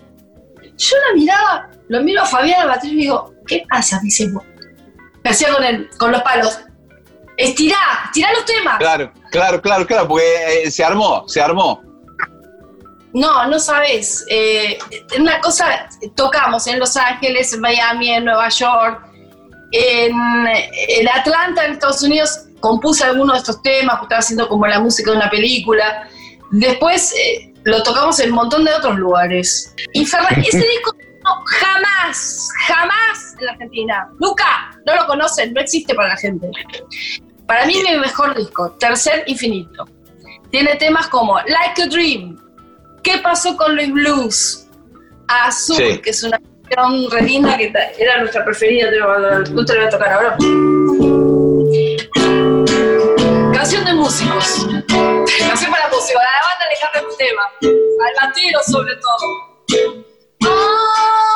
Yo 0.84 0.98
la 0.98 1.14
miraba, 1.16 1.70
lo 1.88 2.02
miro 2.02 2.22
a 2.22 2.26
Fabián 2.26 2.68
batería 2.68 2.94
y 2.94 3.02
digo, 3.04 3.34
¿qué 3.48 3.64
pasa? 3.70 3.98
Me 3.98 4.04
dice, 4.04 4.30
me 5.24 5.30
hacía 5.30 5.54
con, 5.54 5.64
el, 5.64 5.90
con 5.98 6.12
los 6.12 6.22
palos. 6.24 6.60
Estirá, 7.38 7.78
estirá 8.06 8.34
los 8.34 8.44
temas. 8.46 8.78
Claro, 8.80 9.12
claro, 9.32 9.62
claro, 9.62 9.88
claro, 9.88 10.08
porque 10.08 10.64
eh, 10.66 10.72
se 10.72 10.84
armó, 10.84 11.24
se 11.28 11.42
armó. 11.42 11.82
No, 13.14 13.48
no 13.48 13.60
sabes. 13.60 14.26
Eh, 14.30 14.78
una 15.18 15.40
cosa, 15.40 15.88
tocamos 16.16 16.68
en 16.68 16.80
Los 16.80 16.98
Ángeles, 16.98 17.54
en 17.54 17.62
Miami, 17.62 18.10
en 18.12 18.26
Nueva 18.26 18.50
York, 18.50 19.08
en, 19.72 20.14
en 20.48 21.10
Atlanta, 21.10 21.66
en 21.66 21.74
Estados 21.74 22.04
Unidos, 22.04 22.46
compuse 22.60 23.06
algunos 23.06 23.36
de 23.36 23.40
estos 23.40 23.62
temas, 23.62 23.96
porque 24.00 24.06
estaba 24.16 24.20
haciendo 24.20 24.50
como 24.50 24.68
la 24.68 24.80
música 24.80 25.12
de 25.12 25.18
una 25.18 25.30
película. 25.30 26.10
Después 26.52 27.14
eh, 27.14 27.53
lo 27.66 27.84
tocamos 27.84 28.20
en 28.20 28.30
un 28.30 28.36
montón 28.36 28.66
de 28.66 28.74
otros 28.74 28.98
lugares. 28.98 29.74
Y 29.94 30.06
Fernan, 30.06 30.40
ese 30.48 30.58
disco 30.58 30.96
no, 31.24 31.44
jamás, 31.46 32.50
jamás 32.68 33.36
en 33.40 33.46
la 33.46 33.52
Argentina. 33.54 34.10
Nunca, 34.20 34.72
no 34.86 34.96
lo 34.96 35.08
conocen, 35.08 35.54
no 35.54 35.62
existe 35.62 35.96
para 35.96 36.10
la 36.10 36.18
gente. 36.18 36.50
Para 37.48 37.66
mí 37.66 37.76
mi 37.84 37.98
mejor 37.98 38.36
disco, 38.36 38.72
Tercer 38.80 39.24
Infinito. 39.28 39.86
Tiene 40.52 40.76
temas 40.76 41.08
como 41.08 41.40
Like 41.40 41.84
a 41.84 41.88
Dream, 41.88 42.38
¿Qué 43.04 43.18
pasó 43.18 43.58
con 43.58 43.76
Luis 43.76 43.92
Blues? 43.92 44.68
Azul, 45.28 45.76
Sí. 45.76 45.98
que 46.02 46.10
es 46.12 46.24
una 46.24 46.40
canción 46.70 47.12
re 47.12 47.22
linda 47.24 47.58
que 47.58 47.74
era 47.98 48.20
nuestra 48.20 48.46
preferida, 48.46 48.90
te 48.90 48.98
lo- 48.98 49.20
la 49.20 49.40
voy 49.40 49.64
a 49.86 49.90
tocar 49.90 50.14
ahora. 50.14 50.38
Canción 53.64 53.86
de 53.86 53.94
músicos. 53.94 54.68
Canción 55.48 55.72
para 55.72 55.88
músicos. 55.88 56.22
A 56.22 56.26
la 56.26 56.42
banda 56.50 56.66
le 56.70 56.76
canta 56.82 57.00
el 57.00 57.18
tema. 57.18 57.44
Al 57.64 58.28
batero 58.28 58.60
sobre 58.62 58.94
todo. 58.98 59.26
Olvidé 59.72 61.33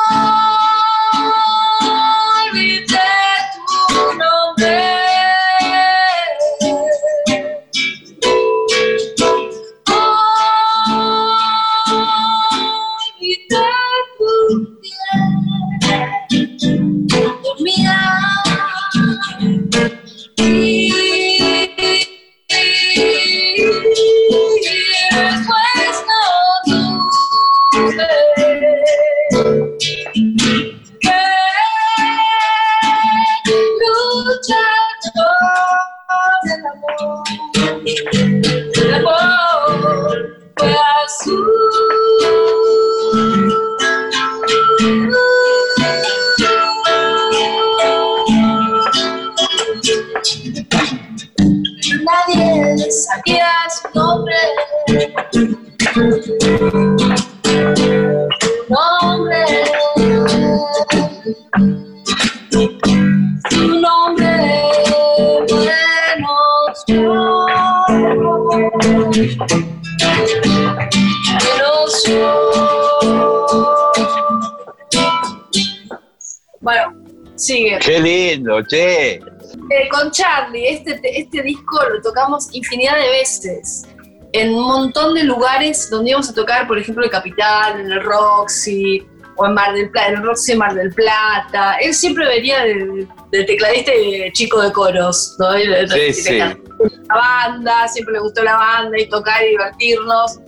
Che. 78.66 79.14
Eh, 79.14 79.88
con 79.90 80.10
Charlie, 80.10 80.68
este, 80.68 81.00
este 81.02 81.42
disco 81.42 81.78
lo 81.92 82.00
tocamos 82.02 82.48
infinidad 82.52 82.96
de 82.98 83.08
veces. 83.10 83.84
En 84.32 84.54
un 84.54 84.66
montón 84.66 85.14
de 85.14 85.24
lugares 85.24 85.88
donde 85.90 86.10
íbamos 86.10 86.28
a 86.30 86.34
tocar, 86.34 86.66
por 86.66 86.78
ejemplo, 86.78 87.04
el 87.04 87.10
Capital, 87.10 87.80
en 87.80 87.90
el 87.92 88.02
Roxy, 88.02 89.06
o 89.36 89.46
en 89.46 89.54
Mar 89.54 89.72
del 89.72 89.88
Plata, 89.90 90.08
en 90.08 90.14
el 90.16 90.22
Roxy 90.24 90.54
Mar 90.56 90.74
del 90.74 90.92
Plata. 90.92 91.76
Él 91.80 91.94
siempre 91.94 92.26
venía 92.26 92.62
de, 92.64 93.06
de 93.30 93.44
tecladista 93.44 93.94
y 93.94 94.18
de 94.18 94.32
chico 94.32 94.60
de 94.60 94.72
coros, 94.72 95.36
¿no? 95.38 95.52
De- 95.52 95.86
Sí, 95.88 96.12
sí. 96.12 96.38
La 96.38 97.14
banda, 97.16 97.88
siempre 97.88 98.14
le 98.14 98.20
gustó 98.20 98.42
la 98.42 98.56
banda 98.56 98.98
y 99.00 99.08
tocar 99.08 99.42
y 99.44 99.50
divertirnos. 99.50 100.38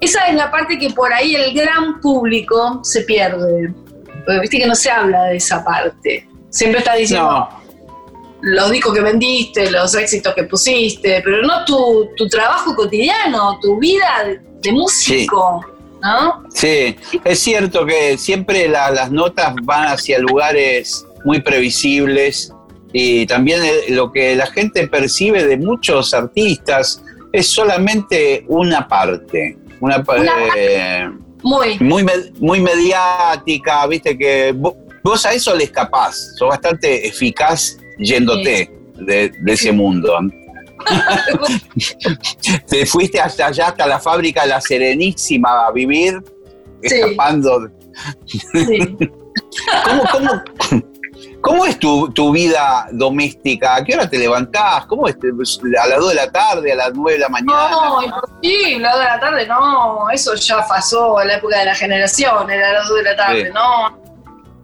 Esa 0.00 0.26
es 0.28 0.34
la 0.34 0.50
parte 0.50 0.78
que 0.78 0.90
por 0.90 1.12
ahí 1.12 1.34
el 1.34 1.54
gran 1.54 2.00
público 2.00 2.80
se 2.84 3.02
pierde. 3.02 3.72
Porque 4.26 4.40
viste 4.40 4.58
que 4.58 4.66
no 4.66 4.74
se 4.74 4.90
habla 4.90 5.24
de 5.24 5.36
esa 5.36 5.64
parte. 5.64 6.28
Siempre 6.50 6.80
está 6.80 6.94
diciendo 6.94 7.28
No, 7.30 7.48
los 8.40 8.70
discos 8.70 8.94
que 8.94 9.00
vendiste, 9.00 9.70
los 9.70 9.94
éxitos 9.94 10.34
que 10.34 10.44
pusiste, 10.44 11.20
pero 11.24 11.42
no 11.42 11.64
tu, 11.64 12.08
tu 12.16 12.28
trabajo 12.28 12.74
cotidiano, 12.74 13.58
tu 13.60 13.78
vida 13.78 14.24
de, 14.24 14.40
de 14.60 14.72
músico, 14.72 15.60
¿no? 16.02 16.44
sí. 16.54 16.96
Es 17.24 17.40
cierto 17.40 17.84
que 17.84 18.16
siempre 18.16 18.68
la- 18.68 18.90
las 18.90 19.10
notas 19.10 19.54
van 19.62 19.88
hacia 19.88 20.18
lugares 20.20 21.04
muy 21.24 21.40
previsibles 21.40 22.52
y 22.92 23.26
también 23.26 23.60
lo 23.90 24.10
que 24.12 24.34
la 24.36 24.46
gente 24.46 24.86
percibe 24.88 25.44
de 25.44 25.56
muchos 25.56 26.14
artistas 26.14 27.02
es 27.32 27.48
solamente 27.52 28.44
una 28.48 28.86
parte. 28.88 29.58
Una, 29.80 30.02
eh, 30.56 31.08
Muy. 31.42 31.78
muy, 31.80 32.02
me- 32.04 32.32
muy 32.38 32.60
mediática, 32.60 33.86
viste 33.86 34.16
que 34.16 34.54
vos 35.02 35.24
a 35.26 35.32
eso 35.32 35.54
le 35.54 35.64
escapás, 35.64 36.34
sos 36.36 36.48
bastante 36.48 37.06
eficaz 37.06 37.76
yéndote 37.98 38.70
de, 38.94 39.32
de 39.40 39.52
ese 39.52 39.72
mundo. 39.72 40.18
Te 42.68 42.86
fuiste 42.86 43.20
hasta 43.20 43.46
allá, 43.46 43.68
hasta 43.68 43.86
la 43.86 43.98
fábrica 43.98 44.46
La 44.46 44.60
Serenísima 44.60 45.66
a 45.66 45.72
vivir, 45.72 46.22
Sí. 46.82 46.94
escapando. 46.94 47.68
Sí. 48.26 48.40
¿Cómo, 49.84 50.02
cómo, 50.12 50.42
cómo 51.40 51.66
es 51.66 51.76
tu, 51.80 52.08
tu 52.12 52.30
vida 52.30 52.86
doméstica? 52.92 53.74
¿A 53.76 53.84
qué 53.84 53.94
hora 53.94 54.08
te 54.08 54.16
levantás? 54.18 54.86
¿Cómo 54.86 55.08
es? 55.08 55.16
¿A 55.16 55.86
las 55.88 55.98
2 55.98 56.08
de 56.10 56.14
la 56.14 56.30
tarde? 56.30 56.72
¿A 56.72 56.76
las 56.76 56.92
9 56.94 57.12
de 57.14 57.18
la 57.18 57.28
mañana? 57.28 57.70
No, 57.70 58.02
imposible, 58.02 58.76
a 58.86 58.90
las 58.90 58.92
2 58.94 59.00
de 59.00 59.06
la 59.10 59.20
tarde, 59.20 59.46
no, 59.48 60.10
eso 60.10 60.34
ya 60.36 60.64
pasó 60.68 61.18
a 61.18 61.24
la 61.24 61.34
época 61.36 61.58
de 61.58 61.64
la 61.64 61.74
generación, 61.74 62.48
era 62.50 62.70
a 62.70 62.72
las 62.74 62.88
2 62.88 62.96
de 62.98 63.02
la 63.02 63.16
tarde, 63.16 63.46
Sí. 63.46 63.52
no. 63.52 64.07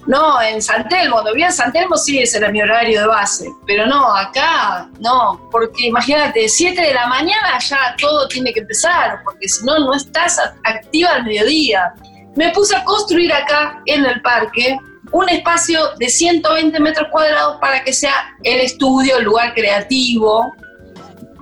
No, 0.06 0.40
en 0.42 0.60
San 0.60 0.86
Telmo, 0.88 1.16
cuando 1.16 1.32
vivía 1.32 1.46
en 1.46 1.52
San 1.52 1.72
Telmo 1.72 1.96
sí, 1.96 2.18
ese 2.18 2.38
era 2.38 2.50
mi 2.50 2.60
horario 2.60 3.00
de 3.00 3.06
base, 3.06 3.50
pero 3.66 3.86
no, 3.86 4.14
acá 4.14 4.88
no, 5.00 5.48
porque 5.50 5.86
imagínate, 5.86 6.48
7 6.48 6.80
de 6.80 6.92
la 6.92 7.06
mañana 7.06 7.58
ya 7.58 7.96
todo 7.98 8.28
tiene 8.28 8.52
que 8.52 8.60
empezar, 8.60 9.20
porque 9.24 9.48
si 9.48 9.64
no, 9.64 9.78
no 9.78 9.94
estás 9.94 10.38
activa 10.64 11.12
al 11.12 11.24
mediodía. 11.24 11.94
Me 12.36 12.50
puse 12.50 12.76
a 12.76 12.84
construir 12.84 13.32
acá, 13.32 13.80
en 13.86 14.04
el 14.04 14.20
parque, 14.20 14.78
un 15.12 15.28
espacio 15.28 15.80
de 15.98 16.08
120 16.08 16.78
metros 16.80 17.08
cuadrados 17.10 17.58
para 17.60 17.82
que 17.82 17.92
sea 17.92 18.36
el 18.42 18.60
estudio, 18.60 19.18
el 19.18 19.24
lugar 19.24 19.54
creativo, 19.54 20.52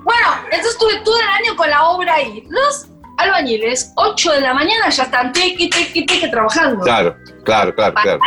bueno, 0.04 0.26
entonces 0.44 0.72
estuve 0.72 1.00
todo 1.04 1.16
el 1.20 1.28
año 1.28 1.56
con 1.56 1.70
la 1.70 1.84
obra 1.84 2.14
ahí. 2.14 2.44
Los 2.48 2.88
albañiles, 3.18 3.92
8 3.96 4.32
de 4.32 4.40
la 4.40 4.54
mañana 4.54 4.88
ya 4.88 5.04
están 5.04 5.32
tequi, 5.32 5.70
tequi, 5.70 6.04
tequi 6.06 6.30
trabajando. 6.30 6.82
Claro, 6.82 7.16
claro, 7.44 7.74
claro, 7.74 7.94
claro. 7.94 8.20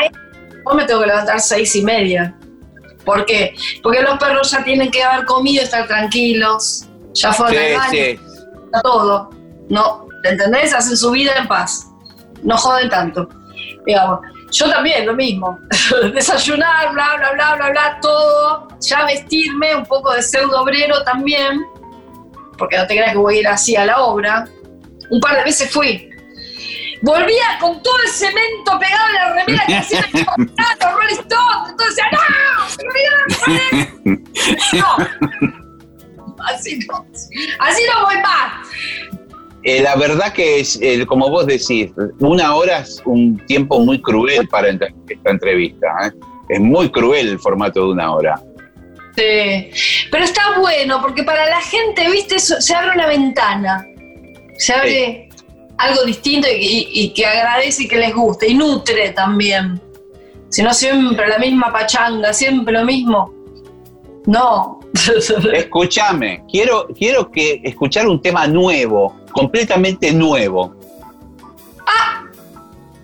Yo 0.68 0.76
me 0.76 0.86
tengo 0.86 1.02
que 1.02 1.08
levantar 1.08 1.40
seis 1.40 1.76
y 1.76 1.84
media. 1.84 2.36
¿Por 3.06 3.26
qué? 3.26 3.54
Porque 3.84 4.02
los 4.02 4.18
perros 4.18 4.50
ya 4.52 4.64
tienen 4.64 4.90
que 4.90 5.04
haber 5.04 5.26
comido, 5.26 5.64
estar 5.64 5.88
tranquilos. 5.88 6.86
Ya 7.14 7.32
fueron 7.32 7.58
al 7.58 7.66
Sí, 7.70 7.76
baño, 7.76 7.92
sí. 7.92 8.20
todo. 8.84 9.30
No, 9.70 10.08
¿entendés? 10.24 10.74
Hacen 10.74 10.98
su 10.98 11.12
vida 11.12 11.34
en 11.38 11.48
paz. 11.48 11.88
No 12.44 12.58
joden 12.58 12.90
tanto. 12.90 13.30
Digamos, 13.86 14.20
yo 14.52 14.70
también, 14.70 15.06
lo 15.06 15.14
mismo. 15.14 15.58
Desayunar, 16.14 16.92
bla, 16.94 17.16
bla, 17.18 17.32
bla, 17.34 17.56
bla, 17.56 17.70
bla, 17.70 18.00
todo. 18.02 18.68
Ya 18.82 19.06
vestirme, 19.06 19.76
un 19.76 19.86
poco 19.86 20.12
de 20.14 20.22
pseudo 20.24 20.62
obrero 20.62 21.04
también. 21.04 21.62
Porque 22.58 22.78
no 22.78 22.88
te 22.88 22.96
creas 22.96 23.12
que 23.12 23.18
voy 23.18 23.38
a 23.38 23.40
ir 23.42 23.48
así 23.48 23.76
a 23.76 23.86
la 23.86 24.02
obra. 24.02 24.48
Un 25.10 25.20
par 25.20 25.38
de 25.38 25.44
veces 25.44 25.72
fui. 25.72 26.10
Volvía 27.02 27.58
con 27.60 27.82
todo 27.84 27.96
el 28.04 28.10
cemento 28.10 28.80
pegado 28.80 29.08
en 29.10 29.14
la 29.16 29.34
remera 29.34 29.64
que 29.68 29.76
hacía 29.76 30.00
el 30.14 30.26
los 30.26 30.94
Rolling 30.94 31.20
Stones. 31.20 31.70
Entonces 31.70 31.96
decía, 31.96 32.10
¡no! 32.12 32.70
¡Se 32.70 32.84
poner". 33.44 34.20
No. 34.74 34.96
Así 36.46 36.80
no. 36.88 37.06
Así 37.60 37.84
no 37.94 38.06
voy 38.06 38.18
más. 38.18 38.68
Eh, 39.64 39.82
la 39.82 39.96
verdad 39.96 40.32
que 40.32 40.60
es, 40.60 40.80
eh, 40.82 41.06
como 41.08 41.30
vos 41.30 41.48
decís, 41.48 41.92
una 42.20 42.54
hora 42.54 42.80
es 42.80 43.02
un 43.06 43.44
tiempo 43.48 43.80
muy 43.80 44.00
cruel 44.00 44.48
para 44.48 44.70
esta 44.70 44.88
entrevista. 45.26 45.88
¿eh? 46.06 46.12
Es 46.50 46.60
muy 46.60 46.92
cruel 46.92 47.30
el 47.30 47.40
formato 47.40 47.82
de 47.82 47.94
una 47.94 48.14
hora. 48.14 48.40
Sí. 49.16 49.72
Pero 50.12 50.24
está 50.24 50.60
bueno, 50.60 51.02
porque 51.02 51.24
para 51.24 51.48
la 51.48 51.62
gente, 51.62 52.08
viste, 52.12 52.38
se 52.38 52.76
abre 52.76 52.92
una 52.92 53.08
ventana. 53.08 53.88
Se 54.58 54.74
abre 54.74 55.30
algo 55.78 56.04
distinto 56.04 56.48
y, 56.50 56.54
y- 56.64 56.88
y 57.04 57.14
que 57.14 57.26
agradece 57.26 57.84
y 57.84 57.88
que 57.88 57.98
les 57.98 58.14
guste. 58.14 58.48
Y 58.50 58.56
nutre 58.56 59.12
también. 59.12 59.80
Si 60.50 60.64
no 60.64 60.74
siempre 60.74 61.28
la 61.28 61.38
misma 61.38 61.72
pachanga, 61.72 62.34
siempre 62.34 62.74
lo 62.74 62.84
mismo. 62.86 63.34
No. 64.26 64.80
Escúchame, 65.54 66.44
quiero, 66.50 66.88
quiero 66.98 67.30
que 67.30 67.62
escuchar 67.64 68.08
un 68.08 68.22
tema 68.22 68.48
nuevo, 68.48 69.14
completamente 69.34 70.12
nuevo. 70.14 70.74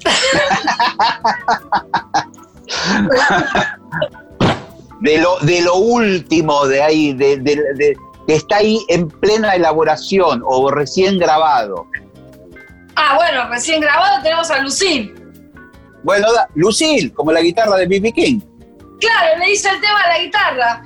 de, 5.01 5.17
lo, 5.17 5.38
de 5.39 5.61
lo 5.61 5.76
último 5.76 6.65
de 6.67 6.82
ahí, 6.82 7.13
de, 7.13 7.38
de- 7.38 7.74
de- 7.76 7.97
que 8.28 8.36
está 8.36 8.57
ahí 8.57 8.80
en 8.88 9.09
plena 9.09 9.55
elaboración 9.55 10.43
o 10.45 10.69
recién 10.69 11.17
grabado. 11.17 11.88
Ah, 13.02 13.16
bueno, 13.16 13.49
recién 13.49 13.82
grabado 13.82 14.22
tenemos 14.22 14.49
a 14.52 14.60
Lucille. 14.60 15.14
Bueno, 16.04 16.28
Lucille, 16.56 17.14
como 17.14 17.32
la 17.32 17.41
guitarra 17.41 17.78
de 17.78 17.88
B.B. 17.88 18.12
King. 18.14 18.39
Claro, 18.99 19.38
le 19.39 19.52
hice 19.52 19.70
el 19.70 19.80
tema 19.82 19.99
de 20.04 20.08
la 20.10 20.20
guitarra. 20.24 20.86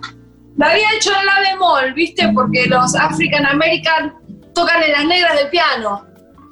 La 0.57 0.67
había 0.71 0.91
hecho 0.93 1.11
en 1.19 1.25
la 1.25 1.39
bemol, 1.41 1.93
¿viste? 1.93 2.29
Porque 2.33 2.65
los 2.67 2.95
African 2.95 3.45
American 3.45 4.13
tocan 4.53 4.81
en 4.83 4.91
las 4.93 5.05
negras 5.05 5.35
del 5.37 5.49
piano. 5.49 6.05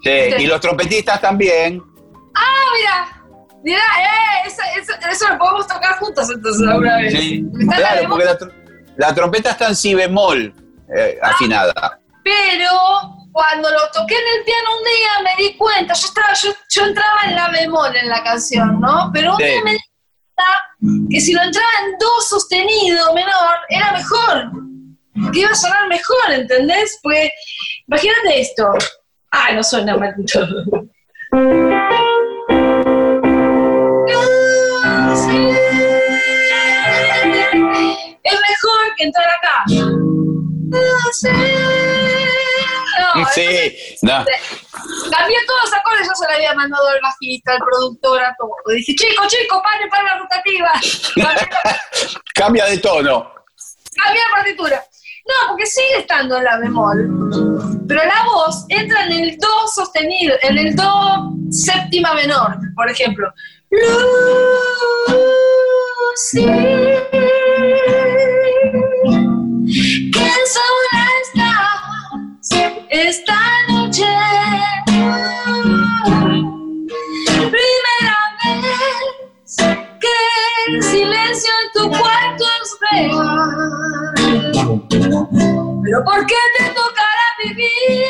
Sí, 0.04 0.10
y 0.40 0.46
los 0.46 0.60
trompetistas 0.60 1.22
también. 1.22 1.82
Ah, 2.36 2.66
mira, 2.78 3.24
mira, 3.64 3.80
eh, 3.80 4.48
eso, 4.48 4.62
eso- 4.82 5.10
eso 5.10 5.30
lo 5.30 5.38
podemos 5.38 5.68
tocar 5.68 5.96
juntos 6.00 6.30
entonces 6.30 6.68
alguna 6.68 6.98
vez. 6.98 7.14
Sí, 7.14 7.46
Está 7.62 7.62
en 7.62 7.68
la 7.68 7.76
claro, 7.90 8.10
porque 8.10 8.26
la, 8.26 8.38
tr- 8.40 8.54
la 8.98 9.16
trompeta 9.16 9.52
está 9.52 9.68
en 9.70 9.76
si 9.76 9.96
bemol 9.96 10.54
eh, 10.98 11.18
afinada. 11.22 12.00
Pero 12.24 12.70
cuando 13.34 13.70
lo 13.70 13.80
toqué 13.92 14.14
en 14.16 14.38
el 14.40 14.44
piano 14.46 14.70
un 14.78 14.84
día 14.84 15.10
me 15.24 15.44
di 15.44 15.58
cuenta, 15.58 15.94
yo 15.96 16.08
estaba, 16.08 16.34
yo, 16.34 16.54
yo 16.70 16.86
entraba 16.86 17.22
en 17.26 17.36
la 17.36 17.50
bemol 17.50 17.96
en 17.96 18.08
la 18.08 18.24
canción, 18.24 18.80
¿no? 18.80 19.10
Pero 19.14 19.32
un 19.34 19.38
Sí. 19.38 19.44
día 19.44 19.62
me 19.64 19.72
di 19.74 19.80
cuenta 19.80 21.10
que 21.10 21.20
si 21.20 21.34
lo 21.34 21.42
entraba 21.42 21.70
en 21.86 21.98
do 21.98 22.22
sostenido 22.22 23.14
menor, 23.14 23.56
era 23.70 23.92
mejor. 23.94 24.52
Que 25.32 25.40
iba 25.40 25.50
a 25.52 25.56
sonar 25.56 25.88
mejor, 25.88 26.32
¿entendés? 26.32 27.00
Pues, 27.02 27.30
imagínate 27.88 28.42
esto. 28.42 28.72
Ay, 29.32 29.56
no 29.56 29.64
suena 29.64 29.98
maldito. 29.98 30.40
Es 38.24 38.34
mejor 38.34 38.96
que 38.98 39.04
entrar 39.04 39.28
acá. 39.28 39.64
No, 39.68 40.80
Sí, 41.14 41.28
no. 44.02 44.26
Cambié 45.12 45.38
todos 45.46 45.62
los 45.64 45.74
acordes, 45.74 46.08
yo 46.08 46.16
se 46.16 46.28
lo 46.28 46.36
había 46.36 46.54
mandado 46.54 46.88
al 46.90 47.00
bajista, 47.02 47.54
al 47.54 47.60
productor, 47.60 48.24
a 48.24 48.36
todo. 48.38 48.52
Dije, 48.76 48.96
chico, 48.96 49.24
chico, 49.28 49.62
pare 49.62 49.88
para 49.90 50.04
la 50.04 50.20
rotativa. 50.20 50.72
Cambia 52.34 52.66
de 52.66 52.78
tono. 52.80 53.32
Cambié 53.96 54.22
la 54.22 54.36
partitura. 54.36 54.84
No, 55.26 55.50
porque 55.50 55.66
sigue 55.66 56.00
estando 56.00 56.38
en 56.38 56.44
la 56.44 56.58
bemol. 56.58 57.08
Pero 57.88 58.04
la 58.04 58.26
voz 58.26 58.66
entra 58.70 59.06
en 59.06 59.12
el 59.14 59.38
do 59.38 59.68
sostenido, 59.74 60.36
en 60.42 60.58
el 60.58 60.76
do 60.76 61.34
séptima 61.50 62.14
menor, 62.14 62.58
por 62.76 62.90
ejemplo. 62.90 63.32
Lucy, 66.12 66.46
esta 73.08 73.38
noche. 73.70 74.06
Primera 77.26 78.18
vez 78.44 79.56
que 80.00 80.18
el 80.68 80.84
silencio 80.84 81.52
en 81.64 81.72
tu 81.74 81.90
cuarto 81.90 82.46
es 82.62 82.70
real. 82.92 83.16
Pero 85.84 86.04
¿por 86.06 86.26
qué 86.26 86.36
te 86.58 86.66
tocará 86.70 87.28
vivir 87.44 88.08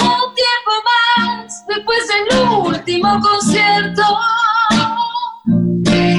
un 0.00 0.34
tiempo 0.34 0.72
más 0.86 1.66
después 1.68 2.08
del 2.08 2.26
último 2.48 3.20
concierto? 3.20 4.02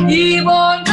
Y 0.07 0.41
volver 0.41 0.90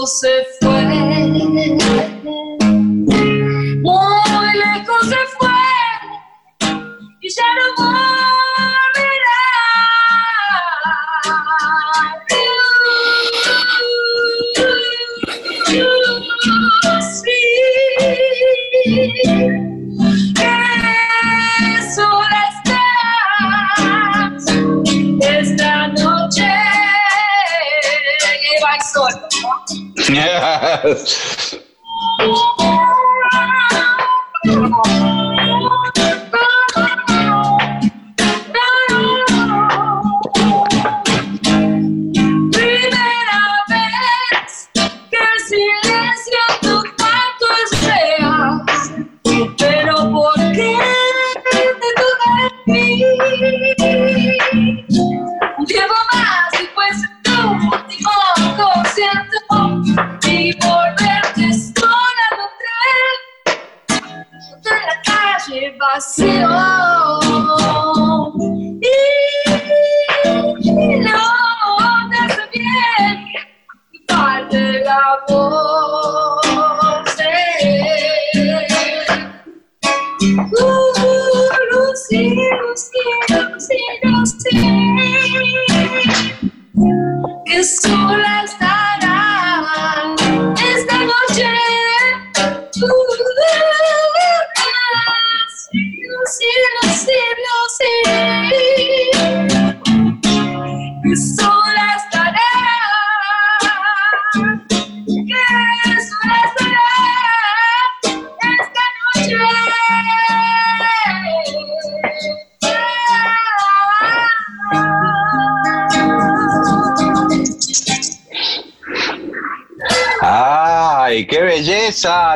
você 0.00 0.46
¿no? 30.10 30.20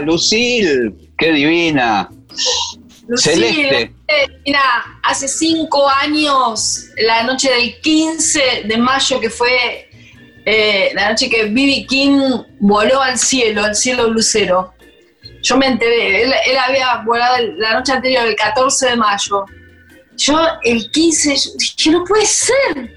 Lucil, 0.04 0.94
qué 1.18 1.32
divina. 1.32 2.08
Celeste. 3.16 3.92
eh, 4.08 4.26
mira, 4.46 4.60
hace 5.02 5.28
cinco 5.28 5.88
años, 5.88 6.86
la 6.96 7.22
noche 7.24 7.50
del 7.50 7.80
15 7.80 8.62
de 8.64 8.76
mayo, 8.78 9.20
que 9.20 9.30
fue 9.30 9.90
eh, 10.46 10.90
la 10.94 11.10
noche 11.10 11.28
que 11.28 11.44
B.B. 11.44 11.86
King 11.88 12.18
voló 12.60 13.00
al 13.00 13.18
cielo, 13.18 13.64
al 13.64 13.74
cielo 13.74 14.08
lucero. 14.08 14.74
Yo 15.42 15.56
me 15.56 15.66
enteré, 15.66 16.22
él, 16.22 16.32
él 16.46 16.56
había 16.58 17.02
volado 17.04 17.36
la 17.58 17.74
noche 17.74 17.92
anterior, 17.92 18.26
el 18.26 18.36
14 18.36 18.90
de 18.90 18.96
mayo. 18.96 19.44
Yo, 20.16 20.38
el 20.62 20.90
15, 20.90 21.36
yo 21.36 21.50
dije, 21.58 21.90
no 21.90 22.04
puede 22.04 22.26
ser. 22.26 22.94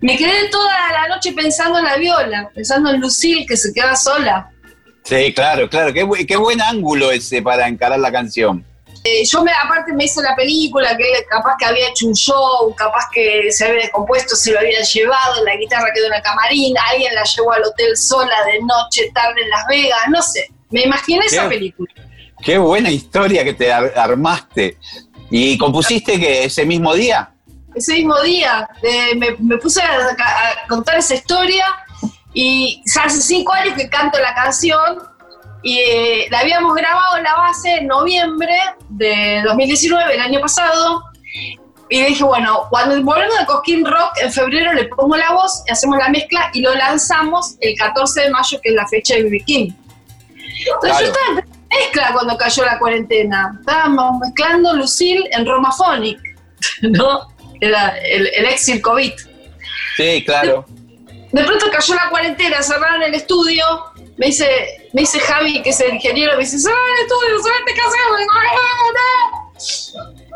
Me 0.00 0.16
quedé 0.16 0.48
toda 0.50 0.72
la 0.92 1.08
noche 1.14 1.32
pensando 1.32 1.78
en 1.78 1.84
la 1.84 1.96
viola, 1.96 2.50
pensando 2.54 2.90
en 2.90 3.00
Lucille, 3.00 3.46
que 3.46 3.56
se 3.56 3.72
queda 3.72 3.94
sola. 3.94 4.50
Sí, 5.08 5.32
claro, 5.32 5.68
claro. 5.70 5.92
Qué, 5.92 6.26
qué 6.26 6.36
buen 6.36 6.60
ángulo 6.60 7.10
ese 7.10 7.40
para 7.40 7.66
encarar 7.66 7.98
la 7.98 8.12
canción. 8.12 8.64
Eh, 9.04 9.24
yo 9.24 9.42
me, 9.42 9.52
aparte 9.52 9.92
me 9.94 10.04
hice 10.04 10.20
la 10.20 10.34
película, 10.36 10.94
que 10.96 11.04
capaz 11.30 11.56
que 11.58 11.64
había 11.64 11.88
hecho 11.88 12.06
un 12.08 12.14
show, 12.14 12.74
capaz 12.76 13.04
que 13.12 13.50
se 13.50 13.64
había 13.64 13.82
descompuesto, 13.82 14.34
se 14.36 14.52
lo 14.52 14.58
habían 14.58 14.82
llevado, 14.82 15.44
la 15.44 15.56
guitarra 15.56 15.86
quedó 15.94 16.06
en 16.06 16.10
la 16.10 16.20
camarina, 16.20 16.80
alguien 16.90 17.14
la 17.14 17.22
llevó 17.24 17.52
al 17.52 17.62
hotel 17.64 17.96
sola 17.96 18.34
de 18.52 18.58
noche, 18.60 19.10
tarde 19.14 19.40
en 19.42 19.48
Las 19.50 19.66
Vegas, 19.68 19.98
no 20.10 20.20
sé. 20.20 20.50
Me 20.70 20.82
imaginé 20.82 21.24
esa 21.24 21.48
película. 21.48 21.90
Qué 22.42 22.58
buena 22.58 22.90
historia 22.90 23.44
que 23.44 23.54
te 23.54 23.72
ar- 23.72 23.92
armaste. 23.96 24.76
¿Y 25.30 25.56
compusiste 25.56 26.18
que 26.20 26.44
ese 26.44 26.66
mismo 26.66 26.92
día? 26.94 27.30
Ese 27.74 27.94
mismo 27.94 28.20
día 28.22 28.68
eh, 28.82 29.14
me, 29.14 29.36
me 29.38 29.56
puse 29.58 29.80
a, 29.80 30.08
a 30.08 30.66
contar 30.68 30.98
esa 30.98 31.14
historia 31.14 31.64
y 32.40 32.80
ya 32.86 33.02
hace 33.02 33.20
cinco 33.20 33.52
años 33.52 33.74
que 33.76 33.88
canto 33.88 34.16
la 34.20 34.32
canción 34.32 35.02
y 35.64 35.76
eh, 35.80 36.28
la 36.30 36.38
habíamos 36.38 36.72
grabado 36.76 37.16
en 37.16 37.24
la 37.24 37.34
base 37.34 37.78
en 37.78 37.88
noviembre 37.88 38.54
de 38.90 39.42
2019, 39.44 40.14
el 40.14 40.20
año 40.20 40.40
pasado. 40.40 41.02
Y 41.90 42.00
dije, 42.00 42.22
bueno, 42.22 42.68
cuando 42.70 42.94
volvemos 43.02 43.36
de 43.40 43.44
Cosquín 43.44 43.84
Rock, 43.84 44.12
en 44.22 44.32
febrero 44.32 44.72
le 44.72 44.84
pongo 44.84 45.16
la 45.16 45.32
voz, 45.32 45.64
y 45.66 45.72
hacemos 45.72 45.98
la 45.98 46.10
mezcla 46.10 46.48
y 46.54 46.60
lo 46.60 46.72
lanzamos 46.76 47.56
el 47.60 47.76
14 47.76 48.20
de 48.20 48.30
mayo, 48.30 48.60
que 48.62 48.68
es 48.68 48.74
la 48.76 48.86
fecha 48.86 49.14
de 49.16 49.24
B.B. 49.24 49.40
King. 49.44 49.72
Entonces 50.36 50.78
Claro. 50.80 51.00
yo 51.00 51.06
estaba 51.06 51.40
en 51.40 51.76
mezcla 51.76 52.10
cuando 52.12 52.36
cayó 52.38 52.64
la 52.64 52.78
cuarentena. 52.78 53.56
Estábamos 53.58 54.20
mezclando 54.20 54.76
Lucille 54.76 55.28
en 55.32 55.44
Romaphonic, 55.44 56.20
¿no? 56.82 57.34
Era 57.60 57.98
el, 57.98 58.28
el 58.28 58.44
ex 58.44 58.64
Circovit. 58.64 59.14
Sí, 59.96 60.22
claro. 60.24 60.64
De 61.32 61.44
pronto 61.44 61.66
cayó 61.70 61.94
la 61.94 62.08
cuarentena, 62.10 62.62
cerraron 62.62 63.02
el 63.02 63.14
estudio. 63.14 63.64
Me 64.16 64.26
dice, 64.26 64.88
me 64.92 65.02
dice 65.02 65.20
Javi, 65.20 65.62
que 65.62 65.70
es 65.70 65.80
el 65.80 65.94
ingeniero, 65.94 66.32
me 66.32 66.40
dice, 66.40 66.58
¡Sale 66.58 66.74
estudio, 67.02 67.38
suerte 67.40 67.74
que 67.74 67.80
hacemos! 67.80 68.20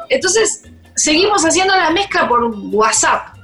Entonces, 0.09 0.62
seguimos 0.95 1.45
haciendo 1.45 1.74
la 1.74 1.90
mezcla 1.90 2.28
por 2.28 2.45
WhatsApp. 2.72 3.34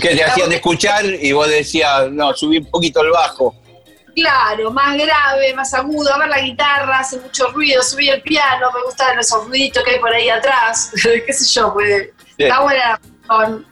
Que 0.00 0.14
te 0.14 0.24
hacían 0.24 0.52
escuchar 0.52 1.04
y 1.04 1.32
vos 1.32 1.48
decías, 1.48 2.10
no, 2.10 2.34
subí 2.34 2.58
un 2.58 2.70
poquito 2.70 3.00
el 3.00 3.10
bajo. 3.10 3.54
Claro, 4.14 4.70
más 4.72 4.96
grave, 4.96 5.54
más 5.54 5.72
agudo. 5.74 6.12
A 6.12 6.18
ver, 6.18 6.28
la 6.28 6.40
guitarra 6.40 6.98
hace 6.98 7.18
mucho 7.18 7.48
ruido, 7.52 7.82
subí 7.82 8.08
el 8.08 8.20
piano, 8.22 8.70
me 8.74 8.82
gustan 8.82 9.18
esos 9.18 9.46
ruiditos 9.46 9.82
que 9.84 9.92
hay 9.92 9.98
por 10.00 10.12
ahí 10.12 10.28
atrás. 10.28 10.90
¿Qué 11.26 11.32
sé 11.32 11.46
yo? 11.58 11.72
Pues, 11.72 12.08
Está 12.36 12.60
buena. 12.60 13.00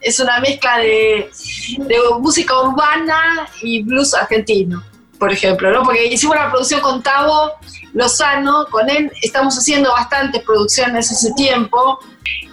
Es 0.00 0.20
una 0.20 0.40
mezcla 0.40 0.78
de, 0.78 1.30
de 1.78 1.96
música 2.20 2.60
urbana 2.60 3.48
y 3.62 3.82
blues 3.82 4.14
argentino, 4.14 4.82
por 5.18 5.32
ejemplo, 5.32 5.70
¿no? 5.70 5.82
Porque 5.82 6.06
hicimos 6.06 6.36
la 6.36 6.50
producción 6.50 6.80
con 6.80 7.02
Tavo 7.02 7.52
Lozano, 7.94 8.66
con 8.70 8.88
él 8.90 9.10
estamos 9.22 9.56
haciendo 9.56 9.90
bastantes 9.90 10.42
producciones 10.42 11.10
ese 11.10 11.32
tiempo. 11.32 11.98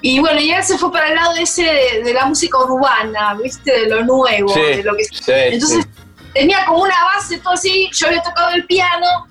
Y 0.01 0.19
bueno, 0.19 0.39
y 0.39 0.51
él 0.51 0.63
se 0.63 0.77
fue 0.77 0.91
para 0.91 1.09
el 1.09 1.15
lado 1.15 1.35
ese 1.35 1.63
de, 2.03 2.13
la 2.13 2.25
música 2.25 2.57
urbana, 2.59 3.33
¿viste? 3.41 3.71
De 3.71 3.87
lo 3.87 4.03
nuevo, 4.03 4.53
de 4.53 4.83
lo 4.83 4.95
que 4.95 5.03
sí, 5.03 5.23
Entonces 5.27 5.85
tenía 6.33 6.65
como 6.65 6.83
una 6.83 6.95
base 7.15 7.37
todo 7.39 7.53
así, 7.53 7.89
yo 7.93 8.07
había 8.07 8.21
tocado 8.23 8.51
el 8.51 8.65
piano, 8.65 9.27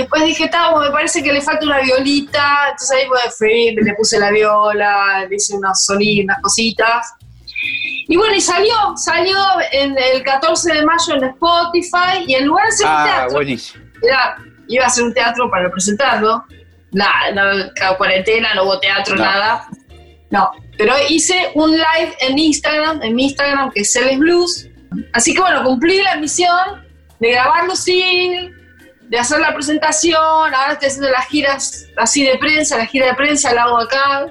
después 0.00 0.24
dije, 0.24 0.48
Tavo, 0.48 0.80
me 0.80 0.90
parece 0.90 1.22
que 1.22 1.32
le 1.32 1.40
falta 1.40 1.64
una 1.66 1.80
violita, 1.80 2.68
entonces 2.70 2.90
ahí 2.98 3.06
pues, 3.08 3.36
fui, 3.38 3.74
le 3.74 3.94
puse 3.94 4.18
la 4.18 4.30
viola, 4.30 5.26
le 5.28 5.36
hice 5.36 5.54
unos 5.56 5.84
sonidos, 5.84 6.24
unas 6.24 6.40
cositas. 6.42 7.12
Y 8.08 8.16
bueno, 8.16 8.34
y 8.34 8.40
salió, 8.40 8.74
salió 8.96 9.36
en 9.72 9.96
el 9.96 10.22
14 10.22 10.74
de 10.74 10.84
mayo 10.84 11.14
en 11.14 11.24
Spotify 11.24 12.24
y 12.26 12.34
en 12.34 12.46
lugar 12.46 12.66
de 12.66 12.72
hacer 12.74 12.86
un 12.86 12.92
Ah, 12.92 13.04
teatro, 13.04 13.32
buenísimo. 13.34 13.84
era- 14.02 14.36
iba 14.68 14.84
a 14.84 14.86
hacer 14.88 15.04
un 15.04 15.14
teatro 15.14 15.50
para 15.50 15.70
presentarlo. 15.70 16.44
Nada, 16.92 17.30
no, 17.34 17.96
cuarentena, 17.96 18.54
no 18.54 18.64
hubo 18.64 18.78
teatro, 18.80 19.16
No. 19.16 19.24
nada. 19.24 19.66
No, 20.30 20.50
pero 20.76 20.94
hice 21.08 21.50
un 21.54 21.72
live 21.72 22.14
en 22.20 22.38
Instagram, 22.38 23.02
en 23.02 23.14
mi 23.14 23.24
Instagram, 23.24 23.70
que 23.72 23.80
es 23.82 23.92
Celes 23.92 24.18
Blues. 24.18 24.68
Así 25.12 25.32
que 25.34 25.40
bueno, 25.40 25.62
cumplí 25.64 26.02
la 26.02 26.16
misión 26.16 26.84
de 27.20 27.30
grabarlo 27.32 27.74
sí, 27.76 28.50
de 29.08 29.18
hacer 29.18 29.40
la 29.40 29.54
presentación. 29.54 30.16
Ahora 30.22 30.72
estoy 30.72 30.88
haciendo 30.88 31.10
las 31.10 31.26
giras 31.26 31.86
así 31.96 32.24
de 32.24 32.36
prensa, 32.38 32.78
la 32.78 32.86
gira 32.86 33.06
de 33.06 33.14
prensa 33.14 33.52
la 33.52 33.64
hago 33.64 33.78
acá. 33.78 34.26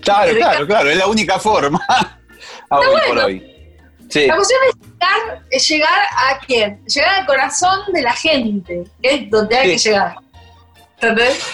Claro, 0.00 0.34
claro, 0.36 0.66
claro, 0.66 0.90
es 0.90 0.96
la 0.96 1.06
única 1.06 1.38
forma. 1.38 1.80
Ah, 2.70 2.78
hoy 2.78 3.00
por 3.06 3.18
hoy. 3.18 3.40
Sí, 4.08 4.26
La 4.26 4.36
cuestión 4.36 4.60
es 4.68 4.74
llegar, 4.88 5.42
es 5.50 5.68
llegar 5.68 6.00
a 6.16 6.38
quién? 6.44 6.84
Llegar 6.86 7.20
al 7.20 7.26
corazón 7.26 7.80
de 7.92 8.02
la 8.02 8.12
gente, 8.12 8.84
que 9.02 9.14
es 9.14 9.30
donde 9.30 9.56
hay 9.56 9.78
Sí. 9.78 9.84
que 9.84 9.90
llegar. 9.90 10.16
¿Entendés? 10.94 11.44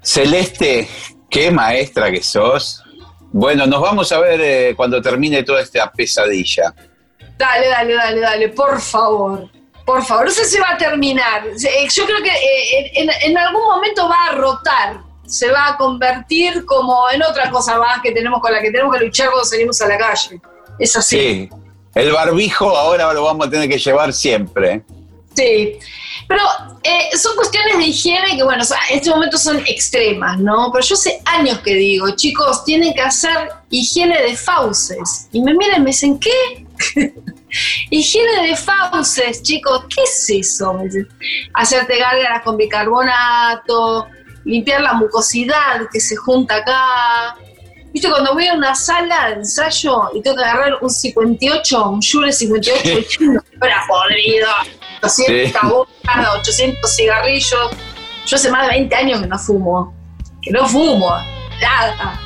Celeste, 0.00 0.88
qué 1.28 1.50
maestra 1.50 2.10
que 2.10 2.22
sos. 2.22 2.82
Bueno, 3.32 3.66
nos 3.66 3.80
vamos 3.80 4.10
a 4.12 4.20
ver 4.20 4.40
eh, 4.40 4.74
cuando 4.76 5.02
termine 5.02 5.42
toda 5.42 5.60
esta 5.60 5.90
pesadilla. 5.90 6.74
Dale, 7.36 7.68
dale, 7.68 7.94
dale, 7.94 8.20
dale, 8.20 8.48
por 8.50 8.80
favor. 8.80 9.48
Por 9.84 10.04
favor, 10.04 10.26
no 10.26 10.30
sé 10.30 10.44
si 10.44 10.58
va 10.58 10.70
a 10.70 10.76
terminar. 10.78 11.46
Eh, 11.46 11.88
Yo 11.94 12.04
creo 12.06 12.22
que 12.22 12.30
eh, 12.30 12.92
en, 12.94 13.10
en 13.22 13.38
algún 13.38 13.62
momento 13.62 14.08
va 14.08 14.26
a 14.30 14.32
rotar. 14.32 15.00
Se 15.26 15.50
va 15.50 15.68
a 15.68 15.76
convertir 15.76 16.64
como 16.66 17.08
en 17.10 17.22
otra 17.22 17.50
cosa 17.50 17.78
más 17.78 18.00
que 18.02 18.12
tenemos 18.12 18.40
con 18.40 18.52
la 18.52 18.60
que 18.60 18.70
tenemos 18.70 18.94
que 18.96 19.04
luchar 19.04 19.28
cuando 19.30 19.44
salimos 19.44 19.80
a 19.80 19.86
la 19.88 19.98
calle. 19.98 20.40
Es 20.78 20.96
así. 20.96 21.16
Sí, 21.16 21.50
el 21.94 22.12
barbijo 22.12 22.76
ahora 22.76 23.12
lo 23.12 23.24
vamos 23.24 23.46
a 23.46 23.50
tener 23.50 23.68
que 23.68 23.78
llevar 23.78 24.12
siempre. 24.12 24.82
Sí, 25.34 25.78
pero 26.28 26.42
eh, 26.82 27.16
son 27.16 27.34
cuestiones 27.36 27.78
de 27.78 27.84
higiene 27.84 28.36
que, 28.36 28.42
bueno, 28.42 28.62
o 28.62 28.66
sea, 28.66 28.78
en 28.90 28.98
este 28.98 29.10
momento 29.10 29.38
son 29.38 29.58
extremas, 29.66 30.38
¿no? 30.38 30.70
Pero 30.72 30.84
yo 30.84 30.94
hace 30.94 31.22
años 31.24 31.58
que 31.60 31.74
digo, 31.74 32.10
chicos, 32.16 32.64
tienen 32.64 32.92
que 32.92 33.00
hacer 33.00 33.50
higiene 33.70 34.20
de 34.22 34.36
fauces. 34.36 35.28
Y 35.32 35.40
me 35.40 35.54
miran 35.54 35.80
y 35.80 35.84
me 35.84 35.90
dicen, 35.90 36.18
¿qué? 36.18 36.66
higiene 37.90 38.48
de 38.48 38.56
fauces, 38.56 39.42
chicos, 39.42 39.84
¿qué 39.94 40.02
es 40.02 40.30
eso? 40.30 40.78
Hacerte 41.54 41.98
gárgaras 41.98 42.42
con 42.42 42.56
bicarbonato, 42.56 44.06
limpiar 44.44 44.80
la 44.82 44.94
mucosidad 44.94 45.82
que 45.92 46.00
se 46.00 46.16
junta 46.16 46.56
acá. 46.56 47.36
¿Viste? 47.92 48.08
Cuando 48.08 48.32
voy 48.32 48.46
a 48.48 48.54
una 48.54 48.74
sala 48.74 49.28
de 49.28 49.34
ensayo 49.34 50.10
y 50.14 50.22
tengo 50.22 50.36
que 50.36 50.42
agarrar 50.44 50.78
un 50.80 50.88
58, 50.88 51.90
un 51.90 52.00
Shure 52.00 52.32
58, 52.32 53.18
no, 53.20 53.40
era 53.62 53.84
podrido. 53.86 54.48
200 55.02 55.60
Sí. 55.60 55.68
bolas, 55.68 56.34
800 56.40 56.96
cigarrillos. 56.96 57.70
Yo 58.26 58.36
hace 58.36 58.50
más 58.50 58.62
de 58.62 58.68
20 58.68 58.96
años 58.96 59.20
que 59.20 59.26
no 59.26 59.38
fumo. 59.38 59.94
Que 60.40 60.50
no 60.52 60.66
fumo. 60.66 61.12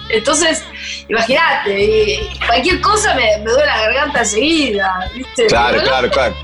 Entonces, 0.09 0.65
imagínate, 1.09 2.31
cualquier 2.47 2.81
cosa 2.81 3.15
me, 3.15 3.39
me 3.39 3.51
duele 3.51 3.67
la 3.67 3.81
garganta 3.81 4.19
enseguida. 4.21 5.11
¿viste? 5.15 5.47
Claro, 5.47 5.81
claro, 5.83 6.11
claro. 6.11 6.35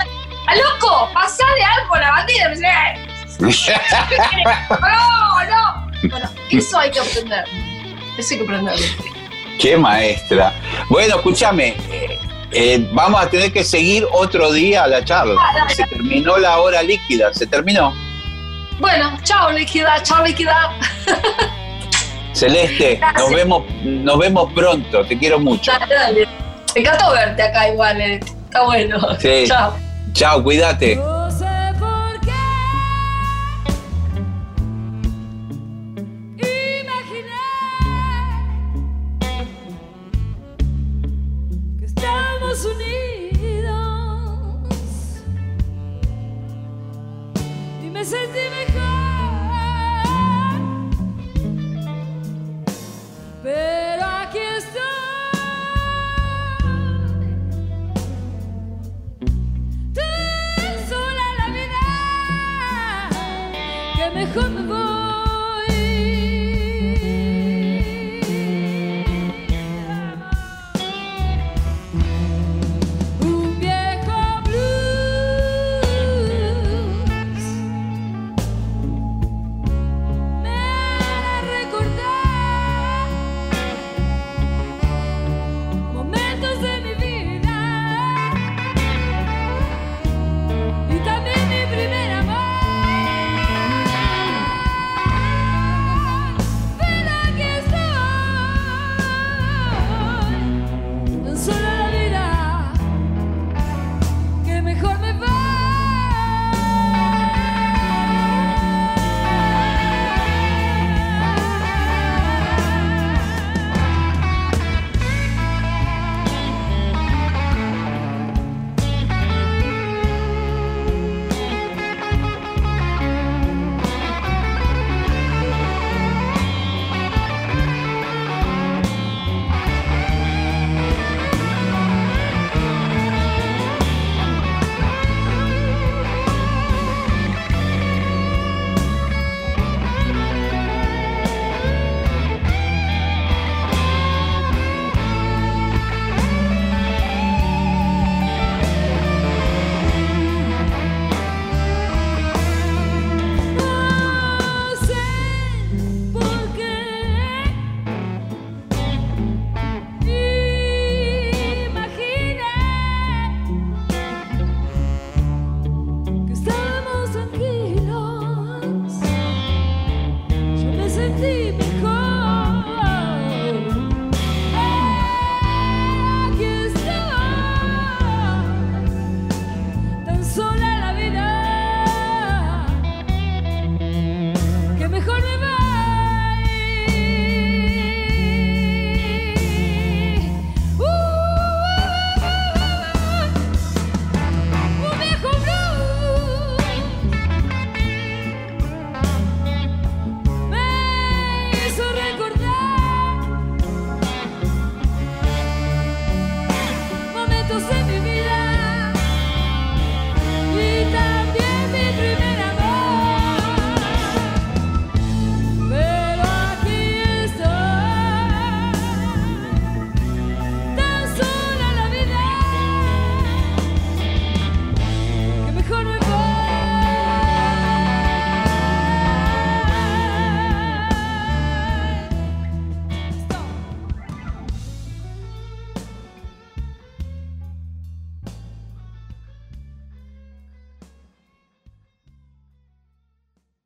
"Ah, 0.46 0.54
loco! 0.56 1.10
¡Pasá 1.14 1.44
de 1.56 1.64
algo 1.64 1.94
a 1.94 2.00
la 2.00 2.10
bandera! 2.10 2.52
"Eh, 2.52 3.06
¡No, 4.80 5.44
no! 5.44 5.90
Bueno, 6.10 6.28
eso 6.50 6.78
hay 6.78 6.90
que 6.90 7.00
aprender. 7.00 7.44
Eso 8.18 8.34
hay 8.34 8.38
que 8.38 8.44
aprenderlo. 8.44 8.86
Qué 9.58 9.76
maestra. 9.76 10.52
Bueno, 10.88 11.16
escúchame, 11.16 11.76
eh, 11.90 12.18
eh, 12.50 12.88
vamos 12.92 13.22
a 13.22 13.30
tener 13.30 13.52
que 13.52 13.64
seguir 13.64 14.06
otro 14.12 14.52
día 14.52 14.86
la 14.86 15.04
charla. 15.04 15.40
Se 15.68 15.84
terminó 15.86 16.36
la 16.38 16.58
hora 16.58 16.82
líquida, 16.82 17.32
se 17.32 17.46
terminó. 17.46 17.94
Bueno, 18.78 19.16
chao, 19.22 19.50
líquida, 19.52 20.02
chao, 20.02 20.24
líquida. 20.24 20.72
Celeste, 22.32 23.00
nos 23.16 23.30
vemos, 23.30 23.64
nos 23.84 24.18
vemos 24.18 24.52
pronto, 24.52 25.04
te 25.04 25.18
quiero 25.18 25.38
mucho. 25.38 25.70
Dale, 25.72 25.94
dale. 25.94 26.28
Me 26.74 26.80
encantó 26.80 27.12
verte 27.12 27.42
acá 27.42 27.68
igual, 27.68 28.00
eh. 28.00 28.20
está 28.44 28.64
bueno. 28.64 28.98
Sí. 29.18 29.44
Chao. 29.46 29.76
Chao, 30.12 30.42
cuídate. 30.42 30.98